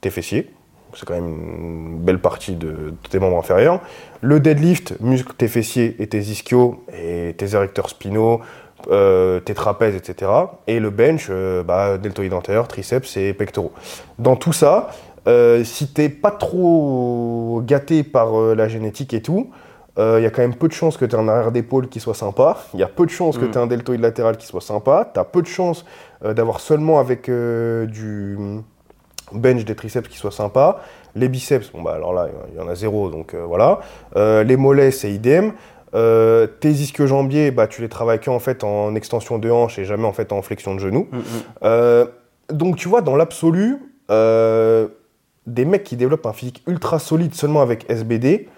[0.00, 0.50] tes fessiers.
[0.94, 3.80] C'est quand même une belle partie de, tes membres inférieurs.
[4.20, 8.40] Le deadlift muscle tes fessiers et tes ischios et tes érecteurs spinaux,
[8.84, 10.30] tes trapèzes, etc.
[10.68, 11.32] Et le bench,
[11.66, 13.72] bah, deltoïde antérieur, triceps et pectoraux.
[14.20, 14.90] Dans tout ça,
[15.26, 19.50] euh, si t'es pas trop gâté par euh, la génétique et tout,
[19.96, 22.00] il y a quand même peu de chances que tu aies un arrière d'épaule qui
[22.00, 22.56] soit sympa.
[22.74, 23.50] Il y a peu de chances que Mm.
[23.52, 25.08] tu aies un deltoïde latéral qui soit sympa.
[25.14, 25.84] Tu as peu de chances
[26.24, 28.36] euh, d'avoir seulement avec euh, du
[29.32, 30.80] bench des triceps qui soit sympa.
[31.14, 33.78] Les biceps, bon bah alors là, il y en a zéro, donc euh, voilà.
[34.16, 35.52] Euh, les mollets, c'est idem.
[35.94, 40.06] Euh, tes ischio-jambiers, bah, tu les travailles qu'en fait en extension de hanche et jamais
[40.06, 41.06] en fait en flexion de genou.
[41.12, 41.20] Mhm.
[41.62, 42.06] Euh,
[42.50, 43.78] donc tu vois, dans l'absolu,
[44.10, 44.88] euh,
[45.46, 48.48] des mecs qui développent un physique ultra solide seulement avec SBD,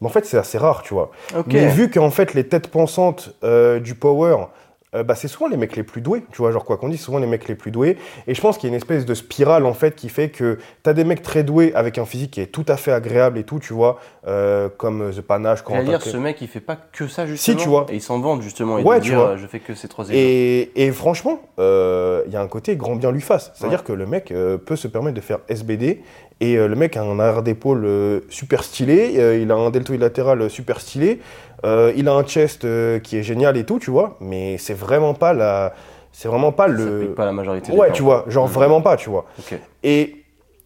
[0.00, 1.10] mais en fait c'est assez rare, tu vois.
[1.36, 1.46] Ok.
[1.48, 4.46] Mais vu qu'en fait les têtes pensantes euh, du power,
[4.94, 7.00] euh, bah, c'est souvent les mecs les plus doués, tu vois, genre quoi qu'on dise,
[7.00, 7.96] souvent les mecs les plus doués.
[8.26, 10.58] Et je pense qu'il y a une espèce de spirale en fait qui fait que
[10.82, 13.44] t'as des mecs très doués avec un physique qui est tout à fait agréable et
[13.44, 16.60] tout, tu vois, euh, comme euh, The Panache, quand J'allais dire, ce mec, il fait
[16.60, 17.56] pas que ça, justement.
[17.58, 17.86] tu vois.
[17.90, 18.78] Et il s'en vante, justement.
[18.78, 19.36] Et Ouais, de tu dire, vois.
[19.36, 20.06] je fais que ces trois.
[20.10, 23.52] Et, et franchement, euh, il y a un côté grand bien lui fasse.
[23.54, 24.34] C'est-à-dire que le mec
[24.66, 26.00] peut se permettre de faire SBD
[26.42, 30.80] et le mec a un arrière d'épaule super stylé, il a un deltoïde latéral super
[30.80, 31.20] stylé,
[31.64, 34.16] euh, il a un chest euh, qui est génial et tout, tu vois.
[34.20, 35.74] Mais c'est vraiment pas la,
[36.12, 36.84] c'est vraiment pas Ça le.
[37.00, 38.52] s'applique pas la majorité des Ouais, tu vois, genre Mhm.
[38.52, 39.26] vraiment pas, tu vois.
[39.38, 39.58] Ok.
[39.82, 40.16] Et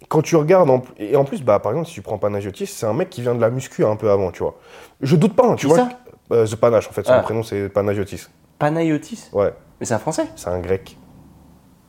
[0.08, 2.86] quand tu regardes, en, et en plus, bah, par exemple, si tu prends Panagiotis, c'est
[2.86, 4.54] un mec qui vient de la muscu un peu avant, tu vois.
[5.00, 5.76] Je doute pas, hein, tu vois.
[5.78, 5.88] ça
[6.32, 7.20] Euh, The Panache, en fait, son Ah.
[7.20, 8.26] prénom c'est Panagiotis.
[8.58, 10.96] Panayotis Ouais, Mais c'est un français c'est un grec.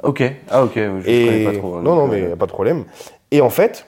[0.03, 0.23] Ok.
[0.49, 0.73] Ah, ok.
[0.75, 1.25] Je Et...
[1.25, 1.75] connais pas trop.
[1.75, 2.83] hein, non, non, mais euh, y a pas de problème.
[3.31, 3.85] Et en fait,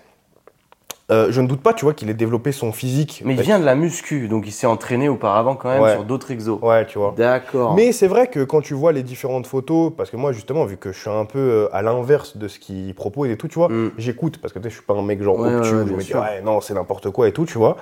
[1.09, 3.21] euh, je ne doute pas, tu vois, qu'il ait développé son physique.
[3.25, 5.93] Mais il vient de la muscu, donc il s'est entraîné auparavant quand même Ouais.
[5.93, 6.59] sur d'autres exos.
[6.61, 7.13] Ouais, tu vois.
[7.15, 7.75] D'accord.
[7.75, 10.75] Mais c'est vrai que quand tu vois les différentes photos, parce que moi justement, vu
[10.77, 13.55] que je suis un peu euh, à l'inverse de ce qu'il propose et tout, tu
[13.59, 13.91] vois, Mm.
[13.97, 15.87] j'écoute, parce que tu sais, je suis pas un mec genre Ouais, obtus, ouais, où
[15.87, 17.77] je me dis ouais, non, c'est n'importe quoi et tout, tu vois.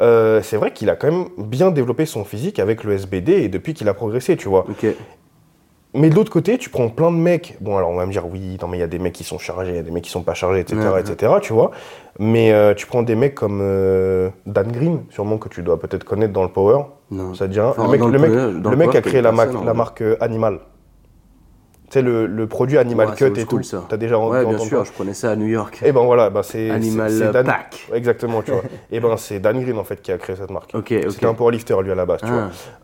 [0.00, 3.48] Euh, c'est vrai qu'il a quand même bien développé son physique avec le SBD et
[3.48, 4.64] depuis qu'il a progressé, tu vois.
[5.94, 7.56] Mais de l'autre côté, tu prends plein de mecs.
[7.60, 9.24] Bon, alors on va me dire, oui, non, mais il y a des mecs qui
[9.24, 11.00] sont chargés, il y a des mecs qui sont pas chargés, etc., Ouais, ouais.
[11.00, 11.70] etc., tu vois.
[12.18, 16.04] Mais euh, tu prends des mecs comme euh, Dan Green, sûrement que tu dois peut-être
[16.04, 16.82] connaître dans le Power.
[17.10, 17.32] Non.
[17.34, 18.30] Ça te dit Enfin, le mec, le le mec,
[18.70, 20.60] le mec a créé la, marque euh, Animal.
[21.90, 23.62] Tu sais, le, le produit Animal Ouais, Cut et tout.
[23.62, 23.82] ça.
[23.88, 25.80] T'as déjà Ouais, bien sûr, je prenais ça à New York.
[25.84, 26.68] Et ben voilà, bah c'est.
[26.70, 27.88] Animal Dan- Pack.
[27.94, 28.60] Exactement, tu vois.
[28.92, 30.70] et ben c'est Dan Green en fait qui a créé cette marque.
[30.74, 31.10] Ok, ok.
[31.10, 32.32] C'était un powerlifter lui à la base, tu Ah.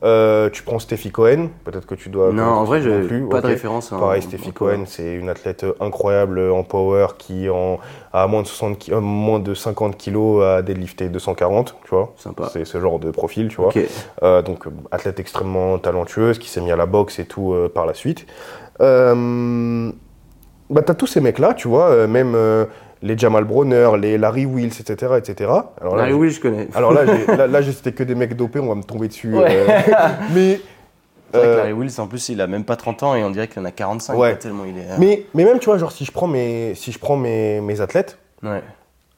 [0.00, 0.08] vois.
[0.08, 2.32] Euh, tu prends Steffi Cohen, peut-être que tu dois.
[2.32, 3.92] Non, en vrai, j'ai plus, pas de référence.
[3.92, 4.74] en- Pareil, Steffi power.
[4.76, 7.78] Cohen, c'est une athlète incroyable en power qui en,
[8.14, 12.14] a moins de, 60 ki- euh, moins de 50 kilos à deadlifter 240, tu vois.
[12.16, 12.48] Sympa.
[12.50, 13.70] C'est ce genre de profil, tu vois.
[14.22, 17.68] Euh, donc, euh, athlète extrêmement talentueuse qui s'est mis à la boxe et tout euh,
[17.68, 18.24] par la suite.
[18.80, 19.90] Euh,
[20.70, 22.64] bah, t'as tous ces mecs-là, tu vois, euh, même euh,
[23.02, 25.12] les Jamal Bronner, les Larry Wills, etc.
[25.18, 25.50] etc.
[25.80, 26.68] Alors là, Larry j'ai- Will, je connais.
[26.74, 27.04] alors là,
[27.36, 29.34] là, là, cité que des mecs dopés, on va me tomber dessus.
[29.34, 29.44] Ouais.
[29.50, 29.66] euh,
[30.34, 30.60] mais,
[31.32, 33.30] C'est vrai que Larry Wills, en plus, il a même pas 30 ans et on
[33.30, 34.16] dirait qu'il en a 45.
[34.16, 34.36] Ouais.
[34.36, 34.90] tellement il est.
[34.90, 37.60] euh, mais, mais même, tu vois, genre, si je prends mes, si je prends mes,
[37.60, 38.62] mes athlètes, Ouais,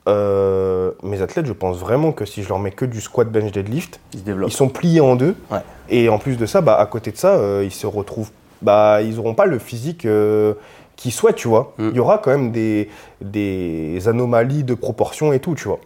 [0.08, 3.50] euh, mes athlètes, je pense vraiment que si je leur mets que du squat, bench,
[3.50, 4.50] deadlift, il se développe.
[4.50, 5.34] ils sont pliés en deux.
[5.50, 5.58] Ouais.
[5.88, 8.30] Et en plus de ça, bah, à côté de ça, euh, ils se retrouvent.
[8.62, 10.54] Bah, ils n'auront pas le physique euh,
[10.96, 11.74] qu'ils souhaitent, tu vois.
[11.78, 11.88] Mm.
[11.90, 12.88] Il y aura quand même des,
[13.20, 15.80] des anomalies de proportion et tout, tu vois.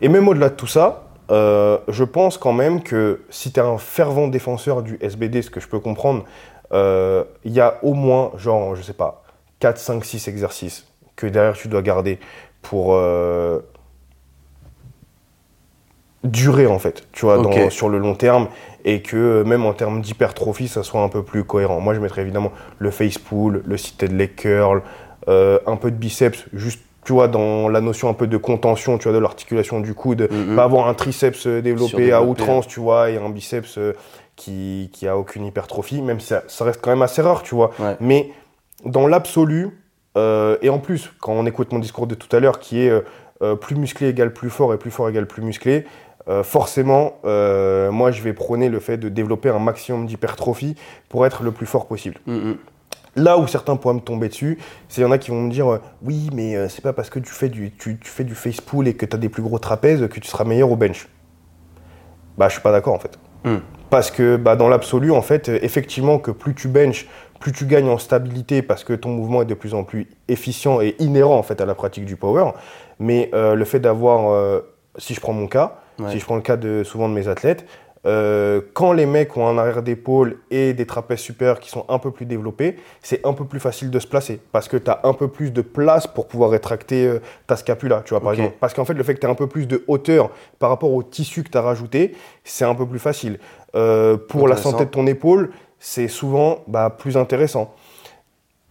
[0.00, 3.62] Et même au-delà de tout ça, euh, je pense quand même que si tu es
[3.62, 6.24] un fervent défenseur du SBD, ce que je peux comprendre,
[6.72, 9.22] euh, il y a au moins, genre, je sais pas,
[9.60, 10.86] 4, 5, 6 exercices
[11.16, 12.18] que derrière tu dois garder
[12.62, 13.60] pour, euh,
[16.24, 18.48] durer en fait, tu vois, dans- sur le long terme
[18.84, 21.80] et que euh, même en termes d'hypertrophie, ça soit un peu plus cohérent.
[21.80, 24.82] Moi, je mettrais évidemment le face pull, le seated leg curl,
[25.28, 28.98] euh, un peu de biceps, juste, tu vois, dans la notion un peu de contention,
[28.98, 30.56] tu vois, de l'articulation du coude, Mhm.
[30.56, 33.78] pas avoir un triceps euh, développé à outrance, tu vois, et un biceps
[34.36, 37.54] qui, qui a aucune hypertrophie, même si ça, ça reste quand même assez rare, tu
[37.54, 37.70] vois.
[37.78, 37.96] Ouais.
[38.00, 38.30] Mais
[38.84, 39.70] dans l'absolu,
[40.16, 42.92] euh, et en plus, quand on écoute mon discours de tout à l'heure, qui est
[43.42, 45.84] euh, plus musclé égale plus fort et plus fort égale plus musclé,
[46.28, 50.76] euh, forcément, euh, moi, je vais prôner le fait de développer un maximum d'hypertrophie
[51.08, 52.16] pour être le plus fort possible.
[52.26, 52.56] Mhm.
[53.14, 54.58] Là où certains pourraient me tomber dessus,
[54.88, 57.18] c'est y en a qui vont me dire euh, oui, mais c'est pas parce que
[57.18, 59.42] tu fais du, tu, tu fais du face pull et que tu as des plus
[59.42, 61.08] gros trapèzes que tu seras meilleur au bench.
[62.38, 63.18] Bah, je suis pas d'accord en fait.
[63.44, 63.58] Hmm.
[63.90, 67.06] Parce que bah, dans l'absolu, en fait, effectivement, que plus tu benches,
[67.38, 70.80] plus tu gagnes en stabilité parce que ton mouvement est de plus en plus efficient
[70.80, 72.52] et inhérent en fait à la pratique du power.
[72.98, 74.62] Mais le fait d'avoir,
[74.96, 76.10] si je prends mon cas, Ouais.
[76.10, 77.66] si je prends le cas de souvent de mes athlètes,
[78.04, 81.98] euh, quand les mecs ont un arrière d'épaule et des trapèzes supérieurs qui sont un
[81.98, 85.00] peu plus développés, c'est un peu plus facile de se placer parce que tu as
[85.04, 88.56] un peu plus de place pour pouvoir rétracter euh, ta scapula, tu vois, par exemple.
[88.58, 90.92] Parce qu'en fait, le fait que tu as un peu plus de hauteur par rapport
[90.92, 93.38] au tissu que tu as rajouté, c'est un peu plus facile.
[93.76, 97.74] Euh, pour la santé de ton épaule, c'est souvent bah, plus intéressant.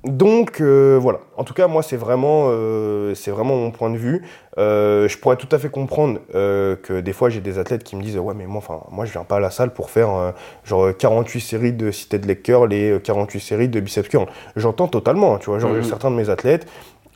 [0.04, 3.97] Donc euh, voilà, en tout cas moi c'est vraiment, euh, c'est vraiment mon point de
[3.97, 4.24] vue.
[4.58, 8.02] Euh, je pourrais tout à fait comprendre que des fois j'ai des athlètes qui me
[8.02, 10.34] disent ouais mais moi, enfin, moi je viens pas à la salle pour faire
[10.64, 14.26] genre 48 séries de seated leg curl et euh, 48 séries de biceps curl.
[14.56, 15.84] J'entends totalement, hein, tu vois, genre Mhm.
[15.84, 16.66] certains de mes athlètes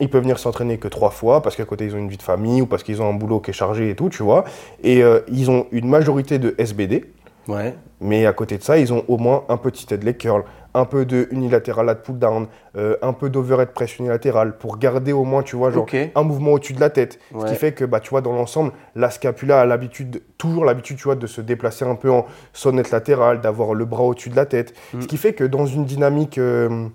[0.02, 2.22] ils peuvent venir s'entraîner que trois fois parce qu'à côté ils ont une vie de
[2.22, 4.44] famille ou parce qu'ils ont un boulot qui est chargé et tout, tu vois.
[4.84, 7.06] Et ils ont une majorité de SBD,
[7.48, 7.74] Ouais.
[8.02, 10.44] mais à côté de ça, ils ont au moins un petit leg curl,
[10.76, 12.48] un peu de unilatéral lat pull down,
[12.78, 16.52] euh, un peu d'overhead press unilatéral pour garder au moins, tu vois, genre un mouvement
[16.52, 17.18] au-dessus de la tête.
[17.32, 20.98] Ce qui fait que, bah, tu vois, dans l'ensemble, la scapula a l'habitude, toujours l'habitude,
[20.98, 24.36] tu vois, de se déplacer un peu en sonnette latérale, d'avoir le bras au-dessus de
[24.36, 24.74] la tête.
[24.94, 25.02] Mm.
[25.02, 26.88] Ce qui fait que dans une dynamique euh,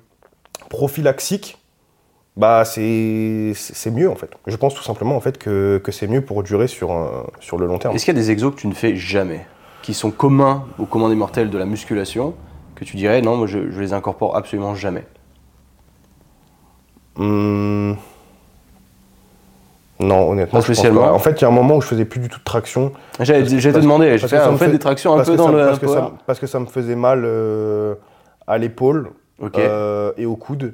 [0.69, 1.59] prophylaxique,
[2.37, 3.55] bah, c'est
[3.93, 4.31] mieux en fait.
[4.47, 7.59] Je pense tout simplement en fait que, que c'est mieux pour durer sur, un- sur
[7.59, 7.95] le long terme.
[7.95, 9.47] Est-ce qu'il y a des exos que tu ne fais jamais,
[9.83, 12.35] qui sont communs au commun des mortels de la musculation,
[12.81, 15.05] que tu dirais non, moi je, je les incorpore absolument jamais
[17.19, 17.97] Hum,
[19.99, 21.13] Non, honnêtement, Pas je pense spécialement.
[21.13, 22.93] En fait, il y a un moment où je faisais plus du tout de traction.
[23.19, 25.59] J'allais te demander, je fais en me fait des tractions un peu dans ça- le
[25.67, 27.95] parce que, ça, parce que ça me faisait mal euh,
[28.47, 29.11] à l'épaule
[29.43, 29.59] Ok.
[29.59, 30.73] euh, et au coude.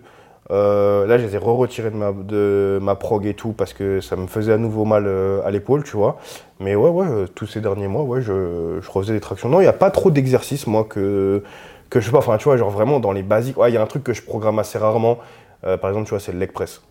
[0.52, 4.00] Euh, là, je les ai re-retirés de ma, de ma prog et tout parce que
[4.00, 5.10] ça me faisait à nouveau mal
[5.44, 6.18] à l'épaule, tu vois.
[6.60, 9.48] Mais ouais, ouais, tous ces derniers mois, ouais, je, je refaisais des tractions.
[9.48, 11.42] Non, il n'y a pas trop d'exercices, moi, que,
[11.90, 12.18] que je sais pas.
[12.18, 13.56] Enfin, tu vois, genre vraiment dans les basiques.
[13.58, 15.18] Ouais, il y a un truc que je programme assez rarement.
[15.64, 16.82] Euh, par exemple, tu vois, c'est le leg press.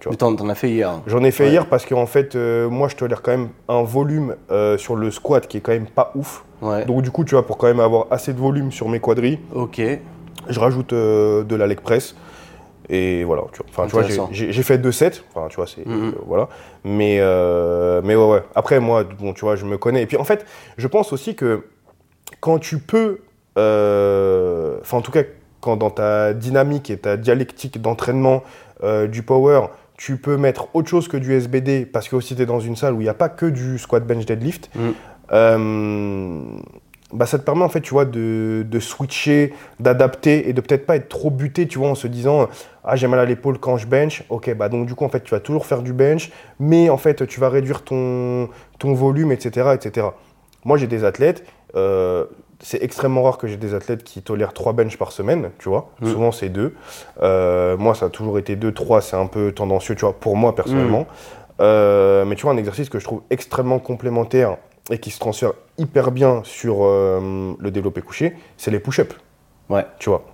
[0.00, 0.16] tu vois.
[0.16, 1.00] T'en as fait hier.
[1.06, 1.50] J'en ai fait Ouais.
[1.50, 5.10] hier parce qu'en fait, euh, moi, je tolère quand même un volume euh, sur le
[5.10, 6.44] squat qui est quand même pas ouf.
[6.62, 6.84] Ouais.
[6.84, 9.38] Donc, du coup, tu vois, pour quand même avoir assez de volume sur mes quadris,
[9.54, 9.80] Ok.
[10.48, 12.14] je rajoute de la leg press.
[12.88, 13.66] Et voilà, tu vois.
[13.70, 15.22] Enfin, tu vois, j'ai- fait deux sets.
[15.34, 15.84] Enfin, tu vois, c'est.
[15.84, 16.08] Mhm.
[16.08, 16.48] euh, voilà.
[16.84, 18.42] Mais, euh, mais ouais, ouais.
[18.54, 20.02] Après, moi, bon, tu vois, je me connais.
[20.02, 20.44] Et puis, en fait,
[20.78, 21.64] je pense aussi que
[22.40, 23.20] quand tu peux.
[23.56, 25.22] Euh, Enfin, en tout cas,
[25.60, 28.42] quand dans ta dynamique et ta dialectique d'entraînement
[28.84, 29.62] euh, du power,
[29.96, 32.76] tu peux mettre autre chose que du SBD, parce que aussi tu es dans une
[32.76, 34.92] salle où il n'y a pas que du squat bench deadlift, Mhm.
[35.32, 36.40] euh,
[37.12, 40.86] bah ça te permet en fait, tu vois, de, de switcher, d'adapter et de peut-être
[40.86, 42.48] pas être trop buté, tu vois, en se disant
[42.84, 45.22] ah j'ai mal à l'épaule quand je bench, ok bah donc du coup en fait
[45.22, 46.30] tu vas toujours faire du bench,
[46.60, 48.48] mais en fait tu vas réduire ton,
[48.78, 50.08] ton volume, etc., etc.
[50.64, 51.44] Moi j'ai des athlètes,
[51.76, 52.26] euh,
[52.60, 55.90] c'est extrêmement rare que j'ai des athlètes qui tolèrent 3 bench par semaine, tu vois.
[56.02, 56.74] Souvent c'est 2.
[57.78, 60.54] moi ça a toujours été 2, 3, c'est un peu tendancieux, tu vois, pour moi
[60.54, 61.06] personnellement.
[61.60, 64.56] Euh, mais tu vois, un exercice que je trouve extrêmement complémentaire
[64.90, 69.14] et qui se transfère hyper bien sur euh, le développé couché, c'est les push-ups.
[69.68, 69.86] Ouais.
[69.98, 70.24] Tu vois.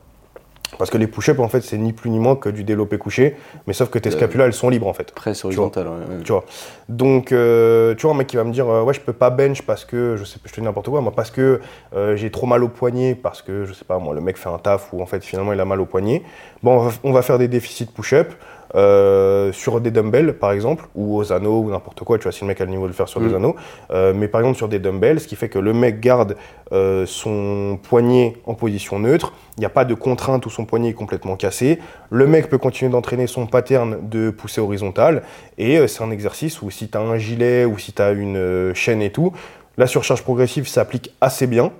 [0.78, 3.36] Parce que les push-ups, en fait, c'est ni plus ni moins que du développé couché,
[3.66, 5.12] mais sauf que tes Euh, scapulas, elles sont libres, en fait.
[5.12, 5.86] Presse horizontale.
[5.86, 6.22] ouais, ouais.
[6.24, 6.44] Tu vois.
[6.88, 9.28] Donc, euh, tu vois, un mec qui va me dire, euh, ouais, je peux pas
[9.28, 11.60] bench parce que, je sais pas, je te dis n'importe quoi, moi, parce que
[11.94, 14.48] euh, j'ai trop mal au poignet, parce que, je sais pas, moi, le mec fait
[14.48, 16.22] un taf où, en fait, finalement, il a mal au poignet.
[16.62, 18.32] Bon, on va, on va faire des déficits push-up.
[18.74, 22.40] Euh, sur des dumbbells par exemple ou aux anneaux ou n'importe quoi tu vois si
[22.42, 23.34] le mec a le niveau de le faire sur des Mm.
[23.34, 23.56] anneaux
[23.90, 26.36] Euh, mais par exemple sur des dumbbells ce qui fait que le mec garde
[26.72, 30.88] euh, son poignet en position neutre il n'y a pas de contrainte où son poignet
[30.90, 31.78] est complètement cassé
[32.10, 35.22] le mec peut continuer d'entraîner son pattern de poussée horizontale
[35.58, 38.72] et c'est un exercice où si tu as un gilet ou si tu as une
[38.74, 39.32] chaîne et tout
[39.76, 41.72] la surcharge progressive s'applique assez bien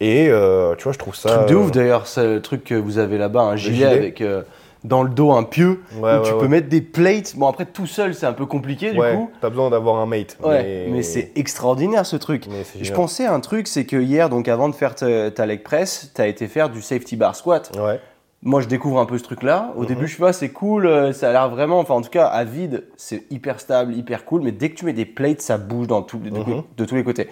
[0.00, 2.74] et euh, tu vois je trouve ça Truc de ouf d'ailleurs, c'est le truc que
[2.74, 3.86] vous avez là-bas, un gilet, gilet.
[3.86, 4.20] avec.
[4.22, 4.42] euh,
[4.84, 7.34] dans le dos un pieu Ouais, où tu peux mettre des plates.
[7.36, 9.30] Bon, après, tout seul, c'est un peu compliqué du Ouais, coup.
[9.40, 10.38] t'as besoin d'avoir un mate.
[10.44, 12.46] Mais, c'est extraordinaire ce truc.
[12.80, 15.62] Je pensais à un truc, c'est que hier, donc avant de faire ta, ta leg
[15.62, 17.70] press, tu as été faire du safety bar squat.
[17.78, 18.00] Ouais.
[18.42, 19.74] Moi, je découvre un peu ce truc-là.
[19.76, 19.86] Au Mhm.
[19.86, 22.24] début, je sais pas, c'est cool, euh, ça a l'air vraiment, enfin, en tout cas,
[22.26, 25.58] à vide, c'est hyper stable, hyper cool, mais dès que tu mets des plates, ça
[25.58, 26.62] bouge dans de, Mhm.
[26.74, 27.28] de tous les côtés.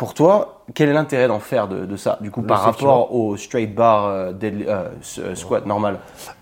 [0.00, 3.14] Pour toi, quel est l'intérêt d'en faire de, de ça, du coup, Le par rapport
[3.14, 5.98] au straight bar euh, deadli- euh, euh, squat normal?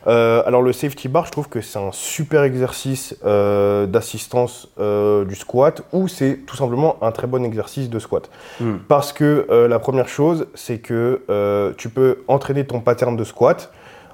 [0.07, 5.83] Euh, alors le safety bar, je trouve que c'est un super exercice d'assistance du squat
[5.93, 8.31] ou c'est tout simplement un très bon exercice de squat.
[8.61, 8.77] Hmm.
[8.87, 13.73] Parce que la première chose, c'est que tu peux entraîner ton pattern de squat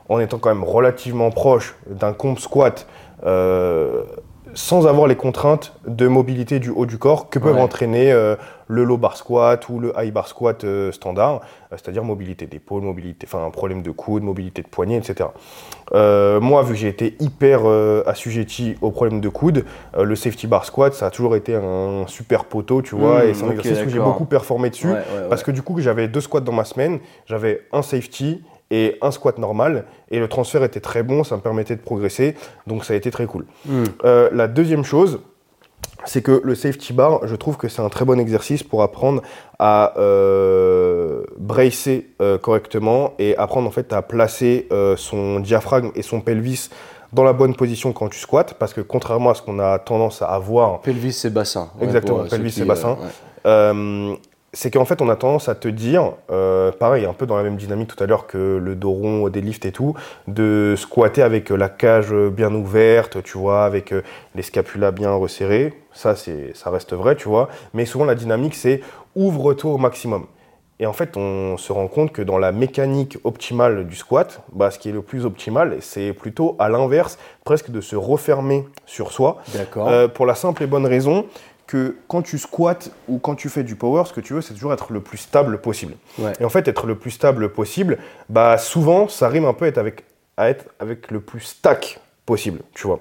[0.09, 2.87] en étant quand même relativement proche d'un comp squat
[4.55, 7.61] sans avoir les contraintes de mobilité du haut du corps que peuvent Ouais.
[7.61, 8.37] entraîner euh,
[8.69, 11.41] le low bar squat ou le high bar squat euh, standard,
[11.73, 15.29] euh, c'est-à-dire mobilité d'épaule, mobilité, enfin un problème de coude, mobilité de poignet, etc.
[15.93, 17.61] Moi, vu que j'ai été hyper
[18.07, 19.65] assujetti au problème de coude,
[19.99, 23.35] le safety bar squat, ça a toujours été un super poteau, tu vois, Mmh, et
[23.35, 24.87] c'est un ok, exercice où j'ai beaucoup performé dessus.
[24.89, 28.43] Ouais, ouais, Parce que du coup, j'avais deux squats dans ma semaine, j'avais un safety
[28.75, 32.35] et un squat normal, et le transfert était très bon, ça me permettait de progresser,
[32.67, 33.47] donc ça a été très cool.
[33.67, 33.85] Hmm.
[34.05, 35.21] Euh, la deuxième chose,
[36.05, 39.23] c'est que le safety bar, je trouve que c'est un très bon exercice pour apprendre
[39.61, 46.03] à euh, bracer euh, correctement et apprendre en fait à placer euh, son diaphragme et
[46.03, 46.69] son pelvis
[47.13, 50.21] dans la bonne position quand tu squattes, parce que contrairement à ce qu'on a tendance
[50.21, 51.71] à avoir Pelvis, c'est bassin.
[51.79, 52.99] Ouais, Exactement, pelvis, c'est bassin.
[53.45, 54.19] ouais.
[54.55, 57.43] C'est qu'en fait, on a tendance à te dire, euh, pareil, un peu dans la
[57.43, 59.95] même dynamique tout à l'heure que le dos rond, des lifts et tout,
[60.29, 64.03] de squatter avec euh, la cage bien ouverte, tu vois, avec euh,
[64.35, 65.75] les scapulas bien resserrés.
[65.93, 67.49] Ça, c'est, ça reste vrai, tu vois.
[67.75, 68.81] Mais souvent, la dynamique, c'est
[69.17, 70.27] ouvre-toi au maximum.
[70.81, 74.73] Et en fait, on se rend compte que dans la mécanique optimale du squat, bah,
[74.73, 79.13] ce qui est le plus optimal, c'est plutôt à l'inverse, presque de se refermer sur
[79.13, 79.39] soi.
[79.55, 79.89] D'accord.
[79.89, 81.27] Euh, pour la simple et bonne raison
[81.67, 84.55] que quand tu squattes ou quand tu fais du power, ce que tu veux, c'est
[84.55, 85.95] toujours être le plus stable possible.
[86.19, 86.33] Ouais.
[86.41, 89.79] Et en fait, être le plus stable possible, bah souvent, ça rime un peu être
[89.79, 90.05] avec,
[90.37, 93.01] à être avec le plus stack possible, tu vois.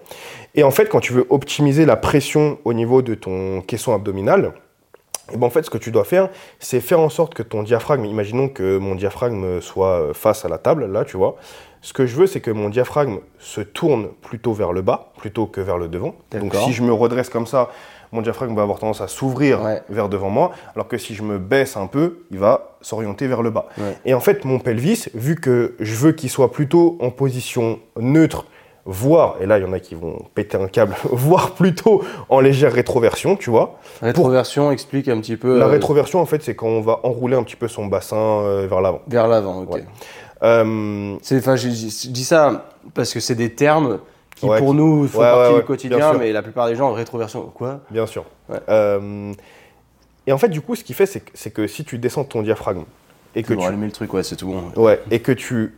[0.56, 4.54] Et en fait, quand tu veux optimiser la pression au niveau de ton caisson abdominal,
[5.32, 6.30] et ben en fait, ce que tu dois faire,
[6.60, 10.50] c'est faire en sorte que ton diaphragme, imaginons que mon diaphragme soit euh, face à
[10.50, 11.38] la table, là, tu vois.
[11.82, 15.48] Ce que je veux, c'est que mon diaphragme se tourne plutôt vers le bas, plutôt
[15.48, 16.16] que vers le devant.
[16.32, 17.70] Donc si je me redresse comme ça,
[18.14, 19.82] mon diaphragme va avoir tendance à s'ouvrir Ouais.
[19.90, 23.42] vers devant moi, alors que si je me baisse un peu, il va s'orienter vers
[23.42, 23.68] le bas.
[23.78, 23.98] Ouais.
[24.06, 28.46] Et en fait, mon pelvis, vu que je veux qu'il soit plutôt en position neutre,
[28.86, 32.40] voire, et là il y en a qui vont péter un câble, voire plutôt en
[32.42, 33.80] légère rétroversion, tu vois.
[34.02, 37.36] Rétroversion explique un petit peu La euh, rétroversion, en fait, c'est quand on va enrouler
[37.36, 39.02] un petit peu son bassin euh, vers l'avant.
[39.08, 39.62] vers l'avant.
[39.64, 39.74] ok.
[39.74, 39.86] Ouais.
[40.44, 44.00] Euh, je dis ça parce que c'est des termes
[44.44, 46.76] qui Ouais, pour qui- nous font ouais, partie ouais, du quotidien, mais la plupart des
[46.76, 47.52] gens rétroversion.
[47.54, 47.82] Quoi?
[47.92, 48.26] Bien sûr.
[48.50, 48.60] Ouais.
[48.70, 49.34] Euh,
[50.28, 52.84] et en fait, du coup, ce qu'il fait, c'est que, si tu descends ton diaphragme
[53.36, 54.82] et que Tu allumer le truc, ouais, c'est tout bon.
[54.82, 55.76] Ouais, et que tu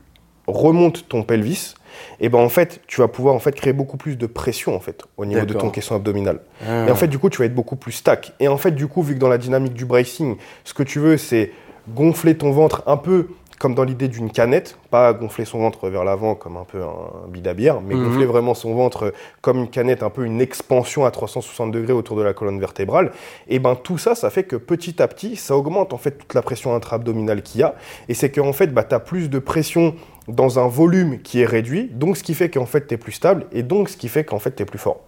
[0.48, 1.74] remontes ton pelvis,
[2.20, 4.80] et ben en fait, tu vas pouvoir en fait créer beaucoup plus de pression en
[4.80, 6.42] fait au niveau de ton caisson abdominal.
[6.68, 6.86] Ah.
[6.88, 8.34] Et en fait, du coup, tu vas être beaucoup plus stack.
[8.40, 10.36] Et en fait, du coup, vu que dans la dynamique du bracing,
[10.66, 11.52] ce que tu veux, c'est
[11.90, 13.28] gonfler ton ventre un peu
[13.60, 17.28] comme dans l'idée d'une canette, pas gonfler son ventre vers l'avant comme un peu un
[17.30, 18.04] bid à bière, mais Mhm.
[18.10, 22.18] gonfler vraiment son ventre comme une canette, un peu une expansion à 360 degrés autour
[22.18, 23.12] de la colonne vertébrale.
[23.48, 26.34] Et ben tout ça, ça fait que petit à petit, ça augmente en fait toute
[26.34, 27.76] la pression intra-abdominale qu'il y a.
[28.10, 29.96] Et c'est qu'en fait, bah, tu as plus de pression
[30.28, 33.12] dans un volume qui est réduit, donc ce qui fait qu'en fait tu es plus
[33.14, 35.06] stable, et donc ce qui fait qu'en fait tu es plus fort.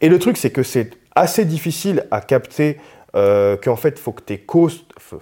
[0.00, 2.78] Et le truc, c'est que c'est assez difficile à capter
[3.14, 5.20] euh, qu'en fait, faut que tes faut-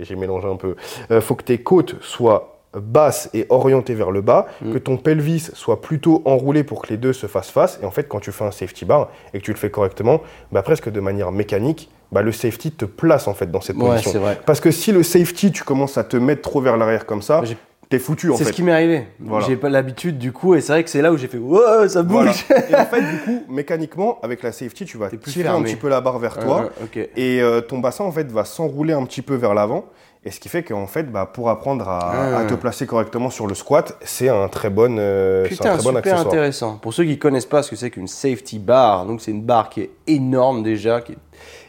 [0.00, 0.76] j'ai mélangé un peu,
[1.10, 4.72] euh, faut que tes côtes soient basses et orientées vers le bas, Mm.
[4.72, 7.78] que ton pelvis soit plutôt enroulé pour que les deux se fassent face.
[7.82, 10.20] Et en fait, quand tu fais un safety bar et que tu le fais correctement,
[10.50, 13.90] bah, presque de manière mécanique, bah, le safety te place en fait dans cette Ouais,
[13.90, 14.20] position.
[14.20, 14.40] vrai.
[14.44, 17.42] Parce que si le safety, tu commences à te mettre trop vers l'arrière comme ça,
[17.88, 18.50] t'es foutu en C'est fait.
[18.50, 19.06] ce qui m'est arrivé.
[19.20, 19.46] Voilà.
[19.46, 21.88] J'ai pas l'habitude du coup, et c'est vrai que c'est là où j'ai fait Wow,
[21.88, 22.30] ça Voilà.
[22.32, 25.62] bouge Et en fait, du coup, mécaniquement, avec la safety, tu vas plus tirer un
[25.62, 26.70] petit peu la barre vers toi.
[26.80, 26.98] Ah.
[27.16, 29.84] Et euh, ton bassin, en fait, va s'enrouler un petit peu vers l'avant.
[30.26, 32.38] Et ce qui fait qu'en fait, bah, pour apprendre à, Ah.
[32.38, 35.64] à te placer correctement sur le squat, c'est un très bon, euh, c'est un Putain,
[35.64, 36.26] très bon super accessoire.
[36.26, 36.78] intéressant.
[36.80, 39.68] Pour ceux qui connaissent pas ce que c'est qu'une safety bar, donc c'est une barre
[39.68, 41.18] qui est énorme déjà, qui est-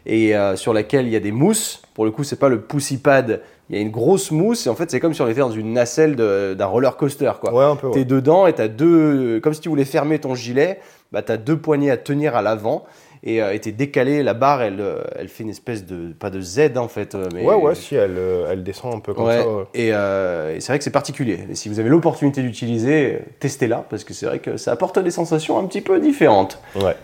[0.05, 1.81] et euh, sur laquelle il y a des mousses.
[1.93, 4.69] Pour le coup, c'est pas le pussy pad, il y a une grosse mousse, et
[4.69, 7.53] en fait, c'est comme si on était dans une nacelle d'un roller coaster, quoi.
[7.53, 7.87] Ouais, un peu.
[7.87, 7.93] ouais.
[7.93, 10.79] T'es dedans et t'as deux, comme si tu voulais fermer ton gilet,
[11.11, 12.85] bah t'as deux poignées à tenir à l'avant.
[13.23, 14.21] et euh, était décalée.
[14.21, 16.13] La barre, elle, euh, elle fait une espèce de.
[16.13, 17.15] pas de Z en fait.
[17.15, 19.47] euh, Mais, Ouais, ouais, si, elle, euh, elle descend un peu comme Ouais, ça.
[19.49, 19.63] ouais.
[19.73, 21.39] Et, euh, et c'est vrai que c'est particulier.
[21.49, 25.09] Et si vous avez l'opportunité d'utiliser, testez-la, parce que c'est vrai que ça apporte des
[25.11, 26.59] sensations un petit peu différentes.
[26.75, 26.95] Ouais.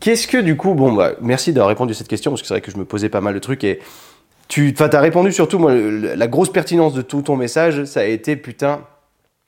[0.00, 2.54] Qu'est-ce que du coup, bon, bah, merci d'avoir répondu à cette question, parce que c'est
[2.54, 3.80] vrai que je me posais pas mal de trucs et
[4.50, 8.34] tu as répondu surtout, moi, la grosse pertinence de tout ton message, ça a été
[8.34, 8.80] putain,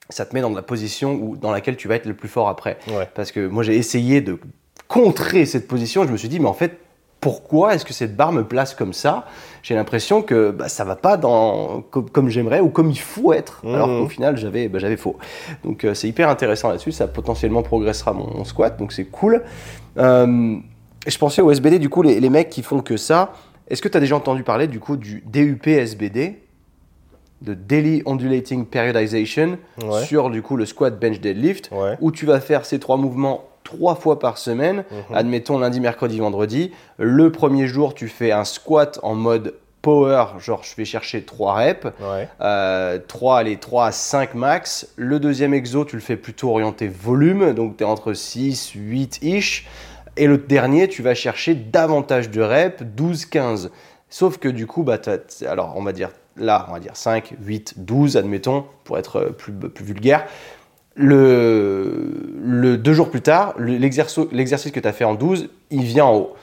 [0.09, 2.47] ça te met dans la position où, dans laquelle tu vas être le plus fort
[2.47, 2.77] après.
[2.87, 3.07] Ouais.
[3.13, 4.39] Parce que moi, j'ai essayé de
[4.87, 6.05] contrer cette position.
[6.05, 6.79] Je me suis dit, mais en fait,
[7.19, 9.25] pourquoi est-ce que cette barre me place comme ça?
[9.61, 13.33] J'ai l'impression que bah, ça va pas dans, comme, comme j'aimerais ou comme il faut
[13.33, 13.61] être.
[13.65, 13.75] Mhm.
[13.75, 15.17] Alors qu'au final, j'avais bah, j'avais faux.
[15.65, 16.93] Donc euh, c'est hyper intéressant là-dessus.
[16.93, 18.77] Ça potentiellement progressera mon, mon squat.
[18.77, 19.43] Donc c'est cool.
[19.97, 20.55] Euh,
[21.05, 23.33] je pensais au SBD, du coup, les, les mecs qui font que ça.
[23.69, 26.39] Est-ce que tu as déjà entendu parler du coup du DUP SBD
[27.41, 30.03] de Daily Undulating Periodization Ouais.
[30.05, 31.97] sur du coup le squat bench deadlift Ouais.
[32.01, 35.15] où tu vas faire ces trois mouvements trois fois par semaine, Mhm.
[35.15, 36.71] admettons lundi, mercredi, vendredi.
[36.97, 41.55] Le premier jour, tu fais un squat en mode power, genre je vais chercher 3
[41.55, 42.27] reps, Ouais.
[42.41, 44.87] euh, 3, allez, 3 à 5 max.
[44.97, 49.65] Le deuxième exo, tu le fais plutôt orienté volume, donc tu es entre 6, 8-ish.
[50.17, 53.71] Et le dernier, tu vas chercher davantage de reps, 12, 15.
[54.09, 54.99] Sauf que du coup, bah,
[55.47, 59.29] alors on va dire là, on va dire 5, 8, 12, admettons, pour être euh,
[59.31, 60.25] plus, plus vulgaire.
[60.95, 65.83] Le, le deux jours plus tard, le- l'exercice que tu as fait en 12, il
[65.83, 66.33] vient en haut.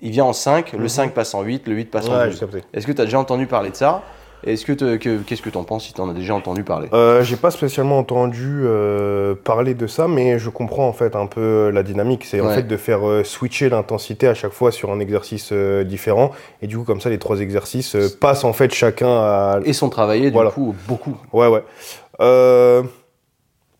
[0.00, 0.88] Il vient en 5, le Mhm.
[0.88, 2.34] 5 passe en 8, le 8 passe en Ouais, 12.
[2.34, 2.62] j'ai capté.
[2.74, 4.02] Est-ce que tu as déjà entendu parler de ça?
[4.44, 6.64] Est-ce que te- que- qu'est-ce que tu en penses si tu en as déjà entendu
[6.64, 6.88] parler?
[6.92, 11.26] Euh, j'ai pas spécialement entendu euh, parler de ça, mais je comprends en fait un
[11.26, 12.24] peu la dynamique.
[12.24, 16.32] C'est en fait de faire euh, switcher l'intensité à chaque fois sur un exercice différent.
[16.60, 19.60] Et du coup, comme ça, les trois exercices passent en fait chacun à.
[19.64, 20.50] Et sont travaillés du Voilà.
[20.50, 21.16] coup beaucoup.
[21.32, 21.62] Ouais, ouais.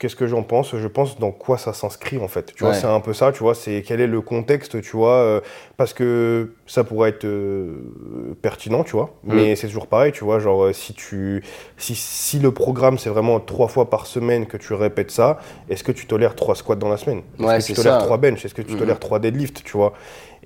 [0.02, 2.52] Qu'est-ce que j'en pense Je pense dans quoi ça s'inscrit en fait.
[2.56, 3.30] Tu vois, c'est un peu ça.
[3.30, 5.40] Tu vois, c'est quel est le contexte, tu vois, euh,
[5.76, 9.14] parce que ça pourrait être euh, pertinent, tu vois.
[9.22, 9.32] Mm.
[9.34, 10.40] Mais c'est toujours pareil, tu vois.
[10.40, 11.44] Genre, euh, si tu,
[11.76, 15.38] si, si le programme c'est vraiment trois fois par semaine que tu répètes ça,
[15.68, 17.22] est-ce que tu tolères trois squats dans la semaine?
[17.38, 18.00] Est-ce Ouais, que tu tolères ça.
[18.00, 18.78] trois bench Est-ce que tu Mhm.
[18.80, 19.92] tolères trois deadlifts, tu vois?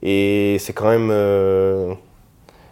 [0.03, 1.09] Et c'est quand même.
[1.11, 1.95] euh,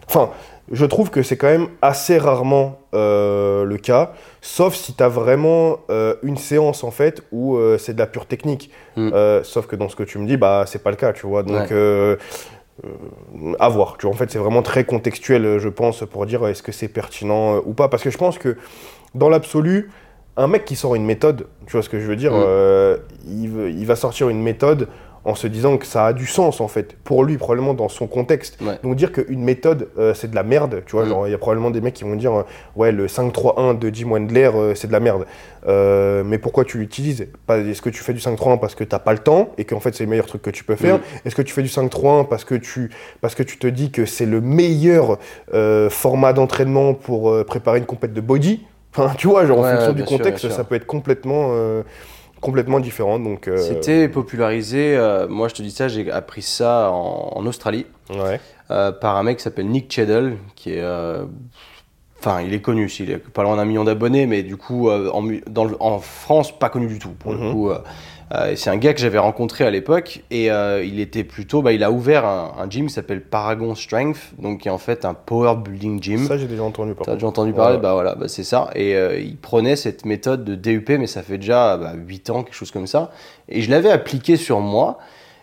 [0.07, 0.29] Enfin,
[0.73, 5.09] je trouve que c'est quand même assez rarement euh, le cas, sauf si tu as
[5.09, 8.71] vraiment euh, une séance en fait où euh, c'est de la pure technique.
[8.97, 9.11] Mm.
[9.13, 11.27] Euh, sauf que dans ce que tu me dis, bah c'est pas le cas, tu
[11.27, 11.43] vois.
[11.43, 12.17] Donc Ouais.
[13.61, 13.97] à voir.
[13.99, 16.89] Tu vois, en fait, c'est vraiment très contextuel, je pense, pour dire est-ce que c'est
[16.89, 17.89] pertinent ou pas.
[17.89, 18.57] Parce que je pense que
[19.15, 19.91] dans l'absolu,
[20.37, 22.43] un mec qui sort une méthode, tu vois ce que je veux dire, Mm.
[22.45, 22.97] euh,
[23.29, 24.89] il, veut- il va sortir une méthode
[25.27, 28.07] en se disant que ça a du sens en fait pour lui probablement dans son
[28.07, 28.79] contexte Ouais.
[28.83, 31.09] donc dire qu'une méthode euh, c'est de la merde tu vois Mm.
[31.09, 32.43] genre il y a probablement des mecs qui vont dire euh,
[32.77, 35.25] ouais le 5-3-1 de Jim Wendler euh, c'est de la merde
[35.67, 37.27] mais pourquoi tu l'utilises?
[37.49, 39.95] Est-ce que tu fais du 5-3-1 parce que t'as pas le temps et qu'en fait
[39.95, 40.97] c'est le meilleur truc que tu peux faire?
[40.99, 41.01] Mm.
[41.25, 42.91] est-ce que tu fais du 5-3-1 parce que tu
[43.23, 45.19] parce que tu te dis que c'est le meilleur
[45.91, 48.63] format d'entraînement pour préparer une compète de body?
[48.97, 50.53] Enfin tu vois genre Ouais, en fonction ouais, du contexte sûr.
[50.53, 51.51] ça peut être complètement
[52.45, 56.91] complètement différent donc euh, C'était popularisé, euh, moi je te dis ça, j'ai appris ça
[56.93, 58.41] en, en Australie ouais
[58.71, 60.85] euh, par un mec qui s'appelle Nick Cheddle, qui est.
[62.21, 65.23] Enfin, il est connu, il est pas loin d'un million d'abonnés, mais du coup, en,
[65.47, 67.11] dans France, pas connu du tout.
[67.11, 67.53] Pour le Mhm.
[67.53, 67.71] coup,
[68.51, 71.63] et c'est un gars que j'avais rencontré à l'époque, et euh, il était plutôt.
[71.63, 74.79] Bah, il a ouvert un, un gym qui s'appelle Paragon Strength, donc qui est en
[74.79, 76.27] fait un power building gym.
[76.27, 77.77] ça j'ai déjà entendu par T'as déjà entendu parler?
[77.77, 77.83] Ouais.
[77.83, 78.71] Bah voilà, bah c'est ça.
[78.75, 82.43] Et euh, il prenait cette méthode de DUP, mais ça fait déjà bah, 8 ans,
[82.43, 83.11] quelque chose comme ça.
[83.49, 84.99] Et je l'avais appliqué sur moi,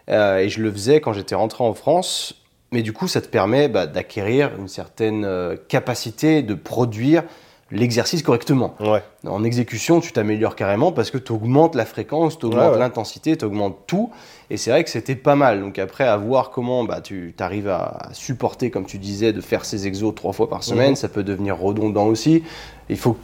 [0.10, 2.36] euh, et je le faisais quand j'étais rentré en France.
[2.74, 7.24] Mais du coup, ça te permet bah, d'acquérir une certaine euh, capacité de produire
[7.72, 8.76] l'exercice correctement.
[8.80, 12.72] ouais En exécution, tu t'améliores carrément parce que tu augmentes la fréquence, tu augmentes Ouais,
[12.74, 12.80] ouais.
[12.80, 14.12] l'intensité, tu augmentes tout.
[14.50, 15.62] Et c'est vrai que c'était pas mal.
[15.62, 19.64] Donc après, à voir comment bah, tu arrives à supporter, comme tu disais, de faire
[19.66, 20.96] ces exos trois fois par semaine, Mhm.
[20.98, 22.44] ça peut devenir redondant aussi.
[22.90, 23.16] Il faut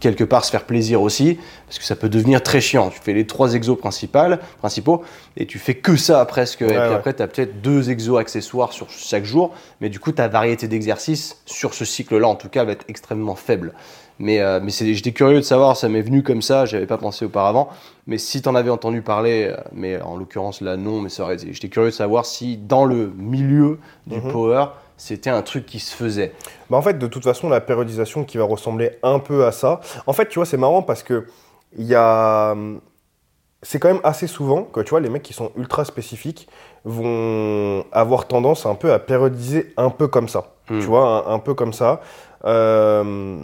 [0.00, 2.90] quelque part se faire plaisir aussi, parce que ça peut devenir très chiant.
[2.90, 5.02] Tu fais les trois exos principales, principaux,
[5.36, 6.62] et tu fais que ça presque.
[6.62, 6.94] et puis ouais.
[6.94, 10.66] après, tu as peut-être deux exos accessoires sur chaque jour, mais du coup, ta variété
[10.68, 13.72] d'exercices sur ce cycle-là, en tout cas, va être extrêmement faible.
[14.22, 17.24] Mais, euh, mais j'étais curieux de savoir, ça m'est venu comme ça, j'avais pas pensé
[17.24, 17.70] auparavant.
[18.06, 21.22] Mais si tu en avais entendu parler, euh, mais en l'occurrence là non, mais ça
[21.22, 24.30] aurait J'étais curieux de savoir si dans le milieu du Mhm.
[24.32, 24.66] power,
[25.00, 26.34] c'était un truc qui se faisait.
[26.68, 29.80] Bah en fait, de toute façon, la périodisation qui va ressembler un peu à ça.
[30.06, 31.26] En fait, tu vois, c'est marrant parce que
[31.78, 32.54] il y a.
[33.62, 36.48] C'est quand même assez souvent que tu vois, les mecs qui sont ultra spécifiques
[36.84, 40.52] vont avoir tendance un peu à périodiser un peu comme ça.
[40.68, 40.80] Mm.
[40.80, 42.02] Tu vois, un, un peu comme ça.
[42.44, 43.34] Euh,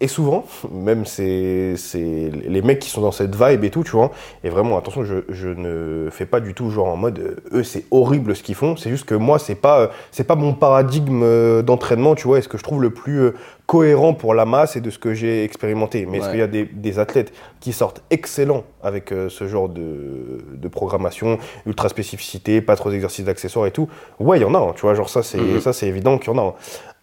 [0.00, 4.10] Et souvent, même c'est les mecs qui sont dans cette vibe et tout, tu vois.
[4.42, 7.62] Et vraiment, attention, je, je ne fais pas du tout genre en mode euh, eux
[7.62, 8.76] c'est horrible ce qu'ils font.
[8.76, 12.38] C'est juste que moi c'est pas euh, c'est pas mon paradigme euh, d'entraînement, tu vois.
[12.38, 13.30] Et ce que je trouve le plus
[13.66, 16.04] cohérent pour la masse et de ce que j'ai expérimenté.
[16.06, 16.30] Mais est-ce Ouais.
[16.32, 20.68] qu'il y a des, des athlètes qui sortent excellents avec euh, ce genre de, de
[20.68, 23.88] programmation, ultra spécificité, pas trop d'exercices d'accessoires et tout?
[24.20, 24.94] Ouais, il y en a, hein, tu vois.
[24.94, 25.60] Genre ça c'est Mhm.
[25.60, 26.46] ça c'est évident qu'il y en a.
[26.48, 26.54] hein.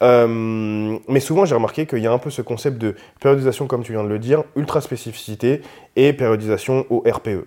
[0.03, 3.83] Euh, mais souvent, j'ai remarqué qu'il y a un peu ce concept de périodisation, comme
[3.83, 5.61] tu viens de le dire, ultra spécificité
[5.95, 7.45] et périodisation au RPE.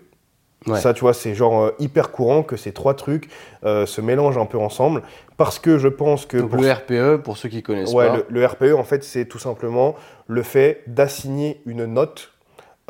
[0.67, 0.81] Ouais.
[0.81, 3.29] Ça, tu vois, c'est genre euh, hyper courant que ces trois trucs
[3.65, 5.03] euh, se mélangent un peu ensemble
[5.37, 6.39] parce que je pense que.
[6.39, 8.17] Donc pour- le RPE, pour ceux qui connaissent Ouais, pas.
[8.17, 9.95] le, le RPE, en fait, c'est tout simplement
[10.27, 12.31] le fait d'assigner une note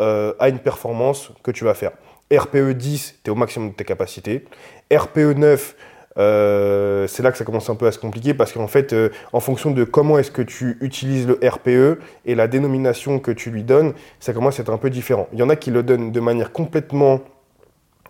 [0.01, 1.93] euh, à une performance que tu vas faire.
[2.33, 4.45] RPE 10, tu es au maximum de tes capacités.
[4.93, 5.77] RPE 9,
[6.17, 9.09] euh, c'est là que ça commence un peu à se compliquer parce qu'en fait, euh,
[9.33, 13.51] en fonction de comment est-ce que tu utilises le RPE et la dénomination que tu
[13.51, 15.29] lui donnes, ça commence à être un peu différent.
[15.33, 17.21] Il y en a qui le donnent de manière complètement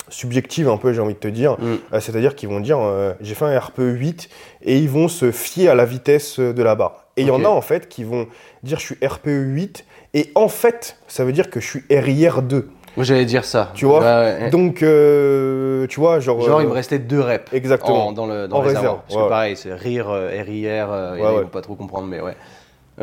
[0.09, 1.53] subjective, un peu, j'ai envie de te dire.
[1.59, 1.77] Mm.
[1.93, 4.29] Euh, C'est-à-dire qu'ils vont dire euh, j'ai fait un RPE 8
[4.63, 7.05] et ils vont se fier à la vitesse de la barre.
[7.17, 8.27] Et il y en a en fait qui vont
[8.63, 9.85] dire je suis RPE 8
[10.15, 12.69] et en fait ça veut dire que je suis RIR 2.
[12.97, 13.71] Moi j'allais dire ça.
[13.75, 14.51] Tu vois ouais.
[14.51, 17.53] Donc euh, tu vois genre Genre il me restait deux reps.
[17.53, 18.09] exactement.
[18.09, 19.23] En- dans le, dans En réserve, Parce ouais.
[19.25, 21.43] que pareil, c'est rire, RIR, Ouais, ouais.
[21.43, 22.35] vont pas trop comprendre, mais ouais.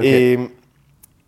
[0.01, 0.37] Et,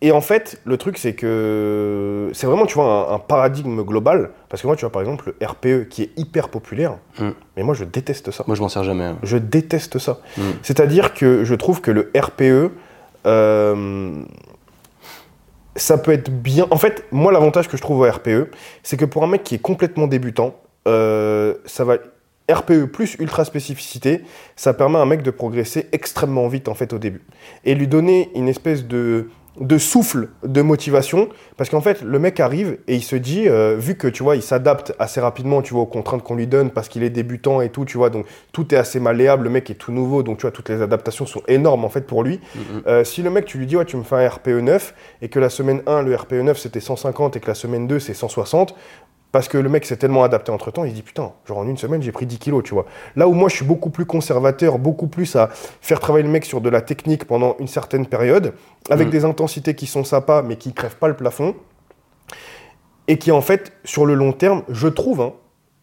[0.06, 4.30] et en fait, le truc, c'est que c'est vraiment, tu vois, un, un paradigme global.
[4.48, 7.30] Parce que moi, tu vois, par exemple, le RPE qui est hyper populaire, Mm.
[7.56, 8.44] mais moi, je déteste ça.
[8.46, 9.04] Moi je m'en sers jamais.
[9.04, 9.18] hein.
[9.22, 10.18] Je déteste ça.
[10.36, 10.42] Mm.
[10.62, 12.70] C'est-à-dire que je trouve que le RPE,
[13.26, 14.22] euh,
[15.76, 16.66] ça peut être bien.
[16.70, 18.50] En fait, moi, l'avantage que je trouve au RPE,
[18.82, 20.54] c'est que pour un mec qui est complètement débutant,
[20.86, 21.96] euh, ça va.
[22.52, 24.22] RPE plus ultra spécificité,
[24.54, 27.22] ça permet à un mec de progresser extrêmement vite en fait au début
[27.64, 32.40] et lui donner une espèce de de souffle de motivation parce qu'en fait le mec
[32.40, 35.74] arrive et il se dit euh, vu que tu vois il s'adapte assez rapidement tu
[35.74, 38.26] vois aux contraintes qu'on lui donne parce qu'il est débutant et tout tu vois donc
[38.52, 41.24] tout est assez malléable le mec est tout nouveau donc tu vois toutes les adaptations
[41.24, 42.82] sont énormes en fait pour lui Mhm.
[42.86, 45.28] euh, si le mec, tu lui dis, ouais, tu me fais un RPE 9, et
[45.28, 48.14] que la semaine 1, le RPE 9, c'était 150, et que la semaine 2, c'est
[48.14, 48.74] 160,
[49.34, 51.66] parce que le mec s'est tellement adapté entre temps, il se dit, putain, genre en
[51.66, 52.86] une semaine, j'ai pris 10 kilos, tu vois.
[53.16, 55.48] Là où moi, je suis beaucoup plus conservateur, beaucoup plus à
[55.80, 58.52] faire travailler le mec sur de la technique pendant une certaine période,
[58.90, 59.12] avec Mhm.
[59.12, 61.56] des intensités qui sont sympas, mais qui crèvent pas le plafond,
[63.08, 65.32] et qui, en fait, sur le long terme, je trouve, hein,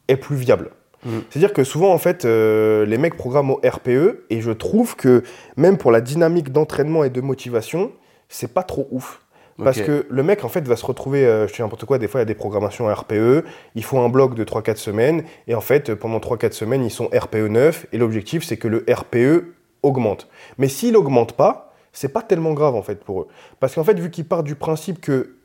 [0.08, 0.70] est plus viable.
[1.06, 1.24] Mhm.
[1.30, 5.24] C'est-à-dire que souvent, en fait, euh, les mecs programment au RPE, et je trouve que
[5.58, 7.92] même pour la dynamique d'entraînement et de motivation,
[8.30, 9.21] c'est pas trop ouf.
[9.64, 9.86] Parce Ok.
[9.86, 12.20] que le mec, en fait, va se retrouver, euh, je sais n'importe quoi, des fois,
[12.20, 13.44] il y a des programmations RPE,
[13.76, 17.10] il faut un bloc de 3-4 semaines, et en fait, pendant 3-4 semaines, ils sont
[17.14, 20.28] RPE 9, et l'objectif, c'est que le RPE augmente.
[20.58, 23.28] Mais s'il augmente pas, c'est pas tellement grave, en fait, pour eux.
[23.60, 25.36] Parce qu'en fait, vu qu'ils partent du principe que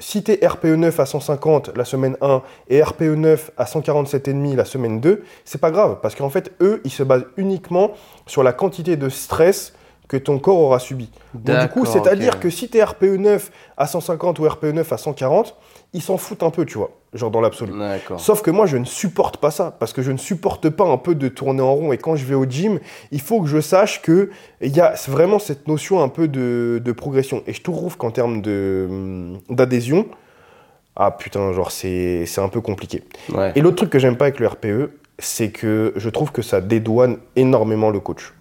[0.00, 4.56] si tu es RPE 9 à 150 la semaine 1 et RPE 9 à 147,5
[4.56, 5.98] la semaine 2, c'est pas grave.
[6.02, 7.92] Parce qu'en fait, eux, ils se basent uniquement
[8.26, 9.72] sur la quantité de stress
[10.08, 11.10] que ton corps aura subi.
[11.34, 14.92] Donc, du coup, c'est-à-dire que si tu es RPE 9 à 150 ou RPE 9
[14.92, 15.56] à 140,
[15.94, 17.72] ils s'en foutent un peu, tu vois, genre dans l'absolu.
[18.18, 20.98] Sauf que moi, je ne supporte pas ça, parce que je ne supporte pas un
[20.98, 21.92] peu de tourner en rond.
[21.92, 22.80] Et quand je vais au gym,
[23.12, 24.28] il faut que je sache qu'il
[24.60, 27.42] y a vraiment cette notion un peu de, de progression.
[27.46, 30.06] Et je trouve qu'en termes hum, d'adhésion,
[30.96, 33.02] ah putain, genre c'est, c'est un peu compliqué.
[33.32, 33.52] Ouais.
[33.54, 36.60] Et l'autre truc que j'aime pas avec le RPE, c'est que je trouve que ça
[36.60, 38.32] dédouane énormément le coach.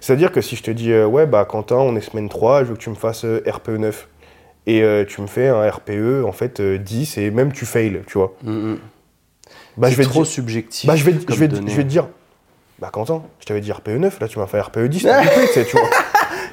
[0.00, 2.68] C'est-à-dire que si je te dis, euh, ouais, bah Quentin, on est semaine 3, je
[2.70, 4.08] veux que tu me fasses euh, RPE 9.
[4.66, 8.00] Et euh, tu me fais un RPE, en fait, euh, 10, et même tu fails,
[8.06, 8.34] tu vois.
[8.44, 8.78] Mhm.
[9.76, 10.86] Bah, c'est je vais te trop dire- subjectif.
[10.86, 12.06] bah, je vais, je vais, je vais te dire,
[12.78, 15.46] bah Quentin, je t'avais dit RPE 9, là tu m'as fait RPE 10, t'as coupé,
[15.46, 15.88] tu sais, tu vois.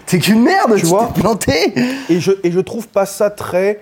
[0.05, 1.73] T'es qu'une merde, Tu vois t'es planté.
[2.09, 3.81] Et je, et je trouve pas ça très,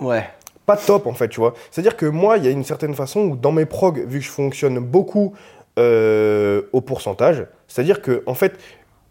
[0.00, 0.24] Ouais.
[0.66, 1.54] pas top en fait, tu vois.
[1.70, 4.24] C'est-à-dire que moi, il y a une certaine façon où dans mes prog, vu que
[4.24, 5.32] je fonctionne beaucoup
[5.78, 8.58] euh, au pourcentage, c'est-à-dire que en fait,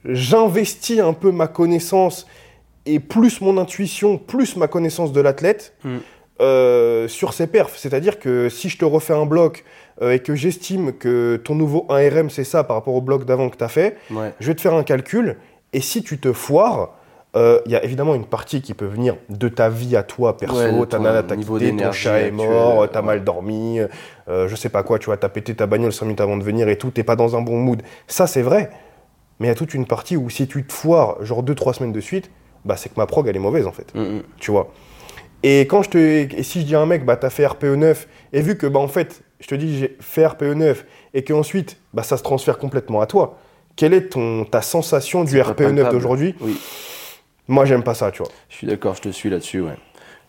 [0.05, 2.27] j'investis un peu ma connaissance
[2.85, 5.97] et plus mon intuition, plus ma connaissance de l'athlète Mm.
[6.41, 7.75] euh, sur ses perfs.
[7.77, 9.63] C'est-à-dire que si je te refais un bloc
[10.01, 13.49] euh, et que j'estime que ton nouveau 1RM c'est ça par rapport au bloc d'avant
[13.49, 14.33] que tu as fait, Ouais.
[14.39, 15.37] je vais te faire un calcul,
[15.73, 16.95] et si tu te foires,
[17.37, 20.35] euh, il y a évidemment une partie qui peut venir de ta vie à toi,
[20.37, 23.05] perso, Ouais, ta nana t'a quitté, ton chat est mort, t'as ouais.
[23.05, 23.79] mal dormi,
[24.27, 26.43] euh, je sais pas quoi, tu vois, t'as pété ta bagnole 5 minutes avant de
[26.43, 27.81] venir et tout, t'es pas dans un bon mood.
[28.07, 28.69] Ça, c'est vrai.
[29.39, 31.93] Mais il y a toute une partie où si tu te foires, genre 2-3 semaines
[31.93, 32.31] de suite,
[32.65, 34.23] bah c'est que ma prog, elle est mauvaise, en fait Mhm.
[34.39, 34.71] tu vois.
[35.43, 37.75] Et quand je te, et si je dis à un mec, bah t'as fait RPE
[37.75, 41.23] 9, et vu que bah en fait, je te dis j'ai fait RPE 9, et
[41.23, 43.37] qu'ensuite, bah ça se transfère complètement à toi.
[43.75, 45.89] Quelle est ton, ta sensation du RPE 9 palpable.
[45.91, 46.35] d'aujourd'hui?
[46.41, 46.57] Oui.
[47.47, 48.31] Moi, j'aime pas ça, tu vois.
[48.49, 49.77] Je suis d'accord, je te suis là-dessus, ouais.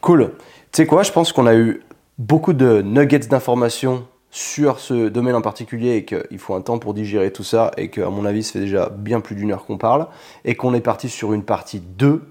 [0.01, 0.33] Cool.
[0.73, 1.83] Tu sais quoi, je pense qu'on a eu
[2.19, 6.95] beaucoup de nuggets d'informations sur ce domaine en particulier et qu'il faut un temps pour
[6.95, 9.79] digérer tout ça et qu'à mon avis, ça fait déjà bien plus d'une heure qu'on
[9.79, 10.07] parle
[10.45, 12.31] et qu'on est parti sur une partie 2.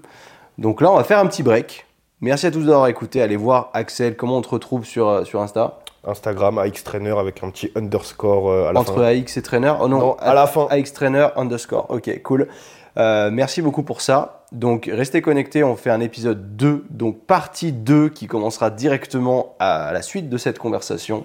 [0.58, 1.86] Donc là, on va faire un petit break.
[2.20, 3.20] Merci à tous d'avoir écouté.
[3.20, 5.80] Allez voir Axel, comment on te retrouve sur, euh, sur Insta?
[6.04, 9.02] Instagram, AX Trainer avec un petit underscore euh, à la Entre fin.
[9.02, 9.74] AX et Trainer?
[9.80, 10.66] Oh non, Non, à la fin.
[10.70, 11.86] AX Trainer underscore.
[11.90, 12.48] Ok, cool.
[12.96, 14.37] Euh, merci beaucoup pour ça.
[14.52, 19.90] Donc restez connectés, on fait un épisode 2, donc partie 2 qui commencera directement à
[19.92, 21.24] la suite de cette conversation.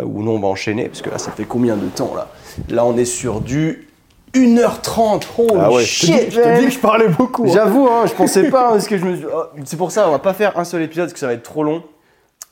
[0.00, 2.28] Euh, où nous on va enchaîner, parce que là ça fait combien de temps là?
[2.68, 3.88] Là on est sur du
[4.34, 5.22] 1h30.
[5.38, 7.44] Holy Ah ouais, je te, shit, dis, je te dis que je parlais beaucoup.
[7.44, 7.52] hein.
[7.54, 10.06] J'avoue, hein, je pensais pas, hein, parce que je me suis- oh, c'est pour ça,
[10.08, 11.82] on va pas faire un seul épisode parce que ça va être trop long.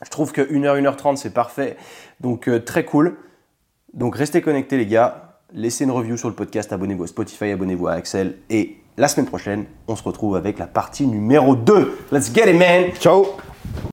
[0.03, 1.75] Je trouve que 1h, 1h30, c'est parfait.
[2.19, 3.17] Donc, euh, très cool.
[3.93, 5.39] Donc, restez connectés, les gars.
[5.53, 8.37] Laissez une review sur le podcast, abonnez-vous à Spotify, abonnez-vous à Axel.
[8.49, 11.99] Et la semaine prochaine, on se retrouve avec la partie numéro 2.
[12.11, 12.91] Let's get it, man!
[12.99, 13.27] Ciao